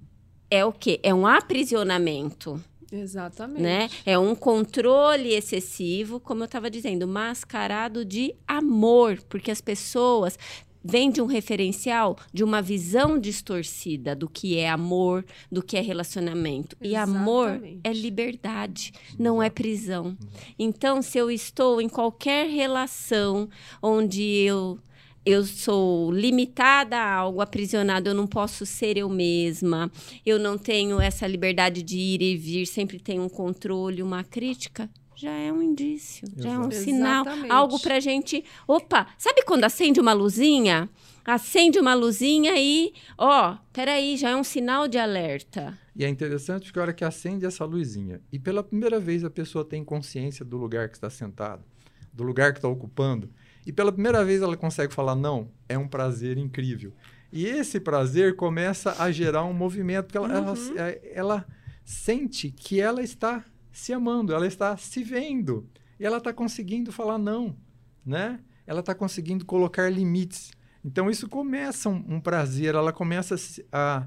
é 0.51 0.65
o 0.65 0.73
quê? 0.73 0.99
É 1.03 1.15
um 1.15 1.27
aprisionamento 1.27 2.63
Exatamente. 2.93 3.63
né? 3.63 3.89
É 4.05 4.19
um 4.19 4.35
controle 4.35 5.33
excessivo, 5.33 6.19
como 6.19 6.43
eu 6.43 6.47
estava 6.47 6.71
dizendo, 6.71 7.07
mascarado 7.07 8.05
de 8.05 8.35
amor, 8.47 9.23
porque 9.29 9.51
as 9.51 9.61
pessoas 9.61 10.39
vêm 10.83 11.11
de 11.11 11.21
um 11.21 11.27
referencial, 11.27 12.17
de 12.33 12.43
uma 12.43 12.63
visão 12.63 13.19
distorcida 13.19 14.17
do 14.17 14.29
que 14.29 14.57
é 14.57 14.69
amor, 14.69 15.25
do 15.53 15.63
que 15.63 15.77
é 15.77 15.81
relacionamento. 15.81 16.77
E 16.81 16.97
amor 16.97 17.51
Exatamente. 17.51 17.81
é 17.85 17.93
liberdade, 17.93 18.93
não 19.19 19.43
é 19.43 19.51
prisão. 19.51 20.17
Então, 20.59 21.03
se 21.03 21.19
eu 21.19 21.31
estou 21.31 21.81
em 21.81 21.89
qualquer 21.89 22.49
relação 22.49 23.49
onde 23.83 24.23
eu 24.23 24.79
eu 25.25 25.45
sou 25.45 26.11
limitada 26.11 26.97
a 26.97 27.15
algo, 27.15 27.41
aprisionada, 27.41 28.11
eu 28.11 28.15
não 28.15 28.27
posso 28.27 28.65
ser 28.65 28.97
eu 28.97 29.09
mesma, 29.09 29.91
eu 30.25 30.39
não 30.39 30.57
tenho 30.57 31.01
essa 31.01 31.27
liberdade 31.27 31.83
de 31.83 31.99
ir 31.99 32.23
e 32.23 32.37
vir, 32.37 32.67
sempre 32.67 32.99
tenho 32.99 33.23
um 33.23 33.29
controle, 33.29 34.03
uma 34.03 34.25
crítica, 34.25 34.89
já 35.21 35.33
é 35.33 35.53
um 35.53 35.61
indício, 35.61 36.27
já 36.35 36.51
é 36.53 36.59
um 36.59 36.71
Exato. 36.71 36.77
sinal, 36.77 37.27
Exatamente. 37.27 37.53
algo 37.53 37.79
pra 37.79 38.01
gente. 38.01 38.43
Opa, 38.67 39.07
sabe 39.19 39.43
quando 39.45 39.65
acende 39.65 40.01
uma 40.01 40.15
luzinha? 40.15 40.89
Acende 41.23 41.79
uma 41.79 41.93
luzinha 41.93 42.55
e, 42.57 42.95
ó, 43.19 43.59
peraí, 43.71 44.17
já 44.17 44.31
é 44.31 44.37
um 44.37 44.43
sinal 44.43 44.89
de 44.89 44.97
alerta. 44.97 45.79
E 45.95 46.07
é 46.07 46.09
interessante 46.09 46.73
que 46.73 46.79
a 46.79 46.83
hora 46.83 46.93
que 46.95 47.05
acende 47.05 47.45
essa 47.45 47.67
luzinha 47.67 48.23
e 48.33 48.39
pela 48.39 48.63
primeira 48.63 48.99
vez 48.99 49.23
a 49.23 49.29
pessoa 49.29 49.63
tem 49.63 49.85
consciência 49.85 50.43
do 50.43 50.57
lugar 50.57 50.89
que 50.89 50.97
está 50.97 51.11
sentado, 51.11 51.63
do 52.11 52.25
lugar 52.25 52.53
que 52.53 52.59
está 52.59 52.69
ocupando, 52.69 53.31
e 53.67 53.73
pela 53.73 53.93
primeira 53.93 54.25
vez 54.25 54.43
ela 54.43 54.57
consegue 54.57 54.93
falar 54.95 55.15
não, 55.15 55.51
é 55.69 55.77
um 55.79 55.87
prazer 55.89 56.37
incrível. 56.39 56.93
E 57.33 57.47
esse 57.47 57.79
prazer 57.79 58.35
começa 58.37 59.01
a 59.03 59.11
gerar 59.13 59.45
um 59.45 59.53
movimento, 59.53 60.07
porque 60.07 60.19
ela, 60.19 60.33
ela, 60.33 60.53
Uhum. 60.53 60.75
é- 60.79 61.01
ela 61.15 61.47
sente 61.85 62.51
que 62.51 62.81
ela 62.81 63.03
está 63.03 63.45
se 63.73 63.93
amando, 63.93 64.33
ela 64.35 64.47
está 64.47 64.77
se 64.77 65.03
vendo, 65.05 65.69
e 65.99 66.05
ela 66.05 66.19
está 66.19 66.33
conseguindo 66.33 66.91
falar 66.91 67.19
não, 67.19 67.57
né? 68.05 68.41
Ela 68.67 68.81
está 68.81 68.95
conseguindo 68.95 69.45
colocar 69.45 69.89
limites. 69.91 70.51
Então 70.85 71.11
isso 71.11 71.29
começa 71.29 71.89
um, 71.89 72.05
um 72.17 72.21
prazer, 72.21 72.75
ela 72.75 72.93
começa 72.93 73.35
a 73.35 73.39
se- 73.39 73.67
a, 73.71 74.07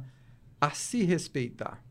se 0.73 1.03
respeitar. 1.03 1.83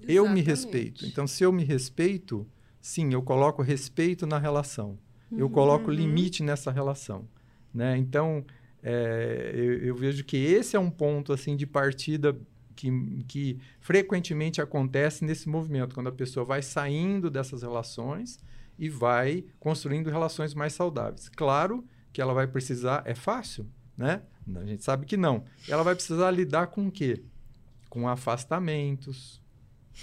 Eu 0.00 0.24
me 0.28 0.40
Exatamente. 0.40 0.46
respeito. 0.46 1.06
Então, 1.06 1.26
se 1.26 1.42
eu 1.44 1.52
me 1.52 1.62
respeito, 1.62 2.46
sim, 2.80 3.12
eu 3.12 3.22
coloco 3.22 3.60
respeito 3.62 4.26
na 4.26 4.38
relação. 4.38 4.98
Eu 5.36 5.48
coloco 5.50 5.90
Uhum. 5.90 5.96
limite 5.96 6.42
nessa 6.42 6.70
relação. 6.70 7.28
Né? 7.72 7.96
Então, 7.96 8.44
é, 8.82 9.52
eu, 9.54 9.78
eu 9.88 9.94
vejo 9.94 10.24
que 10.24 10.36
esse 10.36 10.74
é 10.76 10.80
um 10.80 10.90
ponto 10.90 11.32
assim 11.32 11.56
de 11.56 11.66
partida 11.66 12.36
que, 12.74 12.90
que 13.28 13.58
frequentemente 13.80 14.60
acontece 14.60 15.24
nesse 15.24 15.48
movimento, 15.48 15.94
quando 15.94 16.08
a 16.08 16.12
pessoa 16.12 16.44
vai 16.44 16.62
saindo 16.62 17.30
dessas 17.30 17.62
relações 17.62 18.40
e 18.78 18.88
vai 18.88 19.44
construindo 19.60 20.08
relações 20.10 20.54
mais 20.54 20.72
saudáveis. 20.72 21.28
Claro 21.28 21.84
que 22.12 22.20
ela 22.20 22.32
vai 22.32 22.46
precisar, 22.46 23.02
é 23.04 23.14
fácil, 23.14 23.66
né? 23.96 24.22
A 24.56 24.64
gente 24.64 24.82
sabe 24.82 25.04
que 25.06 25.16
não. 25.16 25.44
Ela 25.68 25.82
vai 25.84 25.94
precisar 25.94 26.30
lidar 26.30 26.68
com 26.68 26.86
o 26.88 26.90
quê? 26.90 27.22
Com 27.88 28.08
afastamentos, 28.08 29.40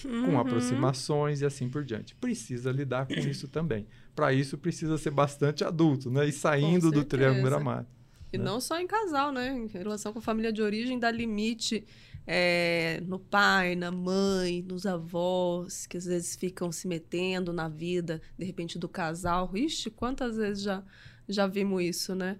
com 0.03 0.07
Uhum. 0.09 0.39
aproximações 0.39 1.41
e 1.41 1.45
assim 1.45 1.67
por 1.67 1.83
diante. 1.83 2.13
Precisa 2.15 2.71
lidar 2.71 3.07
com 3.07 3.15
isso 3.19 3.47
também. 3.47 3.87
Para 4.17 4.33
isso 4.33 4.57
precisa 4.57 4.97
ser 4.97 5.11
bastante 5.11 5.63
adulto, 5.63 6.09
né? 6.09 6.27
E 6.27 6.31
saindo 6.31 6.89
do 6.89 7.05
triângulo 7.05 7.47
dramático. 7.47 7.95
E 8.33 8.37
né? 8.39 8.43
não 8.43 8.59
só 8.59 8.79
em 8.79 8.87
casal, 8.87 9.31
né? 9.31 9.55
Em 9.55 9.67
relação 9.67 10.11
com 10.11 10.17
a 10.17 10.21
família 10.23 10.51
de 10.51 10.59
origem, 10.59 10.97
dá 10.97 11.11
limite 11.11 11.85
é, 12.25 12.99
no 13.05 13.19
pai, 13.19 13.75
na 13.75 13.91
mãe, 13.91 14.65
nos 14.67 14.87
avós, 14.87 15.85
que 15.85 15.97
às 15.97 16.05
vezes 16.05 16.35
ficam 16.35 16.71
se 16.71 16.87
metendo 16.87 17.53
na 17.53 17.69
vida, 17.69 18.19
de 18.35 18.43
repente, 18.43 18.79
do 18.79 18.89
casal. 18.89 19.55
Ixi, 19.55 19.91
quantas 19.91 20.35
vezes 20.35 20.63
já, 20.63 20.83
já 21.29 21.45
vimos 21.45 21.83
isso, 21.83 22.15
né? 22.15 22.39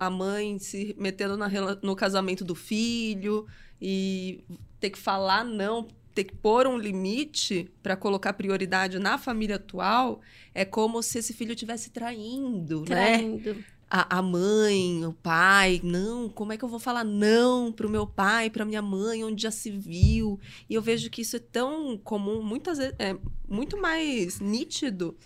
A 0.00 0.08
mãe 0.08 0.58
se 0.58 0.96
metendo 0.98 1.36
na 1.36 1.50
no 1.82 1.94
casamento 1.94 2.42
do 2.42 2.54
filho 2.54 3.46
e 3.78 4.42
ter 4.80 4.88
que 4.88 4.98
falar 4.98 5.44
não, 5.44 5.86
ter 6.18 6.24
que 6.24 6.34
pôr 6.34 6.66
um 6.66 6.76
limite 6.76 7.70
para 7.82 7.96
colocar 7.96 8.32
prioridade 8.32 8.98
na 8.98 9.16
família 9.18 9.54
atual, 9.56 10.20
é 10.52 10.64
como 10.64 11.00
se 11.02 11.18
esse 11.18 11.32
filho 11.32 11.52
estivesse 11.52 11.90
traindo, 11.90 12.80
né? 12.80 13.18
Traindo. 13.18 13.64
a, 13.88 14.18
a 14.18 14.22
mãe, 14.22 15.06
o 15.06 15.12
pai, 15.12 15.80
não, 15.84 16.28
como 16.28 16.52
é 16.52 16.56
que 16.56 16.64
eu 16.64 16.68
vou 16.68 16.80
falar 16.80 17.04
não 17.04 17.70
pro 17.72 17.88
meu 17.88 18.04
pai, 18.06 18.50
pra 18.50 18.64
minha 18.64 18.82
mãe, 18.82 19.22
onde 19.22 19.42
já 19.44 19.50
se 19.52 19.70
viu? 19.70 20.40
E 20.68 20.74
eu 20.74 20.82
vejo 20.82 21.08
que 21.08 21.22
isso 21.22 21.36
é 21.36 21.38
tão 21.38 21.96
comum, 21.98 22.42
muitas 22.42 22.78
vezes, 22.78 22.94
é 22.98 23.16
muito 23.48 23.80
mais 23.80 24.40
nítido 24.40 25.16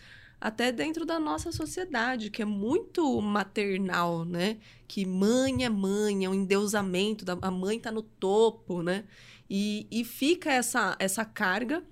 até 0.41 0.71
dentro 0.73 1.07
da 1.07 1.19
nossa 1.21 1.51
sociedade, 1.53 2.29
que 2.29 2.43
é 2.43 2.45
muito 2.45 3.21
maternal, 3.23 4.25
né? 4.25 4.59
Que 4.89 5.07
mãe 5.07 5.65
é 5.65 5.69
mãe, 5.71 6.25
é 6.25 6.29
um 6.29 6.35
endeusamento, 6.35 7.25
da- 7.25 7.39
a 7.41 7.51
mãe 7.51 7.79
tá 7.79 7.91
no 7.93 8.03
topo, 8.03 8.83
né? 8.83 9.05
E, 9.55 9.87
e 9.91 10.03
fica 10.03 10.51
essa, 10.51 10.97
essa 10.99 11.27
carga, 11.27 11.85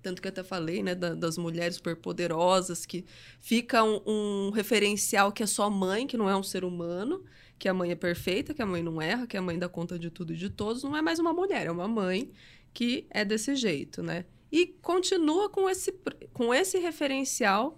tanto 0.00 0.22
que 0.22 0.28
eu 0.28 0.30
até 0.30 0.42
falei, 0.42 0.82
né, 0.82 0.94
da- 0.94 1.12
das 1.12 1.36
mulheres 1.36 1.76
superpoderosas, 1.76 2.86
que 2.86 3.04
fica 3.38 3.84
um, 3.84 4.00
um 4.06 4.50
referencial 4.50 5.30
que 5.30 5.42
é 5.42 5.46
só 5.46 5.68
mãe, 5.68 6.06
que 6.06 6.16
não 6.16 6.26
é 6.26 6.34
um 6.34 6.42
ser 6.42 6.64
humano, 6.64 7.22
que 7.58 7.68
a 7.68 7.74
mãe 7.74 7.90
é 7.90 7.94
perfeita, 7.94 8.54
que 8.54 8.62
a 8.62 8.66
mãe 8.66 8.82
não 8.82 9.02
erra, 9.02 9.26
que 9.26 9.36
a 9.36 9.42
mãe 9.42 9.58
dá 9.58 9.68
conta 9.68 9.98
de 9.98 10.08
tudo 10.10 10.32
e 10.32 10.36
de 10.36 10.48
todos, 10.48 10.82
não 10.84 10.96
é 10.96 11.02
mais 11.02 11.18
uma 11.18 11.34
mulher, 11.34 11.66
é 11.66 11.70
uma 11.70 11.86
mãe 11.86 12.32
que 12.72 13.06
é 13.10 13.26
desse 13.26 13.54
jeito, 13.56 14.02
né? 14.02 14.24
E 14.50 14.66
continua 14.66 15.50
com 15.50 15.68
esse, 15.68 15.92
com 16.32 16.54
esse 16.54 16.78
referencial 16.78 17.76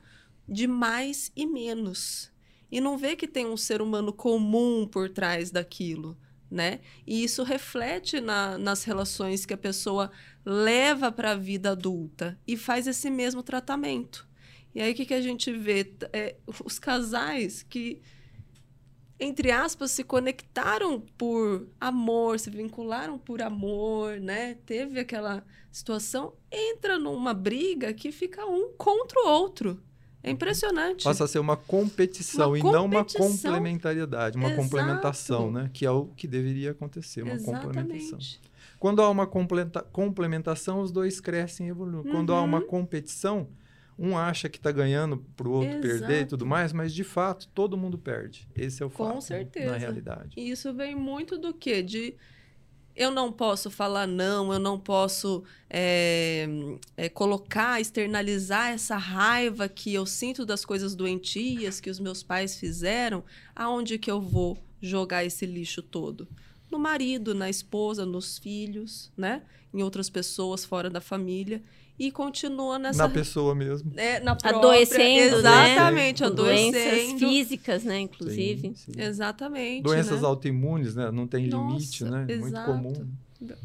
de 0.48 0.68
mais 0.68 1.32
e 1.34 1.44
menos. 1.44 2.30
E 2.70 2.80
não 2.80 2.96
vê 2.96 3.16
que 3.16 3.26
tem 3.26 3.46
um 3.46 3.56
ser 3.56 3.82
humano 3.82 4.12
comum 4.12 4.86
por 4.86 5.08
trás 5.10 5.50
daquilo, 5.50 6.16
né? 6.50 6.80
E 7.06 7.22
isso 7.22 7.42
reflete 7.42 8.20
na- 8.20 8.56
nas 8.58 8.84
relações 8.84 9.44
que 9.44 9.54
a 9.54 9.58
pessoa 9.58 10.10
leva 10.44 11.12
para 11.12 11.32
a 11.32 11.36
vida 11.36 11.70
adulta 11.72 12.38
e 12.46 12.56
faz 12.56 12.86
esse 12.86 13.10
mesmo 13.10 13.42
tratamento. 13.42 14.26
E 14.74 14.80
aí 14.80 14.92
o 14.92 14.94
que, 14.94 15.06
que 15.06 15.14
a 15.14 15.20
gente 15.20 15.52
vê? 15.52 15.92
É, 16.12 16.36
os 16.64 16.78
casais 16.78 17.62
que, 17.62 18.00
entre 19.18 19.50
aspas, 19.50 19.90
se 19.90 20.04
conectaram 20.04 21.00
por 21.00 21.68
amor, 21.80 22.38
se 22.38 22.50
vincularam 22.50 23.18
por 23.18 23.42
amor, 23.42 24.20
né? 24.20 24.54
Teve 24.64 25.00
aquela 25.00 25.44
situação, 25.72 26.34
entra 26.50 26.98
numa 26.98 27.34
briga 27.34 27.92
que 27.92 28.12
fica 28.12 28.46
um 28.46 28.72
contra 28.76 29.20
o 29.20 29.28
outro. 29.28 29.82
É 30.22 30.30
impressionante. 30.30 31.04
Passa 31.04 31.24
a 31.24 31.28
ser 31.28 31.38
uma 31.38 31.56
competição 31.56 32.48
Uma 32.50 32.58
e 32.58 32.62
não 32.62 32.86
uma 32.86 33.04
complementariedade, 33.04 34.36
uma 34.36 34.48
Exato. 34.48 34.62
complementação, 34.62 35.50
né? 35.50 35.70
Que 35.72 35.86
é 35.86 35.90
o 35.90 36.06
que 36.06 36.26
deveria 36.26 36.72
acontecer, 36.72 37.22
uma 37.22 37.38
complementação. 37.38 38.18
Exatamente. 38.18 38.40
Quando 38.78 39.02
há 39.02 39.08
uma 39.08 39.26
completa- 39.26 39.82
complementação, 39.92 40.80
os 40.80 40.90
dois 40.92 41.20
crescem 41.20 41.66
e 41.66 41.70
evoluem. 41.70 42.04
Quando 42.12 42.32
há 42.32 42.38
Uhum. 42.40 42.44
uma 42.46 42.60
competição, 42.60 43.48
um 43.98 44.16
acha 44.16 44.48
que 44.48 44.58
está 44.58 44.70
ganhando 44.70 45.18
para 45.36 45.48
o 45.48 45.52
outro 45.52 45.80
perder 45.80 46.10
e 46.10 46.14
Exato. 46.18 46.30
tudo 46.30 46.46
mais, 46.46 46.72
mas 46.72 46.92
de 46.94 47.02
fato 47.04 47.48
todo 47.54 47.76
mundo 47.76 47.98
perde. 47.98 48.48
Esse 48.54 48.82
é 48.82 48.86
o 48.86 48.90
Com 48.90 49.06
fato, 49.06 49.20
certeza. 49.22 49.70
na 49.72 49.76
realidade. 49.76 50.34
E 50.36 50.50
isso 50.50 50.72
vem 50.74 50.94
muito 50.94 51.36
do 51.38 51.52
quê? 51.54 51.82
De 51.82 52.14
eu 52.98 53.12
não 53.12 53.30
posso 53.30 53.70
falar 53.70 54.08
não, 54.08 54.52
eu 54.52 54.58
não 54.58 54.76
posso 54.76 55.44
é, 55.70 56.48
é, 56.96 57.08
colocar, 57.08 57.80
externalizar 57.80 58.72
essa 58.72 58.96
raiva 58.96 59.68
que 59.68 59.94
eu 59.94 60.04
sinto 60.04 60.44
das 60.44 60.64
coisas 60.64 60.96
doentias 60.96 61.80
que 61.80 61.88
os 61.88 62.00
meus 62.00 62.24
pais 62.24 62.56
fizeram. 62.56 63.22
Aonde 63.54 63.98
que 63.98 64.10
eu 64.10 64.20
vou 64.20 64.58
jogar 64.82 65.24
esse 65.24 65.46
lixo 65.46 65.80
todo? 65.80 66.26
No 66.68 66.76
marido, 66.76 67.36
na 67.36 67.48
esposa, 67.48 68.04
nos 68.04 68.36
filhos, 68.36 69.12
né? 69.16 69.42
Em 69.72 69.80
outras 69.80 70.10
pessoas 70.10 70.64
fora 70.64 70.90
da 70.90 71.00
família. 71.00 71.62
E 71.98 72.12
continua 72.12 72.78
nessa. 72.78 73.02
Na 73.02 73.08
pessoa 73.08 73.54
mesmo. 73.54 73.92
é, 73.96 74.20
na 74.20 74.36
própria- 74.36 74.58
Adoecendo, 74.58 75.42
né? 75.42 75.72
Exatamente, 75.72 76.22
doenças 76.30 76.82
adoecendo. 76.86 77.18
físicas, 77.18 77.84
né, 77.84 77.98
inclusive. 78.00 78.60
Sim, 78.68 78.74
sim. 78.74 78.92
Exatamente. 79.00 79.82
Doenças 79.82 80.20
né? 80.22 80.26
autoimunes, 80.28 80.94
né? 80.94 81.10
Não 81.10 81.26
tem 81.26 81.48
Nossa, 81.48 81.72
limite, 81.74 82.04
né? 82.04 82.18
Muito 82.20 82.46
exato. 82.46 82.72
comum. 82.72 83.08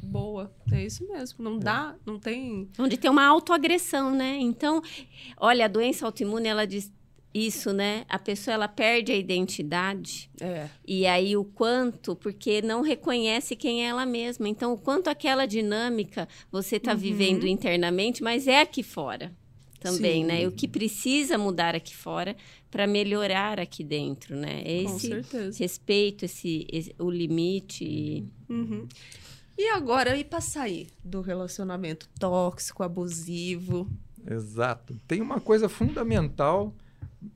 Boa, 0.04 0.52
é 0.72 0.86
isso 0.86 1.08
mesmo. 1.08 1.44
Não 1.44 1.58
dá, 1.58 1.96
não 2.06 2.20
tem. 2.20 2.70
Onde 2.78 2.96
tem 2.98 3.10
uma 3.10 3.26
autoagressão, 3.26 4.14
né? 4.16 4.38
Então, 4.40 4.82
olha, 5.38 5.66
a 5.66 5.68
doença 5.68 6.06
autoimune, 6.06 6.48
ela 6.48 6.66
diz 6.66 6.92
isso, 7.34 7.74
né? 7.74 8.06
A 8.08 8.20
pessoa 8.20 8.54
ela 8.54 8.68
perde 8.68 9.12
a 9.12 9.16
identidade. 9.16 10.30
É. 10.40 10.70
E 10.88 11.06
aí 11.08 11.36
o 11.36 11.44
quanto, 11.44 12.16
porque 12.16 12.62
não 12.62 12.82
reconhece 12.82 13.56
quem 13.56 13.84
é 13.84 13.88
ela 13.90 14.06
mesma. 14.06 14.48
Então, 14.48 14.74
o 14.74 14.78
quanto 14.78 15.08
aquela 15.10 15.46
dinâmica 15.46 16.28
você 16.52 16.76
está 16.76 16.92
Uhum. 16.92 16.98
vivendo 16.98 17.48
internamente, 17.48 18.22
mas 18.22 18.48
é 18.48 18.62
aqui 18.62 18.84
fora 18.84 19.34
também, 19.80 20.22
Sim. 20.22 20.28
né? 20.28 20.42
E 20.44 20.48
o 20.48 20.52
que 20.52 20.68
precisa 20.68 21.38
mudar 21.38 21.76
aqui 21.76 21.96
fora 21.96 22.36
para 22.72 22.86
melhorar 22.88 23.60
aqui 23.60 23.84
dentro, 23.84 24.36
né? 24.36 24.62
Com 24.64 24.70
Esse 24.96 25.08
certeza. 25.08 25.60
respeito, 25.60 26.26
esse, 26.26 26.66
esse- 26.72 26.96
o 27.00 27.10
limite. 27.10 27.84
e- 27.84 28.24
Uhum. 28.50 28.88
E 29.58 29.70
agora, 29.70 30.16
e 30.18 30.24
pra 30.24 30.40
sair 30.42 30.88
do 31.04 31.22
relacionamento 31.22 32.08
tóxico, 32.20 32.82
abusivo? 32.84 33.88
Exato. 34.30 34.96
Tem 35.08 35.22
uma 35.22 35.40
coisa 35.40 35.68
fundamental 35.70 36.74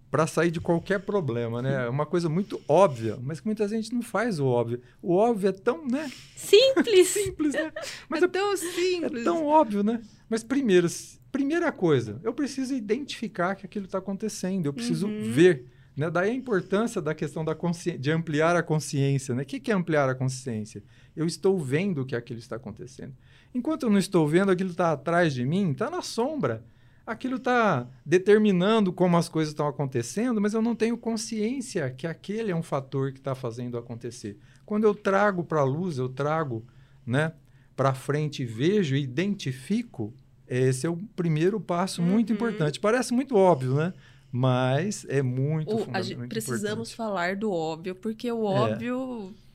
para 0.09 0.25
sair 0.25 0.51
de 0.51 0.61
qualquer 0.61 0.99
problema, 1.01 1.61
né? 1.61 1.85
É 1.85 1.89
uma 1.89 2.05
coisa 2.05 2.29
muito 2.29 2.61
óbvia, 2.67 3.17
mas 3.21 3.39
que 3.39 3.45
muita 3.45 3.67
gente 3.67 3.93
não 3.93 4.01
faz 4.01 4.39
o 4.39 4.45
óbvio. 4.45 4.81
O 5.01 5.15
óbvio 5.15 5.49
é 5.49 5.51
tão, 5.51 5.85
né? 5.85 6.09
Simples! 6.35 7.07
Simples, 7.11 7.53
né? 7.53 7.71
Mas 8.07 8.21
é 8.21 8.25
é, 8.25 8.27
tão 8.29 8.53
é 8.53 8.57
simples. 8.57 9.23
tão 9.23 9.45
óbvio, 9.45 9.83
né? 9.83 10.01
Mas 10.29 10.43
primeiro, 10.43 10.87
primeira 11.31 11.71
coisa, 11.71 12.19
eu 12.23 12.33
preciso 12.33 12.73
identificar 12.73 13.55
que 13.55 13.65
aquilo 13.65 13.85
está 13.85 13.97
acontecendo. 13.97 14.65
Eu 14.65 14.73
preciso 14.73 15.07
Uhum. 15.07 15.31
ver, 15.31 15.65
né? 15.95 16.09
Daí 16.09 16.29
a 16.29 16.33
importância 16.33 17.01
da 17.01 17.13
questão 17.13 17.43
da 17.43 17.55
de 17.99 18.11
ampliar 18.11 18.55
a 18.55 18.63
consciência, 18.63 19.35
né? 19.35 19.43
O 19.43 19.45
que 19.45 19.59
que 19.59 19.71
é 19.71 19.73
ampliar 19.73 20.09
a 20.09 20.15
consciência? 20.15 20.81
Eu 21.15 21.25
estou 21.25 21.59
vendo 21.59 22.05
que 22.05 22.15
aquilo 22.15 22.39
está 22.39 22.55
acontecendo. 22.55 23.13
Enquanto 23.53 23.83
eu 23.83 23.89
não 23.89 23.97
estou 23.97 24.27
vendo, 24.27 24.51
aquilo 24.51 24.69
está 24.71 24.93
atrás 24.93 25.33
de 25.33 25.45
mim, 25.45 25.71
está 25.71 25.89
na 25.89 26.01
sombra. 26.01 26.63
Aquilo 27.07 27.37
está 27.37 27.87
determinando 28.05 28.91
como 28.91 29.15
as 29.15 29.29
coisas 29.29 29.53
estão 29.53 29.65
acontecendo, 29.65 30.41
mas 30.41 30.53
eu 30.53 30.61
não 30.61 30.75
tenho 30.75 30.97
consciência 30.97 31.89
que 31.89 32.05
aquele 32.05 32.51
é 32.51 32.55
um 32.55 32.61
fator 32.61 33.13
que 33.13 33.19
está 33.19 33.33
fazendo 33.33 33.77
acontecer. 33.77 34.37
Quando 34.65 34.83
eu 34.83 34.93
trago 34.93 35.41
para 35.41 35.61
a 35.61 35.63
luz, 35.63 35.97
eu 35.97 36.09
trago, 36.09 36.65
né, 37.05 37.31
para 37.77 37.93
frente 37.93 38.43
e 38.43 38.45
vejo 38.45 38.93
e 38.93 39.01
identifico, 39.03 40.13
esse 40.45 40.85
é 40.85 40.89
o 40.89 40.97
primeiro 41.15 41.61
passo 41.61 42.01
muito 42.01 42.31
Uhum. 42.31 42.35
importante. 42.35 42.77
Parece 42.77 43.13
muito 43.13 43.35
óbvio, 43.37 43.75
né? 43.75 43.93
Mas 44.29 45.05
é 45.07 45.21
muito 45.21 45.69
O- 45.73 45.77
fundamental, 45.77 46.03
gente- 46.03 46.17
muito 46.17 46.29
precisamos 46.29 46.91
importante. 46.91 46.95
falar 46.97 47.35
do 47.37 47.49
óbvio, 47.49 47.95
porque 47.95 48.29
o 48.29 48.43
óbvio 48.43 49.33
é 49.33 49.46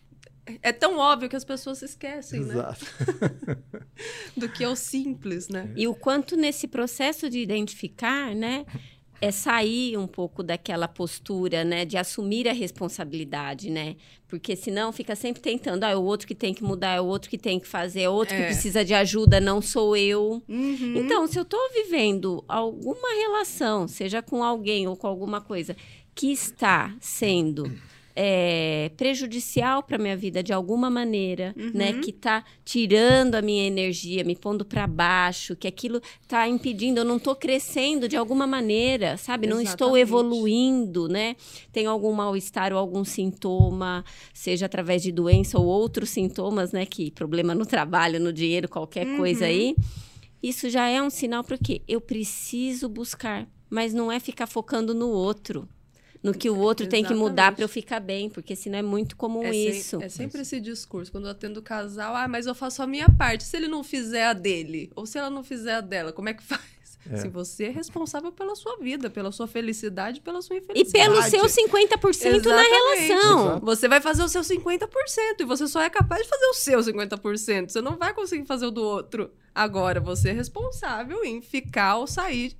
tão 0.72 0.98
óbvio 0.98 1.28
que 1.28 1.36
as 1.36 1.44
pessoas 1.44 1.78
se 1.78 1.84
esquecem, 1.84 2.40
né? 2.40 2.54
Exato. 2.54 2.84
Do 4.36 4.48
que 4.48 4.64
é 4.64 4.68
o 4.68 4.76
simples, 4.76 5.48
né? 5.48 5.70
E 5.76 5.86
o 5.86 5.94
quanto 5.94 6.36
nesse 6.36 6.66
processo 6.66 7.28
de 7.30 7.38
identificar, 7.38 8.34
né? 8.34 8.66
É 9.20 9.30
sair 9.30 9.96
um 9.96 10.08
pouco 10.08 10.42
daquela 10.42 10.88
postura, 10.88 11.62
né? 11.62 11.84
De 11.84 11.96
assumir 11.96 12.48
a 12.48 12.52
responsabilidade, 12.52 13.70
né? 13.70 13.94
Porque 14.26 14.56
senão 14.56 14.90
fica 14.92 15.14
sempre 15.14 15.40
tentando, 15.40 15.84
ah, 15.84 15.90
é 15.90 15.96
o 15.96 16.02
outro 16.02 16.26
que 16.26 16.34
tem 16.34 16.52
que 16.52 16.64
mudar, 16.64 16.94
é 16.96 17.00
o 17.00 17.04
outro 17.06 17.30
que 17.30 17.38
tem 17.38 17.60
que 17.60 17.68
fazer, 17.68 18.00
é 18.02 18.08
o 18.08 18.12
outro 18.12 18.34
que 18.34 18.42
É. 18.42 18.46
precisa 18.46 18.84
de 18.84 18.94
ajuda, 18.94 19.38
não 19.40 19.62
sou 19.62 19.96
eu. 19.96 20.42
Uhum. 20.48 20.94
Então, 20.96 21.24
se 21.28 21.38
eu 21.38 21.44
estou 21.44 21.60
vivendo 21.72 22.42
alguma 22.48 23.08
relação, 23.14 23.86
seja 23.86 24.20
com 24.22 24.42
alguém 24.42 24.88
ou 24.88 24.96
com 24.96 25.06
alguma 25.06 25.40
coisa, 25.40 25.76
que 26.16 26.32
está 26.32 26.92
sendo 27.00 27.72
é, 28.14 28.90
prejudicial 28.96 29.82
para 29.82 29.96
minha 29.98 30.16
vida 30.16 30.42
de 30.42 30.52
alguma 30.52 30.90
maneira, 30.90 31.54
Uhum. 31.56 31.70
né? 31.74 31.92
Que 31.94 32.10
está 32.10 32.44
tirando 32.64 33.34
a 33.34 33.42
minha 33.42 33.66
energia, 33.66 34.22
me 34.24 34.36
pondo 34.36 34.64
para 34.64 34.86
baixo, 34.86 35.56
que 35.56 35.66
aquilo 35.66 36.00
está 36.20 36.46
impedindo, 36.48 37.00
eu 37.00 37.04
não 37.04 37.16
estou 37.16 37.34
crescendo 37.34 38.06
de 38.08 38.16
alguma 38.16 38.46
maneira, 38.46 39.16
sabe? 39.16 39.46
Não 39.46 39.60
estou 39.60 39.96
Exatamente. 39.96 40.02
evoluindo, 40.02 41.08
né? 41.08 41.36
Tenho 41.72 41.90
algum 41.90 42.12
mal-estar 42.12 42.72
ou 42.72 42.78
algum 42.78 43.04
sintoma, 43.04 44.04
seja 44.34 44.66
através 44.66 45.02
de 45.02 45.10
doença 45.12 45.58
ou 45.58 45.66
outros 45.66 46.10
sintomas, 46.10 46.72
né? 46.72 46.84
Que 46.86 47.10
problema 47.10 47.54
no 47.54 47.64
trabalho, 47.66 48.20
no 48.20 48.32
dinheiro, 48.32 48.68
qualquer 48.68 49.16
coisa 49.16 49.44
Uhum. 49.44 49.50
aí. 49.50 49.76
Isso 50.42 50.68
já 50.68 50.88
é 50.88 51.00
um 51.00 51.08
sinal 51.10 51.44
porque 51.44 51.82
eu 51.86 52.00
preciso 52.00 52.88
buscar, 52.88 53.46
mas 53.70 53.94
não 53.94 54.10
é 54.10 54.18
ficar 54.18 54.46
focando 54.46 54.92
no 54.92 55.08
outro, 55.08 55.68
no 56.22 56.32
que 56.32 56.48
o 56.48 56.56
outro 56.58 56.86
tem 56.86 57.02
que 57.04 57.12
mudar 57.14 57.32
Exatamente. 57.32 57.56
para 57.56 57.64
eu 57.64 57.68
ficar 57.68 58.00
bem, 58.00 58.30
porque 58.30 58.54
senão 58.54 58.78
é 58.78 58.82
muito 58.82 59.16
comum 59.16 59.42
É, 59.42 59.50
sem- 59.52 59.68
isso. 59.70 60.02
é 60.02 60.08
sempre 60.08 60.42
esse 60.42 60.60
discurso, 60.60 61.10
quando 61.10 61.24
eu 61.24 61.30
atendo 61.32 61.60
o 61.60 61.62
casal, 61.62 62.14
ah, 62.14 62.28
mas 62.28 62.46
eu 62.46 62.54
faço 62.54 62.82
a 62.82 62.86
minha 62.86 63.08
parte. 63.08 63.42
Se 63.44 63.56
ele 63.56 63.66
não 63.68 63.82
fizer 63.82 64.24
a 64.26 64.32
dele, 64.32 64.90
ou 64.94 65.04
se 65.06 65.18
ela 65.18 65.28
não 65.30 65.42
fizer 65.42 65.74
a 65.74 65.80
dela, 65.80 66.12
como 66.12 66.28
é 66.28 66.34
que 66.34 66.42
faz? 66.44 66.60
É. 67.10 67.16
Se 67.16 67.28
você 67.28 67.64
é 67.64 67.70
responsável 67.70 68.30
pela 68.30 68.54
sua 68.54 68.76
vida, 68.76 69.10
pela 69.10 69.32
sua 69.32 69.48
felicidade, 69.48 70.20
pela 70.20 70.40
sua 70.40 70.56
E 70.56 70.60
infelicidade. 70.60 71.08
pelo 71.08 71.22
seu 71.22 71.44
50% 71.44 72.24
na 72.24 72.36
Exatamente. 72.36 72.70
relação. 72.70 73.46
Exato. 73.46 73.66
Você 73.66 73.88
vai 73.88 74.00
fazer 74.00 74.22
o 74.22 74.28
seu 74.28 74.42
50% 74.42 75.40
e 75.40 75.44
você 75.44 75.66
só 75.66 75.82
é 75.82 75.90
capaz 75.90 76.22
de 76.22 76.28
fazer 76.28 76.46
o 76.46 76.54
seu 76.54 76.80
50%. 76.80 77.70
Você 77.70 77.80
não 77.80 77.96
vai 77.96 78.14
conseguir 78.14 78.46
fazer 78.46 78.66
o 78.66 78.70
do 78.70 78.82
outro. 78.82 79.32
Agora, 79.54 80.00
você 80.00 80.30
é 80.30 80.32
responsável 80.32 81.24
em 81.24 81.42
ficar 81.42 81.96
ou 81.96 82.06
sair 82.06 82.56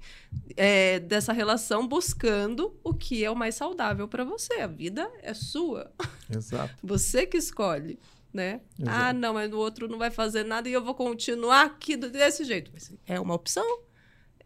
é, 0.57 0.99
dessa 0.99 1.33
relação 1.33 1.87
buscando 1.87 2.77
o 2.85 2.93
que 2.93 3.25
é 3.25 3.31
o 3.31 3.37
mais 3.37 3.55
saudável 3.55 4.07
para 4.09 4.25
você. 4.25 4.55
A 4.55 4.67
vida 4.67 5.11
é 5.23 5.33
sua. 5.35 5.91
Exato. 6.31 6.75
Você 6.83 7.27
que 7.27 7.37
escolhe, 7.39 7.99
né? 8.33 8.61
Exato. 8.79 8.97
Ah, 8.99 9.13
não, 9.13 9.35
mas 9.35 9.53
o 9.53 9.57
outro 9.57 9.89
não 9.89 9.99
vai 9.99 10.11
fazer 10.11 10.45
nada 10.45 10.69
e 10.69 10.73
eu 10.73 10.83
vou 10.83 10.95
continuar 10.95 11.63
aqui 11.63 11.97
desse 11.97 12.45
jeito. 12.45 12.71
É 13.07 13.19
uma 13.19 13.35
opção. 13.35 13.65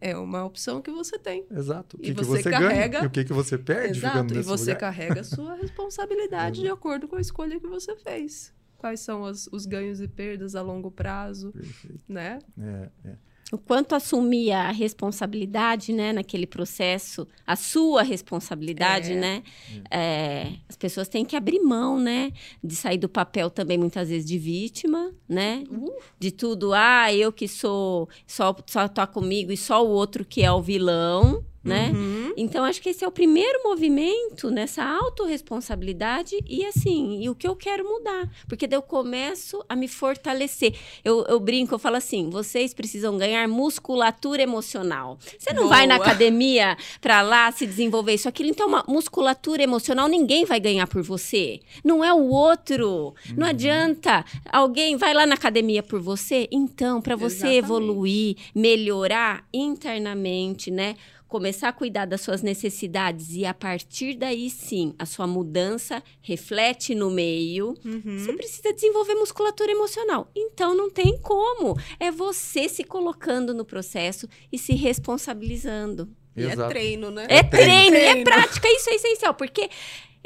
É 0.01 0.17
uma 0.17 0.45
opção 0.45 0.83
que 0.83 0.91
você 0.91 1.19
tem. 1.19 1.47
Exato. 1.51 1.97
O 1.97 2.01
E 2.01 2.05
que, 2.05 2.15
que 2.15 2.25
você 2.25 2.43
você 2.43 2.51
carrega- 2.51 2.89
ganha 2.89 3.05
e 3.05 3.07
o 3.07 3.11
que, 3.11 3.25
que 3.25 3.33
você 3.33 3.57
perde 3.59 3.99
Exato. 3.99 4.35
E 4.35 4.43
você 4.43 4.73
lugar. 4.73 4.81
carrega 4.81 5.21
a 5.21 5.25
sua 5.25 5.55
responsabilidade 5.61 6.61
de 6.61 6.69
acordo 6.69 7.09
com 7.09 7.17
a 7.17 7.21
escolha 7.21 7.59
que 7.59 7.67
você 7.67 7.97
fez. 7.97 8.53
Quais 8.77 9.01
são 9.01 9.25
as- 9.25 9.49
os 9.51 9.65
ganhos 9.65 10.01
e 10.01 10.07
perdas 10.09 10.55
a 10.55 10.61
longo 10.63 10.91
prazo, 10.91 11.51
Perfeito. 11.53 12.01
né? 12.09 12.39
É, 12.59 12.91
é. 13.09 13.17
O 13.53 13.59
quanto 13.59 13.95
assumir 13.95 14.51
a 14.51 14.73
responsabilidade, 14.73 15.93
né, 15.93 16.13
naquele 16.13 16.49
processo, 16.49 17.29
a 17.47 17.55
sua 17.55 18.03
responsabilidade, 18.03 19.13
É. 19.13 19.15
né? 19.15 19.43
é, 19.89 20.53
as 20.69 20.77
pessoas 20.77 21.07
têm 21.09 21.25
que 21.25 21.37
abrir 21.37 21.61
mão, 21.61 21.97
né? 21.99 22.33
De 22.63 22.75
sair 22.75 22.99
do 22.99 23.09
papel 23.09 23.49
também, 23.49 23.79
muitas 23.79 24.09
vezes, 24.09 24.27
de 24.27 24.37
vítima, 24.37 25.13
né? 25.29 25.63
Uh. 25.71 25.93
De 26.19 26.33
tudo, 26.33 26.73
ah, 26.75 27.15
eu 27.15 27.33
que 27.33 27.47
sou, 27.47 28.09
só, 28.27 28.55
só 28.67 28.89
tá 28.89 29.07
comigo 29.07 29.53
e 29.53 29.57
só 29.57 29.85
o 29.87 29.91
outro 29.91 30.25
que 30.25 30.43
é 30.43 30.51
o 30.51 30.61
vilão, 30.61 31.45
né? 31.67 31.91
Uhum. 31.95 32.33
Então, 32.37 32.65
acho 32.65 32.81
que 32.81 32.91
esse 32.91 33.05
é 33.05 33.09
o 33.09 33.11
primeiro 33.11 33.63
movimento 33.65 34.51
nessa 34.51 34.85
autorresponsabilidade 34.85 36.37
e 36.47 36.65
assim, 36.67 37.23
e 37.23 37.31
o 37.31 37.35
que 37.35 37.49
eu 37.49 37.57
quero 37.57 37.85
mudar. 37.85 38.31
Porque 38.49 38.67
daí 38.67 38.77
eu 38.77 38.83
começo 38.83 39.65
a 39.69 39.75
me 39.75 39.89
fortalecer. 39.89 40.75
Eu, 41.05 41.25
eu 41.29 41.41
brinco, 41.41 41.75
eu 41.75 41.79
falo 41.79 41.97
assim: 41.97 42.29
vocês 42.31 42.75
precisam 42.75 43.17
ganhar 43.17 43.47
musculatura 43.49 44.43
emocional. 44.43 45.19
Você 45.39 45.53
não 45.53 45.69
vai 45.69 45.87
na 45.87 45.97
Boa. 45.97 46.07
academia 46.07 46.77
pra 47.01 47.23
lá 47.23 47.51
se 47.53 47.67
desenvolver 47.67 48.15
isso, 48.15 48.29
aquilo. 48.29 48.51
Então, 48.51 48.69
uma 48.69 48.85
musculatura 48.87 49.63
emocional 49.63 50.09
ninguém 50.09 50.45
vai 50.45 50.61
ganhar 50.61 50.87
por 50.87 51.03
você. 51.03 51.61
Não 51.83 52.05
é 52.05 52.13
o 52.13 52.29
outro. 52.29 53.15
Não 53.37 53.47
adianta. 53.47 54.25
Alguém 54.53 54.97
vai 54.97 55.15
lá 55.15 55.27
na 55.27 55.35
academia 55.35 55.83
por 55.83 56.01
você. 56.01 56.49
Então, 56.51 57.01
para 57.01 57.17
você 57.17 57.37
Exatamente. 57.37 57.59
evoluir, 57.59 58.37
melhorar 58.55 59.45
internamente, 59.53 60.71
né? 60.71 60.97
Começar 61.37 61.69
a 61.69 61.73
cuidar 61.73 62.07
das 62.07 62.23
suas 62.23 62.41
necessidades 62.41 63.35
e 63.35 63.45
a 63.45 63.53
partir 63.53 64.15
daí 64.15 64.49
sim 64.49 64.95
a 64.99 65.05
sua 65.05 65.27
mudança 65.27 66.03
reflete 66.23 66.95
no 66.95 67.11
meio, 67.11 67.75
Uhum. 67.85 68.19
você 68.19 68.33
precisa 68.33 68.73
desenvolver 68.73 69.15
musculatura 69.17 69.71
emocional. 69.71 70.31
Então 70.35 70.75
não 70.75 70.89
tem 70.91 71.19
como. 71.21 71.77
É 72.01 72.11
você 72.11 72.71
se 72.71 72.83
colocando 72.85 73.53
no 73.53 73.67
processo 73.67 74.27
e 74.51 74.57
se 74.59 74.75
responsabilizando. 74.75 76.09
E 76.35 76.45
é 76.47 76.57
treino, 76.69 77.11
né? 77.11 77.27
É 77.29 77.43
treino, 77.43 77.97
e 77.97 78.01
é 78.01 78.11
Treino. 78.13 78.25
prática, 78.25 78.67
isso 78.69 78.89
é 78.91 78.95
essencial, 78.95 79.35
porque 79.35 79.69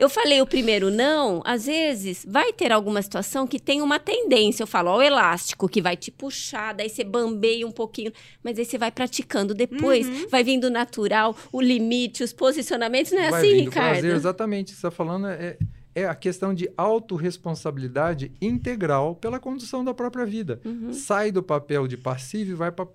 eu 0.01 0.09
falei 0.09 0.41
o 0.41 0.47
primeiro 0.47 0.91
não, 0.91 1.43
às 1.45 1.67
vezes 1.67 2.25
vai 2.29 2.53
ter 2.53 2.73
alguma 2.73 3.01
situação 3.03 3.47
que 3.47 3.61
tem 3.61 3.81
uma 3.83 3.99
tendência, 4.01 4.63
eu 4.63 4.67
falo, 4.67 4.91
ó, 4.91 4.97
o 4.99 5.03
elástico 5.03 5.69
que 5.69 5.81
vai 5.81 5.97
te 5.97 6.11
puxar, 6.11 6.73
daí 6.75 6.89
você 6.89 7.05
bambeia 7.05 7.67
um 7.67 7.71
pouquinho, 7.71 8.13
mas 8.43 8.59
aí 8.59 8.65
você 8.65 8.77
vai 8.79 8.91
praticando 8.91 9.55
depois, 9.55 10.07
Uhum. 10.09 10.29
vai 10.29 10.43
vindo 10.43 10.71
natural, 10.71 11.37
o 11.53 11.61
limite, 11.61 12.25
os 12.25 12.33
posicionamentos, 12.33 13.13
não 13.13 13.21
é 13.21 13.31
Vai 13.31 13.41
assim, 13.41 13.55
vindo 13.57 13.69
Ricardo? 13.69 13.91
prazer, 13.93 14.15
exatamente. 14.17 14.71
Você 14.71 14.77
está 14.77 14.91
falando 14.91 15.27
é, 15.29 15.57
é 15.95 16.07
a 16.07 16.15
questão 16.15 16.55
de 16.55 16.71
autorresponsabilidade 16.77 18.33
integral 18.41 19.15
pela 19.15 19.39
condução 19.39 19.85
da 19.85 19.93
própria 19.95 20.25
vida. 20.25 20.61
Uhum. 20.65 20.93
Sai 20.93 21.31
do 21.33 21.43
papel 21.43 21.87
de 21.87 21.97
passivo 21.97 22.53
e 22.53 22.55
vai 22.55 22.71
para 22.71 22.87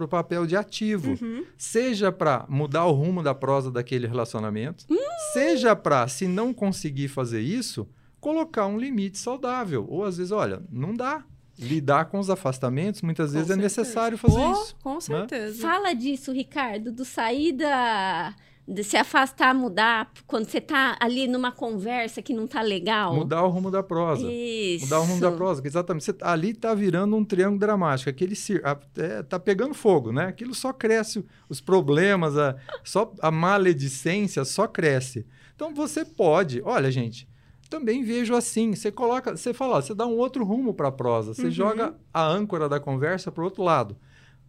o 0.00 0.08
papel 0.08 0.46
de 0.46 0.56
ativo. 0.56 1.16
Uhum. 1.20 1.44
Seja 1.58 2.10
para 2.10 2.44
mudar 2.48 2.86
o 2.86 2.92
rumo 2.92 3.22
da 3.22 3.34
prosa 3.34 3.70
daquele 3.70 4.06
relacionamento, 4.06 4.84
Hum. 4.90 4.96
seja 5.32 5.74
para, 5.76 6.06
se 6.08 6.26
não 6.26 6.52
conseguir 6.54 7.08
fazer 7.08 7.40
isso, 7.40 7.88
colocar 8.20 8.66
um 8.66 8.78
limite 8.78 9.18
saudável. 9.18 9.84
Ou 9.88 10.04
às 10.04 10.16
vezes, 10.16 10.32
olha, 10.32 10.62
não 10.70 10.94
dá. 10.94 11.24
lidar 11.58 12.06
com 12.06 12.18
os 12.18 12.30
afastamentos, 12.30 13.02
muitas 13.02 13.32
vezes 13.34 13.48
Com 13.48 13.52
é 13.52 13.56
certeza. 13.58 13.82
necessário 13.82 14.18
fazer 14.18 14.38
Oh, 14.40 14.52
isso. 14.52 14.76
Com 14.82 15.00
certeza. 15.00 15.60
Fala 15.62 15.92
disso, 15.92 16.32
Ricardo, 16.32 16.90
do 16.90 17.04
sair 17.04 17.52
da... 17.52 18.34
De 18.66 18.84
se 18.84 18.96
afastar, 18.96 19.52
mudar, 19.52 20.12
quando 20.24 20.44
você 20.46 20.60
tá 20.60 20.96
ali 21.00 21.26
numa 21.26 21.50
conversa 21.50 22.22
que 22.22 22.32
não 22.32 22.46
tá 22.46 22.62
legal. 22.62 23.12
Mudar 23.14 23.42
o 23.42 23.48
rumo 23.48 23.72
da 23.72 23.82
prosa. 23.82 24.24
Isso. 24.30 24.84
Mudar 24.84 25.00
o 25.00 25.04
rumo 25.04 25.20
da 25.20 25.32
prosa, 25.32 25.62
exatamente. 25.64 26.04
Você, 26.04 26.14
ali 26.22 26.54
tá 26.54 26.72
virando 26.72 27.16
um 27.16 27.24
triângulo 27.24 27.58
dramático. 27.58 28.08
Aquele 28.08 28.36
a- 28.62 28.78
é, 28.96 29.22
tá 29.24 29.38
pegando 29.40 29.74
fogo, 29.74 30.12
né? 30.12 30.26
Aquilo 30.26 30.54
só 30.54 30.72
cresce, 30.72 31.24
os 31.48 31.60
problemas, 31.60 32.38
a, 32.38 32.54
só, 32.84 33.12
a 33.20 33.32
maledicência 33.32 34.44
só 34.44 34.66
cresce. 34.68 35.26
Então 35.56 35.74
você 35.74 36.04
pode, 36.04 36.62
olha, 36.64 36.90
gente, 36.90 37.28
também 37.68 38.04
vejo 38.04 38.32
assim. 38.34 38.74
Você 38.76 38.92
coloca, 38.92 39.36
você 39.36 39.52
fala, 39.52 39.78
ó, 39.78 39.80
você 39.80 39.92
dá 39.94 40.06
um 40.06 40.16
outro 40.16 40.44
rumo 40.44 40.72
para 40.72 40.88
a 40.88 40.92
prosa, 40.92 41.34
você 41.34 41.46
Uhum. 41.46 41.50
joga 41.50 41.94
a 42.14 42.24
âncora 42.26 42.68
da 42.68 42.78
conversa 42.78 43.32
para 43.32 43.40
o 43.42 43.44
outro 43.44 43.62
lado. 43.64 43.96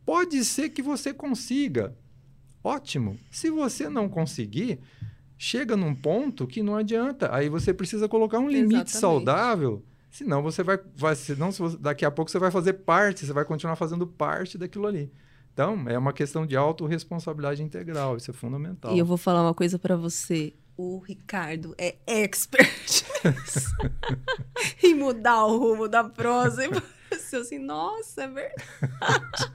Pode 0.05 0.43
ser 0.45 0.69
que 0.69 0.83
você 0.83 1.13
consiga. 1.13 1.95
Ótimo. 2.63 3.19
Se 3.29 3.49
você 3.49 3.89
não 3.89 4.07
conseguir, 4.07 4.79
chega 5.37 5.75
num 5.75 5.93
ponto 5.93 6.47
que 6.47 6.63
não 6.63 6.75
adianta. 6.75 7.33
Aí 7.35 7.49
você 7.49 7.73
precisa 7.73 8.07
colocar 8.07 8.39
um 8.39 8.47
limite 8.47 8.73
Exatamente. 8.75 8.97
saudável. 8.97 9.83
Senão 10.09 10.41
você 10.43 10.63
vai, 10.63 10.79
vai 10.95 11.15
senão 11.15 11.51
se 11.51 11.59
você- 11.59 11.77
daqui 11.77 12.05
a 12.05 12.11
pouco 12.11 12.29
você 12.31 12.39
vai 12.39 12.51
fazer 12.51 12.73
parte, 12.73 13.25
você 13.25 13.33
vai 13.33 13.43
continuar 13.43 13.75
fazendo 13.75 14.05
parte 14.07 14.57
daquilo 14.57 14.87
ali. 14.87 15.11
Então, 15.51 15.83
é 15.87 15.97
uma 15.97 16.13
questão 16.13 16.45
de 16.45 16.55
autorresponsabilidade 16.55 17.61
integral, 17.61 18.15
isso 18.17 18.31
é 18.31 18.33
fundamental. 18.33 18.93
E 18.95 18.99
eu 18.99 19.05
vou 19.05 19.17
falar 19.17 19.41
uma 19.43 19.53
coisa 19.53 19.77
pra 19.77 19.95
você. 19.95 20.53
O 20.75 20.97
Ricardo 20.99 21.75
é 21.77 21.95
expert 22.07 23.03
em 24.83 24.95
mudar 24.95 25.45
o 25.45 25.57
rumo 25.59 25.87
da 25.87 26.03
prosa. 26.03 26.65
E 26.65 26.69
você 27.15 27.35
assim, 27.35 27.59
nossa, 27.59 28.23
é 28.23 28.27
verdade. 28.27 29.51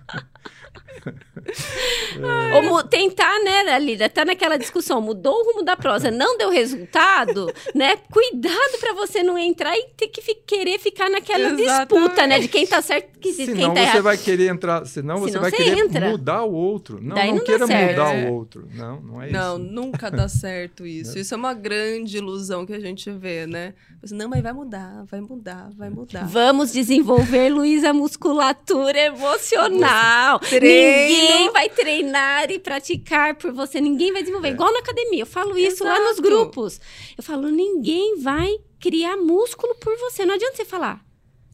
Ou 2.55 2.63
mu- 2.63 2.83
tentar, 2.85 3.39
né, 3.45 3.73
ali, 3.73 3.97
tá 4.09 4.25
naquela 4.25 4.57
discussão, 4.57 5.01
mudou 5.01 5.33
o 5.35 5.45
rumo 5.53 5.63
da 5.63 5.77
prosa, 5.77 6.11
não 6.11 6.37
deu 6.37 6.51
resultado, 6.51 7.53
né? 7.75 7.97
Cuidado 8.11 8.79
pra 8.81 8.93
você 8.95 9.23
não 9.23 9.39
entrar 9.39 9.77
e 9.77 9.89
ter 9.97 10.09
que 10.09 10.21
querer 10.47 10.79
ficar 10.79 11.09
naquela 11.11 11.51
Exatamente. 11.51 11.67
disputa, 11.99 12.27
né? 12.27 12.39
De 12.39 12.49
quem 12.49 12.67
tá 12.67 12.83
certo 12.83 13.09
e 13.17 13.19
quem 13.21 13.33
Senão 13.33 13.75
tá 13.75 13.81
você 13.81 13.87
errado. 13.87 14.03
vai 14.03 14.17
querer 14.19 14.49
entrar, 14.49 14.87
senão 14.87 15.17
você 15.19 15.31
Senão 15.33 15.43
vai 15.43 15.51
você 15.51 15.57
querer 15.57 15.79
entra. 15.79 16.09
mudar 16.11 16.43
o 16.45 16.53
outro. 16.53 16.99
Não, 17.03 17.15
Daí 17.15 17.29
não, 17.29 17.37
não 17.37 17.45
queira 17.45 17.67
certo. 17.67 17.91
mudar 17.99 18.15
É. 18.15 18.25
o 18.29 18.33
outro. 18.35 18.69
Não, 18.75 19.01
não 19.01 19.23
é 19.23 19.31
Não, 19.31 19.57
isso. 19.59 19.73
nunca 19.73 20.11
dá 20.11 20.29
certo 20.29 20.87
isso. 20.87 21.19
Isso 21.19 21.35
é 21.35 21.37
uma 21.37 21.55
grande 21.55 22.17
ilusão 22.19 22.67
que 22.67 22.73
a 22.73 22.81
gente 22.81 23.11
vê, 23.11 23.47
né? 23.47 23.75
Mas, 24.01 24.13
não, 24.13 24.29
mas 24.29 24.43
vai 24.43 24.53
mudar, 24.53 25.05
vai 25.11 25.21
mudar, 25.21 25.71
vai 25.77 25.91
mudar. 25.91 26.25
Vamos 26.27 26.73
desenvolver, 26.73 27.49
Luísa, 27.51 27.93
musculatura 27.93 28.99
emocional. 28.99 30.41
Treino. 30.69 31.23
Ninguém 31.23 31.53
vai 31.53 31.69
treinar 31.69 32.51
e 32.51 32.59
praticar 32.59 33.35
por 33.37 33.53
você. 33.53 33.81
Ninguém 33.81 34.13
vai 34.13 34.23
desenvolver. 34.23 34.51
Igual 34.51 34.73
na 34.73 34.79
academia. 34.81 35.23
Eu 35.23 35.27
falo 35.27 35.59
isso 35.59 35.85
lá 35.85 35.99
nos 35.99 36.13
Exato. 36.19 36.23
grupos. 36.23 36.81
Eu 37.17 37.23
falo, 37.25 37.49
ninguém 37.51 38.21
vai 38.21 38.49
criar 38.81 39.17
músculo 39.17 39.75
por 39.77 39.97
você. 39.99 40.25
Não 40.25 40.35
adianta 40.35 40.57
você 40.57 40.65
falar. 40.65 41.05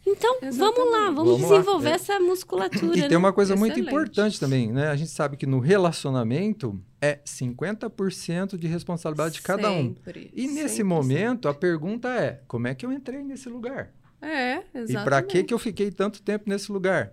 Então, 0.06 0.36
vamos 0.40 0.58
lá, 0.58 0.66
Exatamente. 0.66 1.14
vamos, 1.14 1.16
Vamos 1.16 1.40
lá. 1.42 1.48
desenvolver 1.58 1.88
É. 1.88 1.92
essa 1.92 2.20
musculatura. 2.20 2.98
E 2.98 3.00
né? 3.00 3.08
tem 3.08 3.16
uma 3.16 3.32
coisa 3.32 3.56
muito 3.56 3.72
Excelente. 3.72 3.88
importante 3.90 4.38
também, 4.38 4.70
né? 4.70 4.88
A 4.88 4.96
gente 4.96 5.10
sabe 5.10 5.34
que 5.38 5.46
no 5.46 5.60
relacionamento 5.60 6.78
é 7.00 7.20
50% 7.24 8.58
de 8.58 8.66
responsabilidade 8.66 9.36
de 9.36 9.42
cada 9.42 9.70
um. 9.70 9.94
E 10.34 10.46
nesse 10.46 10.82
100%. 10.82 10.84
momento, 10.84 11.48
a 11.48 11.54
pergunta 11.54 12.08
é: 12.08 12.40
como 12.46 12.66
é 12.68 12.74
que 12.74 12.84
eu 12.84 12.92
entrei 12.92 13.22
nesse 13.22 13.48
lugar? 13.48 13.92
É, 14.20 14.62
exatamente. 14.74 14.92
E 14.92 15.04
para 15.04 15.22
que 15.22 15.42
que 15.44 15.54
eu 15.54 15.58
fiquei 15.58 15.90
tanto 15.90 16.22
tempo 16.22 16.44
nesse 16.48 16.70
lugar? 16.70 17.12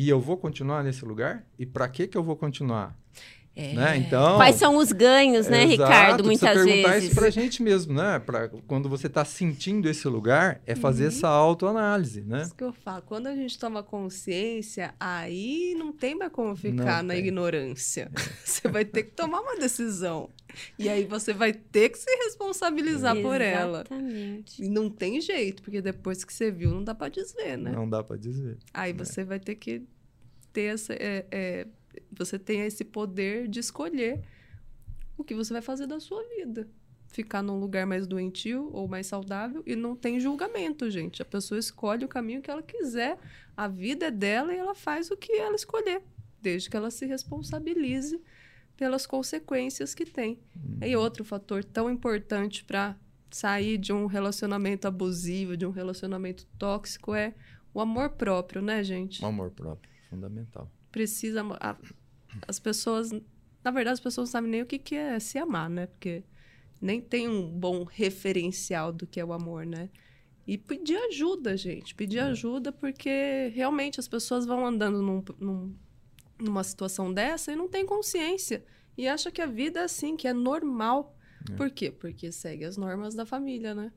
E 0.00 0.08
eu 0.08 0.18
vou 0.18 0.38
continuar 0.38 0.82
nesse 0.82 1.04
lugar? 1.04 1.44
E 1.58 1.66
para 1.66 1.86
que 1.86 2.08
que 2.08 2.16
eu 2.16 2.22
vou 2.22 2.34
continuar? 2.34 2.98
É. 3.56 3.74
Né? 3.74 3.96
Então, 3.98 4.36
Quais 4.36 4.54
são 4.56 4.76
os 4.76 4.92
ganhos, 4.92 5.48
né, 5.48 5.64
Exato, 5.64 5.70
Ricardo? 5.82 6.24
Muitas 6.24 6.54
perguntar 6.54 6.90
vezes. 6.92 7.04
isso 7.10 7.14
pra 7.20 7.30
gente 7.30 7.62
mesmo, 7.62 7.92
né? 7.92 8.18
Pra, 8.20 8.48
quando 8.66 8.88
você 8.88 9.08
está 9.08 9.24
sentindo 9.24 9.88
esse 9.88 10.06
lugar, 10.08 10.60
é 10.66 10.74
fazer 10.76 11.02
Uhum. 11.02 11.08
essa 11.08 11.28
autoanálise, 11.28 12.22
né? 12.22 12.42
Isso 12.42 12.54
que 12.54 12.62
eu 12.64 12.72
falo. 12.72 13.02
Quando 13.02 13.26
a 13.26 13.34
gente 13.34 13.58
toma 13.58 13.82
consciência, 13.82 14.94
aí 15.00 15.74
não 15.76 15.92
tem 15.92 16.14
mais 16.14 16.32
como 16.32 16.54
ficar 16.56 17.02
Não 17.02 17.08
na 17.08 17.14
tem. 17.14 17.18
ignorância. 17.24 18.10
Você 18.44 18.68
vai 18.68 18.84
ter 18.84 19.02
que 19.02 19.10
tomar 19.12 19.40
uma 19.40 19.56
decisão. 19.56 20.30
E 20.78 20.88
aí 20.88 21.04
você 21.04 21.32
vai 21.32 21.52
ter 21.52 21.90
que 21.90 21.98
se 21.98 22.10
responsabilizar 22.24 23.14
por 23.22 23.40
ela. 23.40 23.84
Exatamente. 23.88 24.64
E 24.64 24.68
não 24.68 24.90
tem 24.90 25.20
jeito, 25.20 25.62
porque 25.62 25.80
depois 25.80 26.24
que 26.24 26.32
você 26.32 26.50
viu, 26.50 26.70
não 26.70 26.82
dá 26.82 26.92
pra 26.94 27.08
desver, 27.08 27.56
né? 27.56 27.70
Não 27.70 27.88
dá 27.88 28.02
para 28.02 28.16
dizer. 28.16 28.58
Aí 28.74 28.92
você 28.92 29.22
vai 29.22 29.38
ter 29.38 29.54
que 29.54 29.82
ter 30.52 30.74
essa. 30.74 30.92
Você 32.10 32.38
tem 32.38 32.62
esse 32.62 32.84
poder 32.84 33.48
de 33.48 33.60
escolher 33.60 34.22
o 35.16 35.24
que 35.24 35.34
você 35.34 35.52
vai 35.52 35.62
fazer 35.62 35.86
da 35.86 36.00
sua 36.00 36.22
vida. 36.36 36.68
Ficar 37.08 37.42
num 37.42 37.58
lugar 37.58 37.86
mais 37.86 38.06
doentio 38.06 38.70
ou 38.72 38.86
mais 38.86 39.06
saudável 39.06 39.62
e 39.66 39.74
não 39.74 39.96
tem 39.96 40.20
julgamento, 40.20 40.88
gente. 40.90 41.20
A 41.20 41.24
pessoa 41.24 41.58
escolhe 41.58 42.04
o 42.04 42.08
caminho 42.08 42.40
que 42.40 42.50
ela 42.50 42.62
quiser. 42.62 43.18
A 43.56 43.66
vida 43.66 44.06
é 44.06 44.10
dela 44.10 44.54
e 44.54 44.58
ela 44.58 44.74
faz 44.74 45.10
o 45.10 45.16
que 45.16 45.32
ela 45.32 45.56
escolher, 45.56 46.02
desde 46.40 46.70
que 46.70 46.76
ela 46.76 46.90
se 46.90 47.04
responsabilize 47.06 48.20
pelas 48.76 49.06
consequências 49.06 49.94
que 49.94 50.06
tem. 50.06 50.38
E 50.80 50.96
outro 50.96 51.24
fator 51.24 51.64
tão 51.64 51.90
importante 51.90 52.64
para 52.64 52.96
sair 53.30 53.76
de 53.76 53.92
um 53.92 54.06
relacionamento 54.06 54.88
abusivo, 54.88 55.56
de 55.56 55.66
um 55.66 55.70
relacionamento 55.70 56.46
tóxico, 56.58 57.14
é 57.14 57.34
o 57.74 57.80
amor 57.80 58.10
próprio, 58.10 58.62
né, 58.62 58.82
gente? 58.82 59.22
O 59.22 59.26
amor 59.26 59.50
próprio, 59.50 59.90
fundamental. 60.08 60.70
Precisa. 60.90 61.42
a- 61.60 61.76
as 62.46 62.58
pessoas. 62.58 63.10
Na 63.62 63.70
verdade, 63.70 63.94
as 63.94 64.00
pessoas 64.00 64.28
não 64.28 64.32
sabem 64.32 64.50
nem 64.50 64.62
o 64.62 64.66
que, 64.66 64.78
que 64.78 64.94
é 64.94 65.18
se 65.18 65.38
amar, 65.38 65.68
né? 65.68 65.86
Porque 65.86 66.22
nem 66.80 67.00
tem 67.00 67.28
um 67.28 67.48
bom 67.50 67.84
referencial 67.84 68.92
do 68.92 69.06
que 69.06 69.20
é 69.20 69.24
o 69.24 69.32
amor, 69.32 69.66
né? 69.66 69.90
E 70.46 70.56
pedir 70.56 70.96
ajuda, 70.96 71.56
gente. 71.56 71.94
Pedir 71.94 72.18
ajuda 72.20 72.72
porque 72.72 73.52
realmente 73.54 74.00
as 74.00 74.08
pessoas 74.08 74.46
vão 74.46 74.66
andando 74.66 75.02
num- 75.02 75.24
num- 75.38 75.74
numa 76.40 76.64
situação 76.64 77.12
dessa 77.12 77.52
e 77.52 77.56
não 77.56 77.68
tem 77.68 77.84
consciência. 77.84 78.64
E 78.96 79.06
acha 79.06 79.30
que 79.30 79.40
a 79.42 79.46
vida 79.46 79.80
é 79.80 79.84
assim, 79.84 80.16
que 80.16 80.26
é 80.26 80.32
normal. 80.32 81.16
É. 81.50 81.54
Por 81.56 81.70
quê? 81.70 81.90
Porque 81.90 82.32
segue 82.32 82.64
as 82.64 82.76
normas 82.76 83.14
da 83.14 83.24
família, 83.26 83.74
né? 83.74 83.92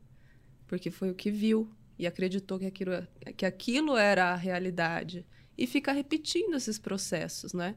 Porque 0.67 0.91
foi 0.91 1.09
o 1.09 1.15
que 1.15 1.31
viu 1.31 1.69
e 1.97 2.05
acreditou 2.05 2.59
que 2.59 2.65
aquilo, 2.65 2.91
que 3.37 3.45
aquilo 3.45 3.95
era 3.97 4.31
a 4.31 4.35
realidade. 4.35 5.25
E 5.57 5.67
fica 5.67 5.91
repetindo 5.91 6.55
esses 6.55 6.79
processos, 6.79 7.53
né? 7.53 7.75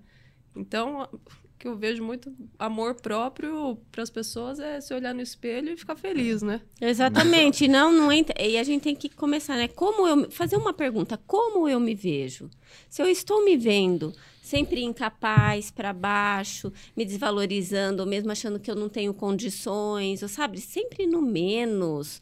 Então, 0.54 1.08
o 1.12 1.58
que 1.58 1.68
eu 1.68 1.76
vejo 1.76 2.02
muito 2.02 2.34
amor 2.58 2.94
próprio 2.94 3.78
para 3.92 4.02
as 4.02 4.10
pessoas 4.10 4.58
é 4.58 4.80
se 4.80 4.94
olhar 4.94 5.14
no 5.14 5.20
espelho 5.20 5.72
e 5.72 5.76
ficar 5.76 5.96
feliz, 5.96 6.42
né? 6.42 6.62
Exatamente. 6.80 7.68
Não, 7.68 7.92
não 7.92 8.10
entra. 8.10 8.34
E 8.42 8.58
a 8.58 8.64
gente 8.64 8.82
tem 8.82 8.96
que 8.96 9.08
começar, 9.08 9.56
né? 9.56 9.68
Como 9.68 10.06
eu 10.06 10.30
fazer 10.30 10.56
uma 10.56 10.72
pergunta, 10.72 11.20
como 11.26 11.68
eu 11.68 11.78
me 11.78 11.94
vejo? 11.94 12.50
Se 12.88 13.02
eu 13.02 13.06
estou 13.06 13.44
me 13.44 13.56
vendo 13.56 14.14
sempre 14.46 14.80
incapaz, 14.80 15.72
para 15.72 15.92
baixo, 15.92 16.72
me 16.96 17.04
desvalorizando, 17.04 18.02
ou 18.02 18.08
mesmo 18.08 18.30
achando 18.30 18.60
que 18.60 18.70
eu 18.70 18.76
não 18.76 18.88
tenho 18.88 19.12
condições, 19.12 20.22
ou 20.22 20.28
sabe, 20.28 20.60
sempre 20.60 21.04
no 21.04 21.20
menos, 21.20 22.20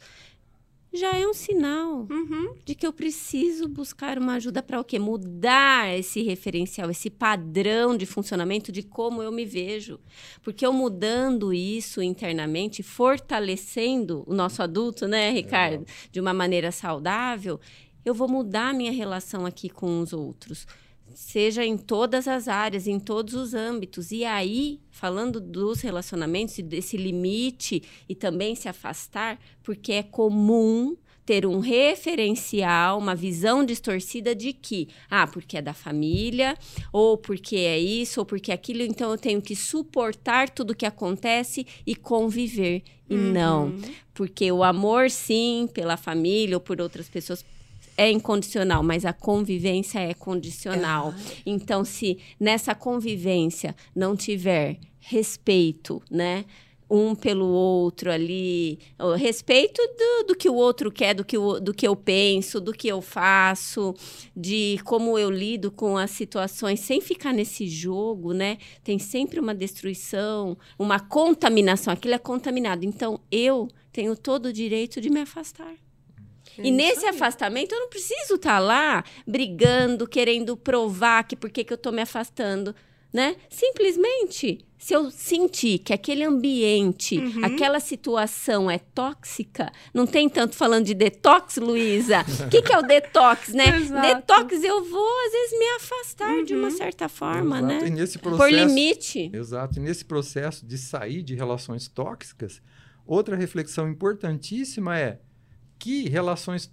já 0.95 1.11
é 1.15 1.27
um 1.27 1.33
sinal 1.33 2.07
Uhum. 2.09 2.55
de 2.65 2.73
que 2.75 2.85
eu 2.85 2.93
preciso 2.93 3.67
buscar 3.67 4.17
uma 4.17 4.33
ajuda 4.35 4.61
para 4.63 4.79
o 4.79 4.83
quê? 4.83 4.97
Mudar 4.99 5.97
esse 5.97 6.21
referencial, 6.23 6.89
esse 6.89 7.09
padrão 7.09 7.95
de 7.97 8.05
funcionamento 8.05 8.71
de 8.71 8.83
como 8.83 9.21
eu 9.21 9.31
me 9.31 9.45
vejo. 9.45 9.99
Porque 10.41 10.65
eu 10.65 10.71
mudando 10.73 11.53
isso 11.53 12.01
internamente, 12.01 12.81
fortalecendo 12.83 14.23
o 14.25 14.33
nosso 14.33 14.61
adulto, 14.61 15.07
né, 15.07 15.31
Ricardo, 15.31 15.85
de 16.11 16.19
uma 16.19 16.33
maneira 16.33 16.71
saudável, 16.71 17.59
eu 18.03 18.13
vou 18.13 18.27
mudar 18.27 18.69
a 18.69 18.73
minha 18.73 18.91
relação 18.91 19.45
aqui 19.45 19.67
com 19.69 19.99
os 19.99 20.13
outros. 20.13 20.67
Seja 21.13 21.63
em 21.63 21.77
todas 21.77 22.27
as 22.27 22.47
áreas, 22.47 22.87
em 22.87 22.99
todos 22.99 23.33
os 23.33 23.53
âmbitos. 23.53 24.11
E 24.11 24.25
aí, 24.25 24.81
falando 24.91 25.39
dos 25.39 25.79
relacionamentos 25.81 26.57
e 26.57 26.63
desse 26.63 26.97
limite 26.97 27.81
e 28.09 28.13
também 28.15 28.53
se 28.55 28.67
afastar, 28.67 29.39
porque 29.63 29.93
é 29.93 30.03
comum 30.03 30.97
ter 31.25 31.45
um 31.45 31.57
referencial, 31.59 32.99
uma 32.99 33.15
visão 33.15 33.65
distorcida 33.65 34.35
de 34.35 34.53
que, 34.53 34.87
ah, 35.09 35.25
porque 35.25 35.57
é 35.57 35.61
da 35.61 35.73
família, 35.73 36.55
ou 36.93 37.17
porque 37.17 37.55
é 37.55 37.79
isso, 37.79 38.19
ou 38.19 38.25
porque 38.25 38.51
é 38.51 38.53
aquilo, 38.53 38.83
então 38.83 39.09
eu 39.11 39.17
tenho 39.17 39.41
que 39.41 39.55
suportar 39.55 40.49
tudo 40.49 40.75
que 40.75 40.85
acontece 40.85 41.65
e 41.85 41.95
conviver. 41.95 42.83
E 43.09 43.15
não, 43.15 43.67
Uhum. 43.67 43.81
porque 44.13 44.51
o 44.51 44.63
amor, 44.63 45.09
sim, 45.09 45.67
pela 45.73 45.97
família 45.97 46.55
ou 46.57 46.61
por 46.61 46.79
outras 46.79 47.07
pessoas 47.09 47.43
é 47.97 48.11
incondicional, 48.11 48.83
mas 48.83 49.05
a 49.05 49.13
convivência 49.13 49.99
é 49.99 50.13
condicional. 50.13 51.13
Então, 51.45 51.85
se 51.85 52.17
nessa 52.39 52.75
convivência 52.75 53.75
não 53.95 54.15
tiver 54.15 54.79
respeito, 54.99 56.01
né? 56.09 56.45
um 56.89 57.15
pelo 57.15 57.47
outro 57.47 58.11
ali, 58.11 58.79
respeito 59.17 59.81
do, 59.97 60.27
do 60.27 60.35
que 60.35 60.49
o 60.49 60.53
outro 60.53 60.91
quer, 60.91 61.13
do 61.13 61.25
que, 61.25 61.37
o, 61.37 61.59
do 61.59 61.73
que 61.73 61.87
eu 61.87 61.95
penso, 61.95 62.61
do 62.61 62.71
que 62.71 62.87
eu 62.87 63.01
faço, 63.01 63.93
de 64.35 64.79
como 64.83 65.17
eu 65.17 65.29
lido 65.29 65.71
com 65.71 65.97
as 65.97 66.11
situações, 66.11 66.79
sem 66.79 67.01
ficar 67.01 67.33
nesse 67.33 67.67
jogo, 67.67 68.33
né? 68.33 68.57
Tem 68.83 68.99
sempre 68.99 69.39
uma 69.39 69.55
destruição, 69.55 70.57
uma 70.77 70.99
contaminação, 70.99 71.93
aquilo 71.93 72.13
é 72.13 72.19
contaminado. 72.19 72.85
Então, 72.85 73.19
eu 73.31 73.67
tenho 73.91 74.15
todo 74.15 74.47
o 74.47 74.53
direito 74.53 75.01
de 75.01 75.09
me 75.09 75.21
afastar. 75.21 75.73
E 76.57 76.71
nesse 76.71 77.05
afastamento, 77.05 77.73
eu 77.73 77.79
não 77.79 77.89
preciso 77.89 78.35
estar 78.35 78.53
tá 78.53 78.59
lá 78.59 79.03
brigando, 79.25 80.07
querendo 80.07 80.55
provar 80.55 81.23
que 81.23 81.35
por 81.35 81.49
que, 81.49 81.63
que 81.63 81.73
eu 81.73 81.75
estou 81.75 81.91
me 81.91 82.01
afastando, 82.01 82.75
né? 83.15 83.37
Simplesmente, 83.49 84.65
se 84.77 84.93
eu 84.93 85.09
sentir 85.09 85.79
que 85.79 85.93
aquele 85.93 86.23
ambiente, 86.23 87.17
uhum. 87.17 87.45
aquela 87.45 87.79
situação 87.79 88.69
é 88.69 88.77
tóxica, 88.77 89.71
não 89.93 90.05
tem 90.05 90.27
tanto 90.27 90.53
falando 90.53 90.85
de 90.85 90.93
detox, 90.93 91.55
Luísa. 91.55 92.25
O 92.45 92.49
que, 92.51 92.61
que, 92.61 92.73
é 92.73 92.77
o 92.77 92.81
detox, 92.81 93.53
né? 93.53 93.77
Exato. 93.77 94.01
Detox, 94.01 94.63
eu 94.63 94.83
vou, 94.83 95.25
às 95.25 95.31
vezes, 95.31 95.57
me 95.57 95.65
afastar 95.77 96.29
uhum. 96.29 96.43
de 96.43 96.55
uma 96.55 96.67
uhum. 96.67 96.77
certa 96.77 97.07
forma, 97.07 97.57
Exato. 97.57 97.73
né? 97.73 97.87
E 97.87 97.89
nesse 97.89 98.19
processo, 98.19 98.43
Por 98.43 98.51
limite. 98.51 99.31
Exato. 99.33 99.79
E 99.79 99.81
nesse 99.81 100.03
processo 100.05 100.65
de 100.65 100.77
sair 100.77 101.23
de 101.23 101.35
relações 101.35 101.87
tóxicas, 101.87 102.61
outra 103.07 103.35
reflexão 103.35 103.89
importantíssima 103.89 104.99
é 104.99 105.19
que 105.77 106.07
relações 106.09 106.69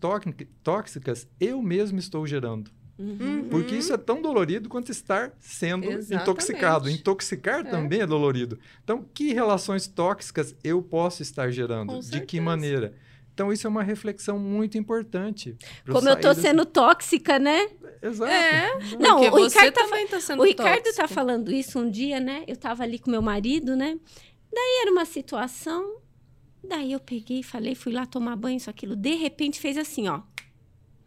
tóxicas 0.63 1.27
eu 1.41 1.61
mesmo 1.63 1.99
estou 1.99 2.27
gerando. 2.27 2.71
Uhum. 2.99 3.49
Porque 3.51 3.75
isso 3.75 3.93
é 3.93 3.97
tão 3.97 4.23
dolorido 4.23 4.69
quanto 4.69 4.91
estar 4.91 5.33
sendo 5.41 5.91
Exatamente. 5.91 6.23
intoxicado. 6.23 6.91
Intoxicar 6.91 7.61
é. 7.61 7.65
também 7.65 8.01
é 8.01 8.07
dolorido. 8.07 8.59
Então, 8.85 9.05
que 9.13 9.33
relações 9.33 9.87
tóxicas 9.87 10.55
eu 10.63 10.83
posso 10.83 11.23
estar 11.23 11.51
gerando? 11.51 11.99
De 12.01 12.21
que 12.21 12.41
maneira? 12.41 12.95
Então, 13.35 13.53
isso 13.53 13.67
é 13.67 13.71
uma 13.71 13.83
reflexão 13.83 14.39
muito 14.39 14.77
importante. 14.77 15.57
Como 15.91 16.09
eu 16.09 16.15
estou 16.15 16.35
sendo 16.35 16.67
tóxica, 16.67 17.39
né? 17.39 17.67
Exato. 18.03 18.31
É. 18.31 18.69
Não, 19.01 19.21
o 19.21 19.45
Ricardo, 19.45 19.73
tá, 19.73 19.89
tá 20.11 20.21
sendo 20.21 20.43
o 20.43 20.45
Ricardo 20.45 20.95
tá 20.95 21.09
falando 21.09 21.51
isso 21.51 21.79
um 21.79 21.91
dia, 21.91 22.21
né? 22.21 22.45
Eu 22.47 22.55
estava 22.55 22.83
ali 22.83 22.99
com 22.99 23.11
meu 23.11 23.23
marido, 23.23 23.75
né? 23.75 23.99
Daí 24.53 24.81
era 24.83 24.93
uma 24.93 25.07
situação 25.07 26.02
Daí 26.65 26.93
eu 26.93 27.01
peguei, 27.01 27.43
falei, 27.43 27.75
fui 27.75 27.93
lá 27.93 28.07
tomar 28.07 28.37
banho, 28.37 28.57
isso, 28.57 28.71
aquilo. 28.71 28.95
De 28.95 29.15
repente 29.15 29.61
fez 29.61 29.77
assim, 29.77 30.09
ó. 30.09 30.21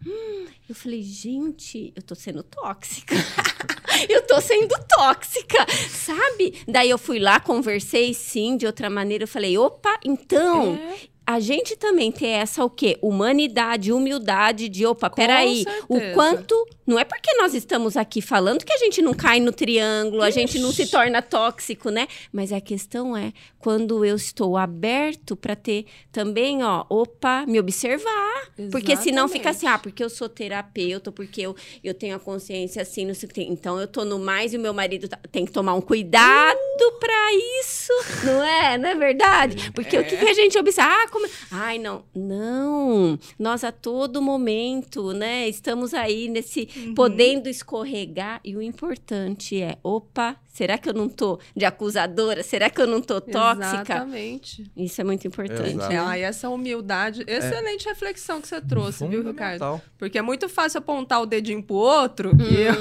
Hum, 0.06 0.46
eu 0.68 0.76
falei, 0.76 1.02
gente, 1.02 1.92
eu 1.96 2.02
tô 2.02 2.14
sendo 2.14 2.44
tóxica. 2.44 3.16
eu 4.10 4.22
tô 4.28 4.40
sendo 4.42 4.76
tóxica, 4.88 5.66
sabe? 5.90 6.62
Daí 6.68 6.90
eu 6.90 6.98
fui 6.98 7.20
lá, 7.20 7.40
conversei 7.40 8.14
sim, 8.14 8.58
de 8.58 8.66
outra 8.66 8.90
maneira. 8.90 9.24
Eu 9.24 9.28
falei, 9.28 9.58
opa, 9.58 10.00
então, 10.04 10.76
é 10.76 11.15
a 11.28 11.40
gente 11.40 11.76
também 11.76 12.12
ter 12.12 12.28
essa 12.28 12.64
o 12.64 12.70
quê? 12.70 12.98
Humanidade, 13.02 13.92
humildade 13.92 14.70
de, 14.70 14.86
opa, 14.86 15.10
Com 15.10 15.16
peraí, 15.16 15.64
certeza. 15.64 15.86
o 15.90 16.14
quanto. 16.14 16.68
Não 16.86 17.00
é 17.00 17.04
porque 17.04 17.34
nós 17.38 17.56
estamos 17.56 17.98
aqui 17.98 18.22
falando 18.22 18.64
que 18.64 18.72
a 18.72 18.78
gente 18.78 19.02
não 19.02 19.12
cai 19.12 19.40
no 19.40 19.52
triângulo, 19.52 20.22
Ixi. 20.22 20.28
a 20.28 20.32
gente 20.32 20.60
não 20.60 20.72
se 20.72 20.86
torna 20.86 21.20
tóxico, 21.24 21.90
né? 21.90 22.08
Mas 22.32 22.52
a 22.52 22.62
questão 22.62 23.18
é 23.18 23.34
quando 23.58 24.06
eu 24.06 24.16
estou 24.16 24.56
aberto 24.56 25.36
para 25.36 25.56
ter 25.56 25.86
também, 26.12 26.64
ó, 26.64 26.86
opa, 26.88 27.44
me 27.48 27.60
observar. 27.60 28.44
Exatamente. 28.50 28.72
Porque 28.72 28.96
senão 28.96 29.28
fica 29.28 29.50
assim, 29.50 29.66
ah, 29.66 29.80
porque 29.80 30.04
eu 30.04 30.10
sou 30.12 30.30
terapeuta, 30.30 31.12
porque 31.12 31.42
eu, 31.42 31.56
eu 31.84 31.96
tenho 31.96 32.16
a 32.16 32.20
consciência 32.20 32.84
assim, 32.84 33.04
não 33.04 33.16
sei 33.16 33.26
o 33.26 33.30
que 33.30 33.36
tem. 33.36 33.52
Então 33.52 33.80
eu 33.80 33.88
tô 33.88 34.06
no 34.06 34.20
mais 34.20 34.54
e 34.54 34.58
o 34.58 34.60
meu 34.60 34.74
marido 34.74 35.08
tá, 35.08 35.20
tem 35.32 35.44
que 35.44 35.52
tomar 35.52 35.74
um 35.74 35.82
cuidado 35.82 36.60
uh. 36.84 37.00
para 37.00 37.34
isso, 37.62 37.94
não 38.24 38.44
é? 38.44 38.78
Não 38.78 38.90
é 38.90 38.96
verdade? 38.96 39.72
Porque 39.72 39.96
é. 39.96 40.02
o 40.02 40.06
que, 40.06 40.18
que 40.18 40.28
a 40.28 40.34
gente 40.34 40.58
observa? 40.58 40.92
Ah, 40.92 41.08
como... 41.10 41.28
Ai, 41.52 41.78
não. 41.78 42.04
Não. 42.14 43.18
Nós 43.40 43.64
a 43.64 43.72
todo 43.72 44.22
momento, 44.22 45.14
né, 45.14 45.48
estamos 45.48 45.94
aí 45.94 46.28
nesse 46.28 46.68
uhum. 46.76 46.94
podendo 46.94 47.48
escorregar 47.48 48.40
e 48.44 48.56
o 48.56 48.62
importante 48.62 49.62
é, 49.62 49.78
opa, 49.84 50.36
será 50.48 50.78
que 50.78 50.90
eu 50.90 50.94
não 50.94 51.10
tô 51.10 51.40
de 51.56 51.66
acusadora? 51.66 52.44
Será 52.44 52.70
que 52.70 52.82
eu 52.82 52.88
não 52.88 53.02
tô 53.02 53.20
tóxica? 53.20 53.94
Exatamente. 53.94 54.72
Isso 54.76 55.02
é 55.02 55.04
muito 55.04 55.28
importante. 55.28 55.94
É, 55.94 55.98
ah, 55.98 56.18
e 56.18 56.22
essa 56.22 56.50
humildade, 56.50 57.24
excelente 57.28 57.88
é. 57.88 57.90
reflexão 57.90 58.42
que 58.42 58.48
você 58.48 58.62
trouxe, 58.62 59.08
viu, 59.08 59.24
Ricardo? 59.24 59.82
Porque 59.98 60.18
é 60.18 60.22
muito 60.22 60.48
fácil 60.48 60.80
apontar 60.80 61.22
o 61.22 61.26
dedinho 61.26 61.62
pro 61.62 61.76
outro, 61.76 62.30
hum. 62.30 62.38
que, 62.38 62.62
eu, 62.62 62.74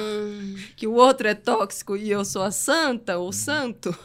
que 0.77 0.87
o 0.87 0.95
outro 0.95 1.29
é 1.29 1.35
tóxico 1.35 1.97
e 1.97 2.11
eu 2.11 2.25
sou 2.25 2.43
a 2.43 2.51
santa 2.51 3.19
ou 3.19 3.33
santo 3.33 3.97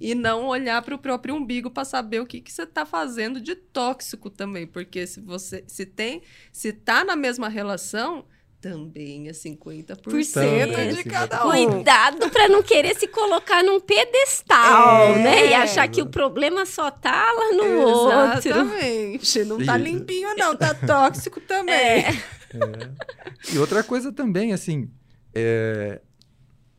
e 0.00 0.14
não 0.14 0.46
olhar 0.46 0.82
para 0.82 0.94
o 0.94 0.98
próprio 0.98 1.34
umbigo 1.34 1.70
para 1.70 1.84
saber 1.84 2.20
o 2.20 2.26
que, 2.26 2.40
que 2.40 2.52
você 2.52 2.62
está 2.62 2.84
fazendo 2.84 3.40
de 3.40 3.54
tóxico 3.54 4.30
também, 4.30 4.66
porque 4.66 5.06
se 5.06 5.20
você 5.20 5.64
se 5.66 5.86
tem, 5.86 6.22
se 6.52 6.72
tá 6.72 7.04
na 7.04 7.16
mesma 7.16 7.48
relação, 7.48 8.24
também 8.60 9.28
é 9.28 9.32
50% 9.32 9.96
Por 10.02 10.12
de 10.20 11.04
cada 11.04 11.46
um. 11.46 11.50
Cuidado 11.50 12.28
para 12.28 12.46
não 12.48 12.62
querer 12.62 12.94
se 12.94 13.08
colocar 13.08 13.64
num 13.64 13.80
pedestal, 13.80 15.14
é. 15.14 15.22
né? 15.22 15.46
E 15.48 15.54
achar 15.54 15.88
que 15.88 16.02
o 16.02 16.06
problema 16.06 16.66
só 16.66 16.90
tá 16.90 17.32
lá 17.32 17.52
no 17.56 17.64
Exatamente. 17.64 18.48
outro. 18.48 18.50
Exatamente. 18.50 19.44
Não 19.44 19.64
tá 19.64 19.76
limpinho 19.78 20.36
não, 20.36 20.54
tá 20.54 20.74
tóxico 20.74 21.40
também. 21.40 21.74
É. 21.74 22.10
É. 22.10 23.54
E 23.54 23.58
outra 23.58 23.82
coisa 23.82 24.12
também, 24.12 24.52
assim, 24.52 24.90
é, 25.34 26.00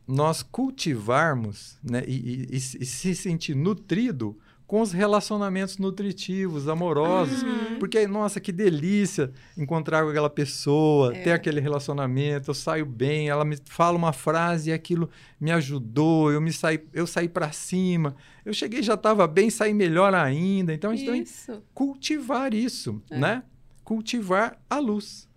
nós 0.07 0.43
cultivarmos 0.43 1.77
né, 1.83 2.03
e, 2.05 2.47
e, 2.51 2.55
e, 2.55 2.59
se 2.59 3.15
sentir 3.15 3.55
nutrido 3.55 4.37
com 4.67 4.79
os 4.79 4.93
relacionamentos 4.93 5.77
nutritivos, 5.77 6.69
amorosos. 6.69 7.43
Uhum. 7.43 7.77
Porque, 7.77 8.07
nossa, 8.07 8.39
que 8.39 8.53
delícia 8.53 9.29
encontrar 9.57 10.03
com 10.03 10.09
aquela 10.09 10.29
pessoa, 10.29 11.13
é. 11.13 11.23
ter 11.23 11.31
aquele 11.31 11.59
relacionamento, 11.59 12.49
eu 12.49 12.53
saio 12.53 12.85
bem, 12.85 13.27
ela 13.27 13.43
me 13.43 13.57
fala 13.65 13.97
uma 13.97 14.13
frase 14.13 14.69
e 14.69 14.73
aquilo 14.73 15.09
me 15.39 15.51
ajudou, 15.51 16.31
eu 16.31 16.39
me 16.39 16.53
saí, 16.53 16.79
eu 16.93 17.05
saí 17.05 17.27
para 17.27 17.51
cima, 17.51 18.15
eu 18.45 18.53
cheguei 18.53 18.81
já 18.81 18.93
estava 18.93 19.27
bem, 19.27 19.49
saí 19.49 19.73
melhor 19.73 20.13
ainda. 20.15 20.73
Então 20.73 20.91
a 20.91 20.95
gente 20.95 21.23
isso. 21.23 21.51
tem 21.51 21.55
que 21.55 21.63
cultivar 21.73 22.53
isso, 22.53 23.01
é. 23.09 23.17
né? 23.17 23.43
Cultivar 23.83 24.57
a 24.69 24.79
luz 24.79 25.29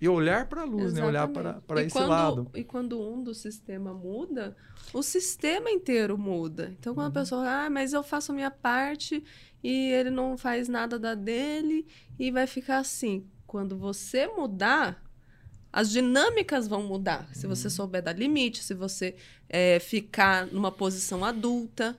e 0.00 0.08
olhar 0.08 0.46
para 0.48 0.62
a 0.62 0.64
luz, 0.64 0.92
né? 0.92 1.04
olhar 1.04 1.28
para 1.28 1.82
esse 1.82 1.92
quando, 1.92 2.08
lado. 2.08 2.50
E 2.54 2.64
quando 2.64 3.00
um 3.00 3.22
do 3.22 3.34
sistema 3.34 3.94
muda, 3.94 4.56
o 4.92 5.02
sistema 5.02 5.70
inteiro 5.70 6.18
muda. 6.18 6.74
Então, 6.78 6.94
quando 6.94 7.06
uhum. 7.06 7.20
a 7.20 7.22
pessoa, 7.22 7.48
ah, 7.48 7.70
mas 7.70 7.92
eu 7.92 8.02
faço 8.02 8.32
a 8.32 8.34
minha 8.34 8.50
parte 8.50 9.22
e 9.62 9.90
ele 9.90 10.10
não 10.10 10.36
faz 10.36 10.68
nada 10.68 10.98
da 10.98 11.14
dele 11.14 11.86
e 12.18 12.30
vai 12.30 12.46
ficar 12.46 12.78
assim. 12.78 13.26
Quando 13.46 13.76
você 13.76 14.26
mudar, 14.26 15.02
as 15.72 15.90
dinâmicas 15.90 16.68
vão 16.68 16.82
mudar. 16.82 17.28
Se 17.32 17.46
você 17.46 17.68
uhum. 17.68 17.70
souber 17.70 18.02
dar 18.02 18.18
limite, 18.18 18.62
se 18.62 18.74
você 18.74 19.14
é, 19.48 19.78
ficar 19.78 20.46
numa 20.46 20.70
posição 20.70 21.24
adulta, 21.24 21.96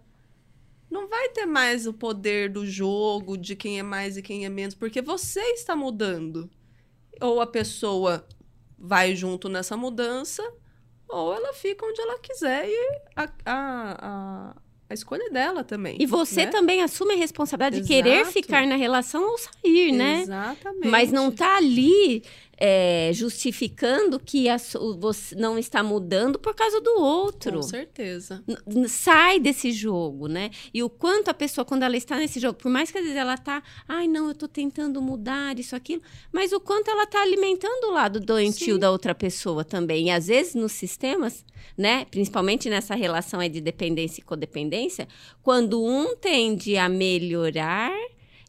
não 0.92 1.08
vai 1.08 1.30
ter 1.30 1.48
mais 1.48 1.88
o 1.88 1.94
poder 1.94 2.52
do 2.52 2.66
jogo, 2.66 3.36
de 3.36 3.56
quem 3.56 3.80
é 3.80 3.84
mais 3.84 4.16
e 4.16 4.22
quem 4.22 4.46
é 4.46 4.50
menos, 4.50 4.76
porque 4.76 5.02
você 5.02 5.42
está 5.54 5.76
mudando 5.76 6.50
ou 7.22 7.42
a 7.42 7.48
pessoa 7.48 8.26
vai 8.78 9.16
junto 9.16 9.48
nessa 9.48 9.78
mudança, 9.78 10.44
ou 11.08 11.34
ela 11.34 11.54
fica 11.54 11.86
onde 11.86 12.02
ela 12.02 12.20
quiser 12.20 12.68
e 12.68 13.02
a, 13.16 13.24
a, 13.24 13.30
a, 13.46 14.56
a 14.90 14.94
escolha 14.94 15.30
dela 15.30 15.64
também. 15.64 15.98
E 16.00 16.06
você 16.06 16.46
né? 16.46 16.52
também 16.52 16.82
assume 16.82 17.14
a 17.14 17.18
responsabilidade 17.18 17.78
Exato. 17.78 17.88
de 17.88 17.94
querer 17.94 18.26
ficar 18.26 18.66
na 18.68 18.76
relação 18.76 19.24
ou 19.24 19.38
sair, 19.38 19.92
né? 19.92 20.22
Exatamente. 20.22 20.88
Mas 20.88 21.12
não 21.12 21.32
tá 21.32 21.58
ali 21.58 22.24
é, 22.58 23.12
justificando 23.14 24.20
que 24.20 24.48
a, 24.48 24.58
você 24.98 25.36
não 25.36 25.58
está 25.58 25.84
mudando 25.84 26.38
por 26.40 26.54
causa 26.56 26.80
do 26.80 26.92
outro. 27.00 27.58
Com 27.58 27.64
certeza. 27.64 28.44
Sai 28.88 29.40
desse 29.40 29.72
jogo, 29.72 30.28
né? 30.28 30.52
E 30.74 30.84
o 30.84 30.90
quanto 30.90 31.30
a 31.30 31.34
pessoa, 31.34 31.66
quando 31.66 31.84
ela 31.84 31.98
está 31.98 32.18
nesse 32.18 32.40
jogo, 32.40 32.58
por 32.58 32.70
mais 32.70 32.92
que 32.92 32.98
às 32.98 33.04
vezes 33.04 33.18
ela 33.18 33.38
tá, 33.38 33.64
ai, 33.88 34.08
não, 34.08 34.26
eu 34.26 34.32
estou 34.32 34.48
tentando 34.48 35.02
mudar 35.02 35.58
isso, 35.60 35.76
aquilo, 35.76 36.02
mas 36.32 36.52
o 36.52 36.60
quanto 36.60 36.90
ela 36.90 37.04
está 37.04 37.22
alimentando 37.22 37.88
o 37.88 37.92
lado 37.92 38.20
doentio 38.20 38.76
Sim. 38.76 38.80
da 38.80 38.92
outra 38.92 39.16
pessoa 39.16 39.64
também. 39.64 40.08
E 40.08 40.12
às 40.12 40.28
vezes 40.28 40.56
nos 40.56 40.72
sistemas, 40.72 41.44
né, 41.78 42.06
principalmente 42.06 42.70
nessa 42.70 42.96
relação 42.96 43.40
de 43.50 43.60
dependência 43.60 44.22
e 44.22 44.24
codependência, 44.24 45.08
quando 45.42 45.84
um 45.84 46.16
tende 46.16 46.78
a 46.78 46.88
melhorar 46.88 47.92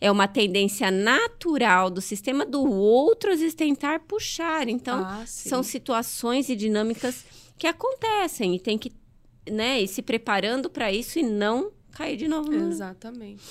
é 0.05 0.11
uma 0.11 0.29
tendência 0.29 0.91
natural 0.91 1.89
do 1.89 2.03
sistema 2.03 2.45
do 2.45 2.63
outro 2.63 3.33
às 3.33 3.55
tentar 3.55 4.01
puxar. 4.01 4.69
Então, 4.69 5.03
ah, 5.03 5.25
são 5.27 5.63
situações 5.63 6.51
e 6.51 6.55
dinâmicas 6.55 7.25
que 7.57 7.67
acontecem 7.67 8.55
e 8.55 8.61
tem 8.61 8.77
que 8.77 8.93
né, 9.51 9.81
ir 9.81 9.89
se 9.89 10.03
preparando 10.03 10.69
para 10.69 10.93
isso 10.93 11.19
e 11.19 11.23
não 11.23 11.73
cair 11.91 12.19
de 12.19 12.29
novo. 12.29 12.53
No... 12.53 12.69
Exatamente. 12.69 13.43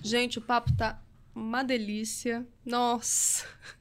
Gente, 0.00 0.38
o 0.38 0.40
papo 0.40 0.74
tá 0.74 0.98
uma 1.34 1.62
delícia. 1.62 2.46
Nossa. 2.64 3.44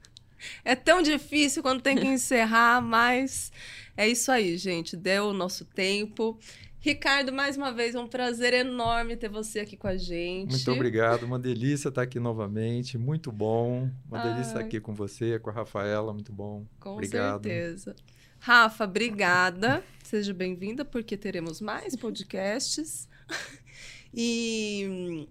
É 0.63 0.75
tão 0.75 1.01
difícil 1.01 1.63
quando 1.63 1.81
tem 1.81 1.97
que 1.97 2.05
encerrar, 2.05 2.79
mas 2.79 3.51
é 3.97 4.07
isso 4.07 4.31
aí, 4.31 4.55
gente. 4.55 4.95
Deu 4.95 5.29
o 5.29 5.33
nosso 5.33 5.65
tempo. 5.65 6.39
Ricardo, 6.79 7.33
mais 7.33 7.57
uma 7.57 7.71
vez, 7.71 7.95
é 7.95 7.99
um 7.99 8.07
prazer 8.07 8.53
enorme 8.53 9.17
ter 9.17 9.29
você 9.29 9.59
aqui 9.59 9.75
com 9.75 9.87
a 9.87 9.97
gente. 9.97 10.51
Muito 10.51 10.71
obrigado, 10.71 11.23
uma 11.23 11.39
delícia 11.39 11.89
estar 11.89 12.03
aqui 12.03 12.19
novamente, 12.19 12.97
muito 12.97 13.31
bom. 13.31 13.89
Uma 14.07 14.19
Ai. 14.19 14.29
delícia 14.29 14.51
estar 14.51 14.59
aqui 14.59 14.79
com 14.79 14.93
você, 14.93 15.39
com 15.39 15.49
a 15.49 15.53
Rafaela, 15.53 16.13
muito 16.13 16.31
bom. 16.31 16.65
Com 16.79 16.91
obrigado. 16.91 17.43
certeza. 17.43 17.95
Rafa, 18.39 18.83
obrigada. 18.83 19.83
Seja 20.03 20.33
bem-vinda, 20.33 20.85
porque 20.85 21.17
teremos 21.17 21.59
mais 21.59 21.95
podcasts. 21.95 23.09
e 24.13 25.27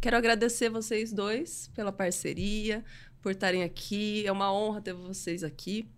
quero 0.00 0.16
agradecer 0.16 0.68
vocês 0.68 1.12
dois 1.12 1.70
pela 1.74 1.90
parceria, 1.90 2.84
por 3.22 3.32
estarem 3.32 3.62
aqui. 3.62 4.24
É 4.26 4.32
uma 4.32 4.52
honra 4.52 4.82
ter 4.82 4.92
vocês 4.92 5.42
aqui. 5.42 5.88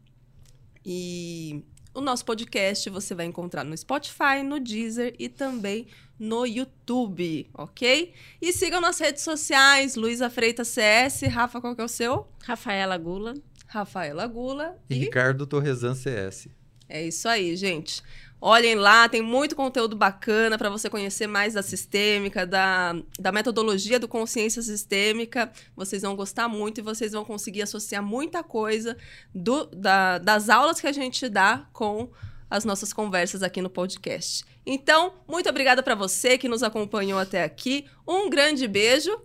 E 0.84 1.64
o 1.94 2.00
nosso 2.00 2.24
podcast 2.24 2.88
você 2.90 3.14
vai 3.14 3.26
encontrar 3.26 3.64
no 3.64 3.76
Spotify, 3.76 4.42
no 4.44 4.58
Deezer 4.58 5.14
e 5.18 5.28
também 5.28 5.86
no 6.18 6.46
YouTube, 6.46 7.48
ok? 7.52 8.12
E 8.40 8.52
sigam 8.52 8.80
nas 8.80 8.98
redes 8.98 9.22
sociais, 9.22 9.96
Luísa 9.96 10.30
Freitas 10.30 10.68
CS. 10.68 11.22
Rafa, 11.22 11.60
qual 11.60 11.74
que 11.74 11.80
é 11.80 11.84
o 11.84 11.88
seu? 11.88 12.28
Rafaela 12.44 12.96
Gula. 12.96 13.34
Rafaela 13.66 14.26
Gula. 14.26 14.78
E 14.88 14.94
Ricardo 14.94 15.46
Torresan 15.46 15.94
CS. 15.94 16.48
É 16.88 17.06
isso 17.06 17.26
aí, 17.28 17.56
gente. 17.56 18.02
Olhem 18.44 18.74
lá, 18.74 19.08
tem 19.08 19.22
muito 19.22 19.54
conteúdo 19.54 19.94
bacana 19.94 20.58
para 20.58 20.68
você 20.68 20.90
conhecer 20.90 21.28
mais 21.28 21.54
da 21.54 21.62
sistêmica, 21.62 22.44
da, 22.44 22.92
da 23.16 23.30
metodologia 23.30 24.00
do 24.00 24.08
consciência 24.08 24.60
sistêmica. 24.60 25.52
Vocês 25.76 26.02
vão 26.02 26.16
gostar 26.16 26.48
muito 26.48 26.78
e 26.78 26.82
vocês 26.82 27.12
vão 27.12 27.24
conseguir 27.24 27.62
associar 27.62 28.02
muita 28.02 28.42
coisa 28.42 28.96
do, 29.32 29.66
da, 29.66 30.18
das 30.18 30.48
aulas 30.48 30.80
que 30.80 30.88
a 30.88 30.92
gente 30.92 31.28
dá 31.28 31.68
com 31.72 32.10
as 32.50 32.64
nossas 32.64 32.92
conversas 32.92 33.44
aqui 33.44 33.62
no 33.62 33.70
podcast. 33.70 34.44
Então, 34.66 35.14
muito 35.28 35.48
obrigada 35.48 35.80
para 35.80 35.94
você 35.94 36.36
que 36.36 36.48
nos 36.48 36.64
acompanhou 36.64 37.20
até 37.20 37.44
aqui. 37.44 37.86
Um 38.04 38.28
grande 38.28 38.66
beijo 38.66 39.16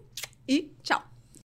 e 0.47 0.72
tchau! 0.84 1.07